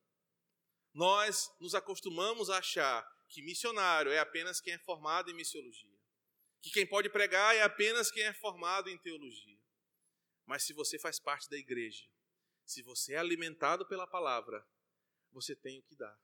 Nós 0.94 1.50
nos 1.58 1.74
acostumamos 1.74 2.48
a 2.48 2.58
achar 2.58 3.04
que 3.28 3.42
missionário 3.42 4.12
é 4.12 4.20
apenas 4.20 4.60
quem 4.60 4.74
é 4.74 4.78
formado 4.78 5.28
em 5.28 5.34
missiologia, 5.34 5.98
que 6.62 6.70
quem 6.70 6.86
pode 6.86 7.10
pregar 7.10 7.54
é 7.56 7.62
apenas 7.62 8.12
quem 8.12 8.22
é 8.22 8.32
formado 8.32 8.88
em 8.88 8.96
teologia. 8.96 9.58
Mas 10.46 10.62
se 10.62 10.72
você 10.72 10.96
faz 10.96 11.18
parte 11.18 11.50
da 11.50 11.56
igreja, 11.56 12.04
se 12.64 12.80
você 12.80 13.14
é 13.14 13.18
alimentado 13.18 13.84
pela 13.86 14.06
palavra, 14.06 14.64
você 15.32 15.56
tem 15.56 15.80
o 15.80 15.82
que 15.82 15.96
dar. 15.96 16.16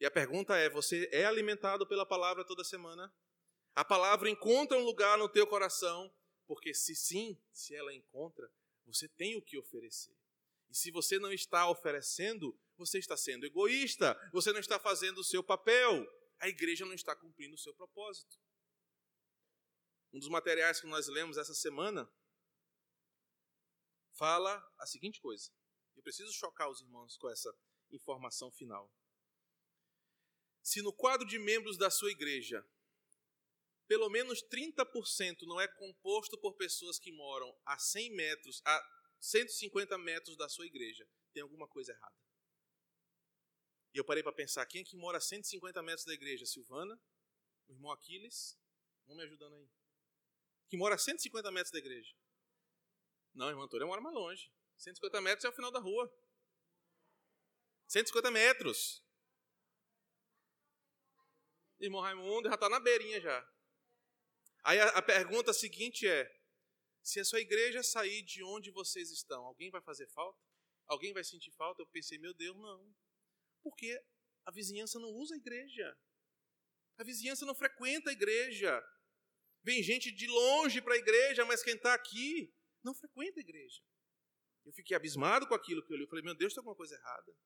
E 0.00 0.04
a 0.04 0.10
pergunta 0.10 0.56
é: 0.56 0.68
você 0.68 1.08
é 1.12 1.24
alimentado 1.24 1.86
pela 1.86 2.04
palavra 2.04 2.44
toda 2.44 2.64
semana? 2.64 3.14
A 3.74 3.84
palavra 3.84 4.28
encontra 4.28 4.76
um 4.76 4.84
lugar 4.84 5.16
no 5.16 5.28
teu 5.28 5.46
coração? 5.46 6.12
Porque 6.46 6.74
se 6.74 6.96
sim, 6.96 7.40
se 7.52 7.76
ela 7.76 7.94
encontra, 7.94 8.52
você 8.84 9.08
tem 9.08 9.36
o 9.36 9.42
que 9.42 9.56
oferecer. 9.56 10.14
E 10.68 10.76
se 10.76 10.90
você 10.90 11.18
não 11.18 11.32
está 11.32 11.68
oferecendo, 11.68 12.58
você 12.84 12.98
está 12.98 13.16
sendo 13.16 13.44
egoísta, 13.44 14.18
você 14.32 14.52
não 14.52 14.60
está 14.60 14.78
fazendo 14.78 15.18
o 15.18 15.24
seu 15.24 15.42
papel, 15.42 16.06
a 16.38 16.48
igreja 16.48 16.84
não 16.84 16.94
está 16.94 17.14
cumprindo 17.14 17.54
o 17.54 17.58
seu 17.58 17.74
propósito. 17.74 18.38
Um 20.12 20.18
dos 20.18 20.28
materiais 20.28 20.80
que 20.80 20.86
nós 20.86 21.08
lemos 21.08 21.36
essa 21.36 21.54
semana 21.54 22.10
fala 24.12 24.62
a 24.78 24.86
seguinte 24.86 25.20
coisa. 25.20 25.50
Eu 25.96 26.02
preciso 26.02 26.32
chocar 26.32 26.70
os 26.70 26.80
irmãos 26.80 27.16
com 27.16 27.30
essa 27.30 27.54
informação 27.90 28.50
final. 28.50 28.92
Se 30.62 30.82
no 30.82 30.92
quadro 30.92 31.26
de 31.26 31.38
membros 31.38 31.76
da 31.76 31.90
sua 31.90 32.10
igreja 32.10 32.64
pelo 33.92 34.08
menos 34.08 34.42
30% 34.44 35.42
não 35.42 35.60
é 35.60 35.68
composto 35.68 36.38
por 36.38 36.54
pessoas 36.54 36.98
que 36.98 37.12
moram 37.12 37.54
a 37.66 37.78
100 37.78 38.14
metros, 38.14 38.62
a 38.64 38.82
150 39.20 39.98
metros 39.98 40.34
da 40.34 40.48
sua 40.48 40.64
igreja, 40.64 41.06
tem 41.34 41.42
alguma 41.42 41.68
coisa 41.68 41.92
errada. 41.92 42.16
E 43.94 43.98
eu 43.98 44.04
parei 44.04 44.22
para 44.22 44.32
pensar, 44.32 44.64
quem 44.66 44.80
é 44.80 44.84
que 44.84 44.96
mora 44.96 45.18
a 45.18 45.20
150 45.20 45.82
metros 45.82 46.04
da 46.04 46.14
igreja? 46.14 46.46
Silvana, 46.46 46.98
o 47.68 47.72
irmão 47.72 47.92
Aquiles, 47.92 48.58
vão 49.06 49.16
me 49.16 49.22
ajudando 49.22 49.54
aí. 49.54 49.68
Que 50.68 50.76
mora 50.76 50.94
a 50.94 50.98
150 50.98 51.50
metros 51.50 51.70
da 51.70 51.78
igreja. 51.78 52.14
Não, 53.34 53.48
irmão 53.48 53.64
Antônio 53.64 53.86
mora 53.86 54.00
mais 54.00 54.14
longe. 54.14 54.50
150 54.78 55.20
metros 55.20 55.44
é 55.44 55.48
o 55.48 55.52
final 55.52 55.70
da 55.70 55.78
rua. 55.78 56.10
150 57.86 58.30
metros. 58.30 59.04
Irmão 61.78 62.00
Raimundo 62.00 62.48
já 62.48 62.54
está 62.54 62.68
na 62.68 62.80
beirinha 62.80 63.20
já. 63.20 63.52
Aí 64.64 64.80
a, 64.80 64.88
a 64.90 65.02
pergunta 65.02 65.52
seguinte 65.52 66.06
é: 66.06 66.32
se 67.02 67.20
a 67.20 67.24
sua 67.24 67.40
igreja 67.40 67.82
sair 67.82 68.22
de 68.22 68.42
onde 68.42 68.70
vocês 68.70 69.10
estão, 69.10 69.44
alguém 69.44 69.70
vai 69.70 69.82
fazer 69.82 70.06
falta? 70.08 70.40
Alguém 70.86 71.12
vai 71.12 71.24
sentir 71.24 71.50
falta? 71.50 71.82
Eu 71.82 71.86
pensei, 71.86 72.18
meu 72.18 72.32
Deus, 72.32 72.56
não. 72.56 72.94
Porque 73.62 74.00
a 74.44 74.50
vizinhança 74.50 74.98
não 74.98 75.08
usa 75.10 75.34
a 75.34 75.38
igreja. 75.38 75.96
A 76.98 77.04
vizinhança 77.04 77.46
não 77.46 77.54
frequenta 77.54 78.10
a 78.10 78.12
igreja. 78.12 78.82
Vem 79.62 79.82
gente 79.82 80.10
de 80.10 80.26
longe 80.26 80.80
para 80.80 80.94
a 80.94 80.98
igreja, 80.98 81.44
mas 81.44 81.62
quem 81.62 81.74
está 81.74 81.94
aqui 81.94 82.52
não 82.82 82.94
frequenta 82.94 83.38
a 83.38 83.42
igreja. 83.42 83.80
Eu 84.64 84.72
fiquei 84.72 84.96
abismado 84.96 85.46
com 85.46 85.54
aquilo 85.54 85.84
que 85.84 85.92
eu 85.92 85.96
li. 85.96 86.04
Eu 86.04 86.08
falei, 86.08 86.24
meu 86.24 86.34
Deus, 86.34 86.52
tem 86.52 86.60
alguma 86.60 86.76
coisa 86.76 86.94
errada. 86.94 87.36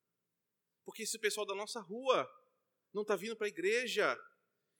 Porque 0.85 1.03
esse 1.03 1.19
pessoal 1.19 1.45
da 1.45 1.55
nossa 1.55 1.79
rua 1.79 2.27
não 2.93 3.01
está 3.03 3.15
vindo 3.15 3.35
para 3.35 3.47
a 3.47 3.49
igreja, 3.49 4.17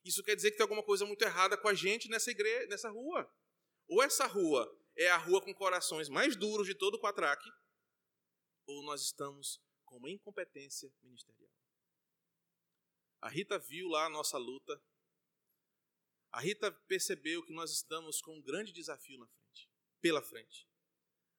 isso 0.03 0.23
quer 0.23 0.35
dizer 0.35 0.51
que 0.51 0.57
tem 0.57 0.63
alguma 0.63 0.83
coisa 0.83 1.05
muito 1.05 1.21
errada 1.21 1.57
com 1.57 1.67
a 1.67 1.73
gente 1.73 2.09
nessa 2.09 2.31
igreja, 2.31 2.67
nessa 2.67 2.89
rua. 2.89 3.29
Ou 3.87 4.01
essa 4.01 4.25
rua 4.25 4.65
é 4.95 5.09
a 5.09 5.17
rua 5.17 5.41
com 5.41 5.53
corações 5.53 6.09
mais 6.09 6.35
duros 6.35 6.65
de 6.65 6.75
todo 6.75 6.95
o 6.95 7.01
Quatraque, 7.01 7.49
ou 8.65 8.83
nós 8.83 9.01
estamos 9.01 9.61
com 9.87 9.97
uma 9.97 10.11
incompetência 10.11 10.93
ministerial. 11.01 11.51
A 13.19 13.29
Rita 13.29 13.57
viu 13.57 13.87
lá 13.87 14.05
a 14.05 14.09
nossa 14.09 14.37
luta. 14.37 14.79
A 16.31 16.39
Rita 16.39 16.71
percebeu 16.71 17.43
que 17.43 17.53
nós 17.53 17.71
estamos 17.71 18.21
com 18.21 18.35
um 18.35 18.41
grande 18.41 18.71
desafio 18.71 19.17
na 19.17 19.27
frente, 19.27 19.69
pela 19.99 20.21
frente. 20.21 20.69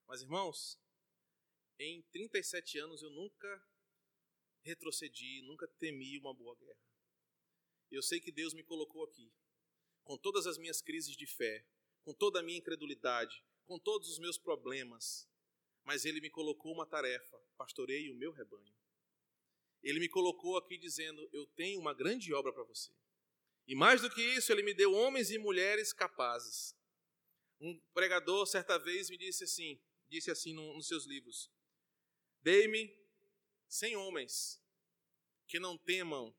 Mas 0.07 0.23
irmãos, 0.23 0.81
em 1.79 2.03
37 2.11 2.79
anos 2.79 3.03
eu 3.03 3.11
nunca 3.11 3.65
retrocedi, 4.63 5.43
nunca 5.43 5.69
temi 5.69 6.19
uma 6.19 6.35
boa 6.35 6.57
guerra. 6.57 6.83
Eu 7.91 8.03
sei 8.03 8.21
que 8.21 8.33
Deus 8.33 8.55
me 8.55 8.65
colocou 8.65 9.05
aqui, 9.05 9.33
com 10.03 10.17
todas 10.17 10.47
as 10.47 10.59
minhas 10.59 10.81
crises 10.81 11.15
de 11.15 11.27
fé, 11.27 11.65
com 12.03 12.13
toda 12.13 12.41
a 12.41 12.43
minha 12.43 12.59
incredulidade, 12.59 13.45
com 13.67 13.79
todos 13.79 14.09
os 14.09 14.19
meus 14.19 14.39
problemas, 14.39 15.28
mas 15.89 16.05
Ele 16.05 16.21
me 16.21 16.29
colocou 16.29 16.71
uma 16.75 16.85
tarefa: 16.85 17.41
pastoreie 17.57 18.11
o 18.11 18.15
meu 18.15 18.31
rebanho. 18.31 18.77
Ele 19.83 19.99
me 19.99 20.07
colocou 20.07 20.59
aqui 20.59 20.77
dizendo: 20.77 21.27
Eu 21.33 21.47
tenho 21.47 21.81
uma 21.81 21.95
grande 21.95 22.31
obra 22.35 22.53
para 22.53 22.63
você. 22.63 22.93
E 23.67 23.75
mais 23.75 24.03
do 24.03 24.11
que 24.11 24.21
isso, 24.21 24.53
Ele 24.53 24.63
me 24.63 24.75
deu 24.75 24.93
homens 24.93 25.31
e 25.31 25.39
mulheres 25.39 25.95
capazes. 25.95 26.77
Um 27.59 27.81
pregador, 27.95 28.47
certa 28.47 28.79
vez, 28.79 29.09
me 29.09 29.17
disse 29.17 29.45
assim: 29.45 29.81
disse 30.11 30.31
assim 30.31 30.53
nos 30.53 30.87
seus 30.87 31.07
livros: 31.07 31.51
Dei-me 32.43 32.95
cem 33.67 33.97
homens 33.97 34.63
que 35.47 35.59
não 35.59 35.79
temam 35.79 36.37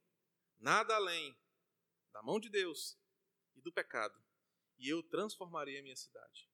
nada 0.59 0.95
além 0.95 1.35
da 2.13 2.21
mão 2.21 2.39
de 2.39 2.49
Deus 2.49 2.99
e 3.55 3.61
do 3.61 3.73
pecado, 3.73 4.23
e 4.77 4.87
eu 4.87 5.01
transformarei 5.01 5.79
a 5.79 5.81
minha 5.81 5.95
cidade. 5.95 6.48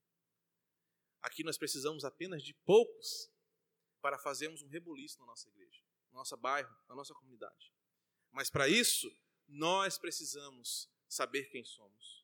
Aqui 1.26 1.44
nós 1.44 1.58
precisamos 1.58 2.06
apenas 2.06 2.44
de 2.44 2.54
poucos 2.54 3.32
para 4.00 4.20
fazermos 4.20 4.62
um 4.62 4.68
rebuliço 4.68 5.18
na 5.18 5.26
nossa 5.26 5.50
igreja, 5.50 5.82
no 6.12 6.20
nosso 6.20 6.38
bairro, 6.38 6.72
na 6.88 6.94
nossa 6.94 7.16
comunidade. 7.16 7.74
Mas 8.32 8.48
para 8.48 8.70
isso, 8.70 9.12
nós 9.48 9.98
precisamos 9.98 10.88
saber 11.10 11.46
quem 11.46 11.66
somos. 11.66 12.24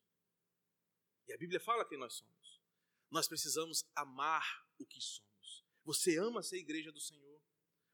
E 1.27 1.33
a 1.33 1.37
Bíblia 1.37 1.59
fala 1.59 1.83
quem 1.83 1.97
nós 1.97 2.13
somos. 2.13 2.61
Nós 3.09 3.27
precisamos 3.27 3.83
amar 3.95 4.67
o 4.77 4.85
que 4.85 5.01
somos. 5.01 5.65
Você 5.83 6.17
ama 6.17 6.43
ser 6.43 6.57
igreja 6.57 6.91
do 6.91 7.01
Senhor. 7.01 7.41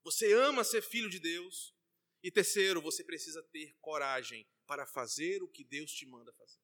Você 0.04 0.34
ama 0.34 0.62
ser 0.66 0.82
filho 0.82 1.10
de 1.10 1.22
Deus. 1.22 1.74
E 2.22 2.30
terceiro, 2.30 2.82
você 2.82 3.02
precisa 3.02 3.42
ter 3.44 3.74
coragem 3.80 4.46
para 4.66 4.86
fazer 4.86 5.42
o 5.42 5.48
que 5.48 5.64
Deus 5.64 5.90
te 5.90 6.06
manda 6.06 6.34
fazer. 6.34 6.60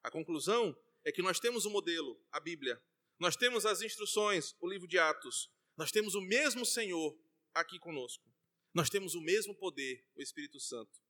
A 0.00 0.12
conclusão 0.12 0.80
é 1.04 1.10
que 1.10 1.22
nós 1.22 1.40
temos 1.40 1.66
um 1.66 1.70
modelo, 1.70 2.24
a 2.30 2.38
Bíblia. 2.38 2.80
Nós 3.18 3.36
temos 3.36 3.66
as 3.66 3.82
instruções, 3.82 4.54
o 4.60 4.68
livro 4.68 4.86
de 4.86 4.98
Atos. 4.98 5.50
Nós 5.76 5.90
temos 5.90 6.14
o 6.14 6.20
mesmo 6.20 6.64
Senhor 6.64 7.18
aqui 7.52 7.78
conosco. 7.78 8.24
Nós 8.72 8.88
temos 8.88 9.14
o 9.14 9.20
mesmo 9.20 9.54
poder, 9.54 10.06
o 10.14 10.22
Espírito 10.22 10.60
Santo. 10.60 11.00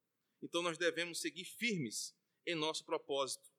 Então 0.40 0.62
nós 0.62 0.78
devemos 0.78 1.20
seguir 1.20 1.44
firmes 1.44 2.16
em 2.46 2.54
nosso 2.54 2.84
propósito 2.84 3.52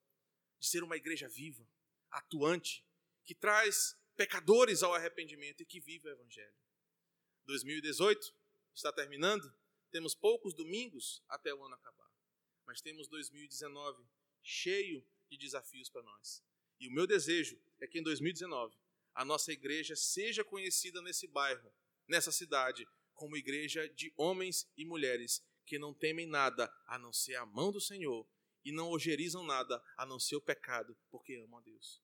de 0.58 0.66
ser 0.66 0.82
uma 0.82 0.96
igreja 0.96 1.28
viva, 1.28 1.66
atuante, 2.10 2.84
que 3.24 3.34
traz 3.34 3.96
pecadores 4.16 4.82
ao 4.82 4.94
arrependimento 4.94 5.62
e 5.62 5.66
que 5.66 5.80
vive 5.80 6.08
o 6.08 6.12
Evangelho. 6.12 6.54
2018 7.46 8.34
está 8.74 8.92
terminando. 8.92 9.54
Temos 9.90 10.14
poucos 10.14 10.54
domingos 10.54 11.22
até 11.28 11.54
o 11.54 11.64
ano 11.64 11.74
acabar, 11.74 12.10
mas 12.66 12.80
temos 12.80 13.08
2019 13.08 14.04
cheio 14.42 15.06
de 15.28 15.36
desafios 15.36 15.88
para 15.88 16.02
nós. 16.02 16.42
E 16.80 16.88
o 16.88 16.92
meu 16.92 17.06
desejo 17.06 17.60
é 17.78 17.86
que 17.86 18.00
em 18.00 18.02
2019 18.02 18.74
a 19.14 19.24
nossa 19.24 19.52
igreja 19.52 19.94
seja 19.94 20.42
conhecida 20.42 21.02
nesse 21.02 21.26
bairro, 21.28 21.70
nessa 22.08 22.32
cidade, 22.32 22.88
como 23.14 23.36
igreja 23.36 23.86
de 23.90 24.12
homens 24.16 24.66
e 24.76 24.84
mulheres 24.84 25.44
que 25.66 25.78
não 25.78 25.92
temem 25.92 26.26
nada 26.26 26.72
a 26.86 26.98
não 26.98 27.12
ser 27.12 27.36
a 27.36 27.44
mão 27.44 27.70
do 27.70 27.80
Senhor 27.80 28.26
e 28.64 28.72
não 28.72 28.88
ogerizam 28.88 29.44
nada 29.44 29.82
a 29.96 30.06
não 30.06 30.18
ser 30.18 30.36
o 30.36 30.40
pecado, 30.40 30.96
porque 31.10 31.36
amam 31.36 31.58
a 31.58 31.62
Deus. 31.62 32.02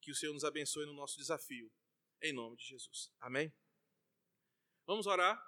Que 0.00 0.10
o 0.10 0.14
Senhor 0.14 0.32
nos 0.32 0.44
abençoe 0.44 0.86
no 0.86 0.94
nosso 0.94 1.18
desafio, 1.18 1.70
em 2.22 2.32
nome 2.32 2.56
de 2.56 2.64
Jesus. 2.64 3.12
Amém? 3.20 3.52
Vamos 4.86 5.06
orar? 5.06 5.38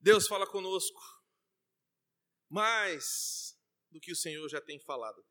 Deus 0.00 0.26
fala 0.26 0.46
conosco 0.46 1.00
mais 2.48 3.58
do 3.90 4.00
que 4.00 4.12
o 4.12 4.16
Senhor 4.16 4.48
já 4.48 4.60
tem 4.60 4.78
falado. 4.80 5.24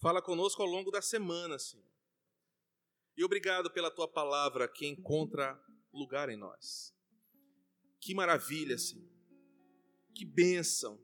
Fala 0.00 0.22
conosco 0.22 0.62
ao 0.62 0.68
longo 0.68 0.90
da 0.90 1.02
semana, 1.02 1.58
Senhor. 1.58 1.86
E 3.16 3.22
obrigado 3.22 3.70
pela 3.70 3.90
tua 3.90 4.08
palavra 4.08 4.66
que 4.66 4.86
encontra 4.86 5.62
lugar 5.92 6.30
em 6.30 6.36
nós. 6.36 6.94
Que 8.00 8.14
maravilha, 8.14 8.78
Senhor. 8.78 9.10
Que 10.14 10.24
bênção 10.24 10.98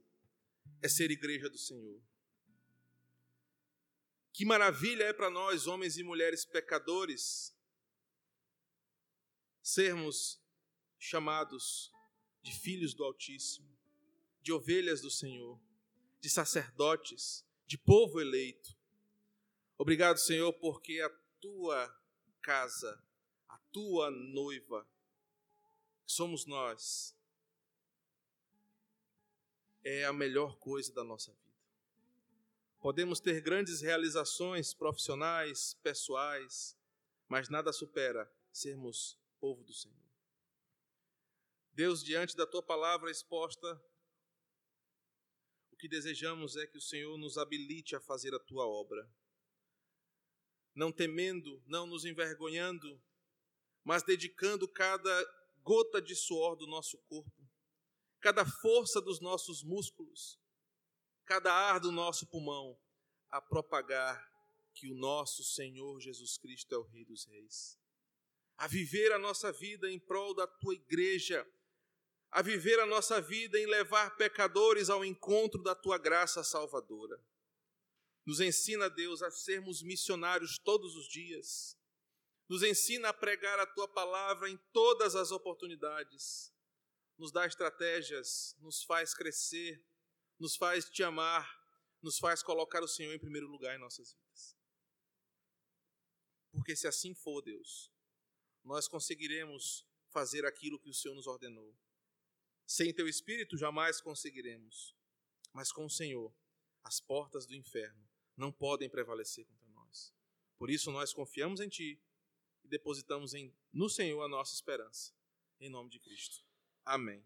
é 0.81 0.89
ser 0.89 1.11
igreja 1.11 1.51
do 1.51 1.59
Senhor. 1.59 2.03
Que 4.33 4.45
maravilha 4.45 5.05
é 5.05 5.13
para 5.13 5.31
nós, 5.31 5.67
homens 5.67 5.99
e 5.99 6.03
mulheres 6.03 6.45
pecadores, 6.45 7.55
sermos 9.63 10.41
chamados 10.99 11.91
de 12.43 12.53
filhos 12.53 12.95
do 12.95 13.05
Altíssimo, 13.05 13.69
de 14.41 14.53
ovelhas 14.53 15.01
do 15.01 15.11
Senhor, 15.11 15.61
de 16.21 16.31
sacerdotes, 16.31 17.45
de 17.67 17.77
povo 17.77 18.21
eleito. 18.21 18.76
Obrigado, 19.79 20.19
Senhor, 20.19 20.53
porque 20.55 21.01
a 21.01 21.11
tua 21.41 21.95
casa, 22.41 23.03
a 23.49 23.59
tua 23.71 24.11
noiva, 24.11 24.89
que 26.07 26.13
somos 26.13 26.47
nós, 26.47 27.15
é 29.85 30.05
a 30.05 30.13
melhor 30.13 30.57
coisa 30.59 30.93
da 30.93 31.05
nossa 31.05 31.33
vida. 31.33 31.47
Podemos 32.81 33.21
ter 33.21 33.41
grandes 33.41 33.81
realizações 33.81 34.73
profissionais, 34.73 35.75
pessoais, 35.83 36.77
mas 37.29 37.49
nada 37.49 37.73
supera 37.73 38.31
sermos 38.53 39.19
povo 39.39 39.63
do 39.63 39.73
Senhor. 39.73 39.97
Deus, 41.75 42.03
diante 42.03 42.35
da 42.35 42.47
tua 42.47 42.63
palavra 42.63 43.11
exposta, 43.11 43.81
o 45.71 45.77
que 45.77 45.87
desejamos 45.87 46.57
é 46.57 46.67
que 46.67 46.79
o 46.79 46.81
Senhor 46.81 47.19
nos 47.19 47.37
habilite 47.37 47.95
a 47.95 48.01
fazer 48.01 48.35
a 48.35 48.39
tua 48.39 48.67
obra. 48.67 49.07
Não 50.77 50.93
temendo, 50.93 51.61
não 51.67 51.87
nos 51.87 52.05
envergonhando, 52.05 53.03
mas 53.83 54.05
dedicando 54.05 54.69
cada 54.69 55.11
gota 55.63 56.01
de 56.01 56.15
suor 56.15 56.55
do 56.55 56.67
nosso 56.67 56.99
corpo, 57.09 57.51
cada 58.21 58.45
força 58.45 59.01
dos 59.01 59.21
nossos 59.21 59.65
músculos, 59.65 60.39
cada 61.25 61.53
ar 61.53 61.81
do 61.81 61.91
nosso 61.91 62.27
pulmão 62.29 62.79
a 63.31 63.41
propagar 63.41 64.25
que 64.75 64.89
o 64.91 64.95
nosso 64.95 65.43
Senhor 65.43 65.99
Jesus 66.01 66.37
Cristo 66.37 66.75
é 66.75 66.79
o 66.79 66.83
Rei 66.83 67.05
dos 67.05 67.25
Reis. 67.27 67.79
A 68.59 68.69
viver 68.69 69.13
a 69.13 69.19
nossa 69.19 69.51
vida 69.53 69.91
em 69.91 69.99
prol 69.99 70.35
da 70.35 70.47
tua 70.47 70.75
igreja, 70.75 71.47
a 72.31 72.43
viver 72.43 72.79
a 72.81 72.87
nossa 72.87 73.21
vida 73.21 73.59
em 73.59 73.67
levar 73.67 74.17
pecadores 74.17 74.91
ao 74.91 75.05
encontro 75.05 75.63
da 75.63 75.75
tua 75.75 75.99
graça 75.99 76.45
salvadora. 76.45 77.19
Nos 78.27 78.41
ensina, 78.41 78.91
Deus, 78.91 79.23
a 79.23 79.31
sermos 79.31 79.83
missionários 79.83 80.59
todos 80.59 80.97
os 80.97 81.07
dias. 81.07 81.79
Nos 82.49 82.65
ensina 82.65 83.11
a 83.11 83.15
pregar 83.15 83.59
a 83.61 83.67
tua 83.67 83.87
palavra 83.87 84.51
em 84.51 84.57
todas 84.73 85.15
as 85.15 85.31
oportunidades. 85.31 86.53
Nos 87.17 87.31
dá 87.31 87.47
estratégias, 87.47 88.57
nos 88.59 88.83
faz 88.83 89.15
crescer, 89.15 89.81
nos 90.41 90.57
faz 90.57 90.91
te 90.91 91.05
amar, 91.05 91.49
nos 92.03 92.19
faz 92.19 92.43
colocar 92.43 92.83
o 92.83 92.89
Senhor 92.89 93.15
em 93.15 93.19
primeiro 93.19 93.47
lugar 93.47 93.77
em 93.77 93.81
nossas 93.81 94.13
vidas. 94.13 94.57
Porque 96.51 96.75
se 96.75 96.89
assim 96.89 97.15
for, 97.15 97.41
Deus, 97.43 97.93
nós 98.65 98.89
conseguiremos 98.89 99.87
fazer 100.09 100.45
aquilo 100.45 100.81
que 100.81 100.91
o 100.91 100.95
Senhor 100.95 101.15
nos 101.15 101.29
ordenou. 101.29 101.79
Sem 102.67 102.93
teu 102.93 103.07
espírito 103.07 103.57
jamais 103.57 104.01
conseguiremos, 104.01 104.97
mas 105.53 105.71
com 105.71 105.85
o 105.85 105.91
Senhor, 105.91 106.35
as 106.83 106.99
portas 106.99 107.47
do 107.47 107.55
inferno 107.55 108.16
não 108.37 108.53
podem 108.53 108.89
prevalecer 108.89 109.47
contra 109.47 109.69
nós. 109.71 110.15
Por 110.59 110.71
isso 110.71 110.91
nós 110.91 111.13
confiamos 111.13 111.61
em 111.61 111.69
ti 111.69 112.01
e 112.65 112.69
depositamos 112.69 113.35
em, 113.35 113.55
no 113.73 113.89
Senhor 113.89 114.23
a 114.23 114.29
nossa 114.29 114.55
esperança. 114.55 115.15
Em 115.59 115.71
nome 115.71 115.91
de 115.91 115.99
Cristo. 115.99 116.45
Amém. 116.85 117.25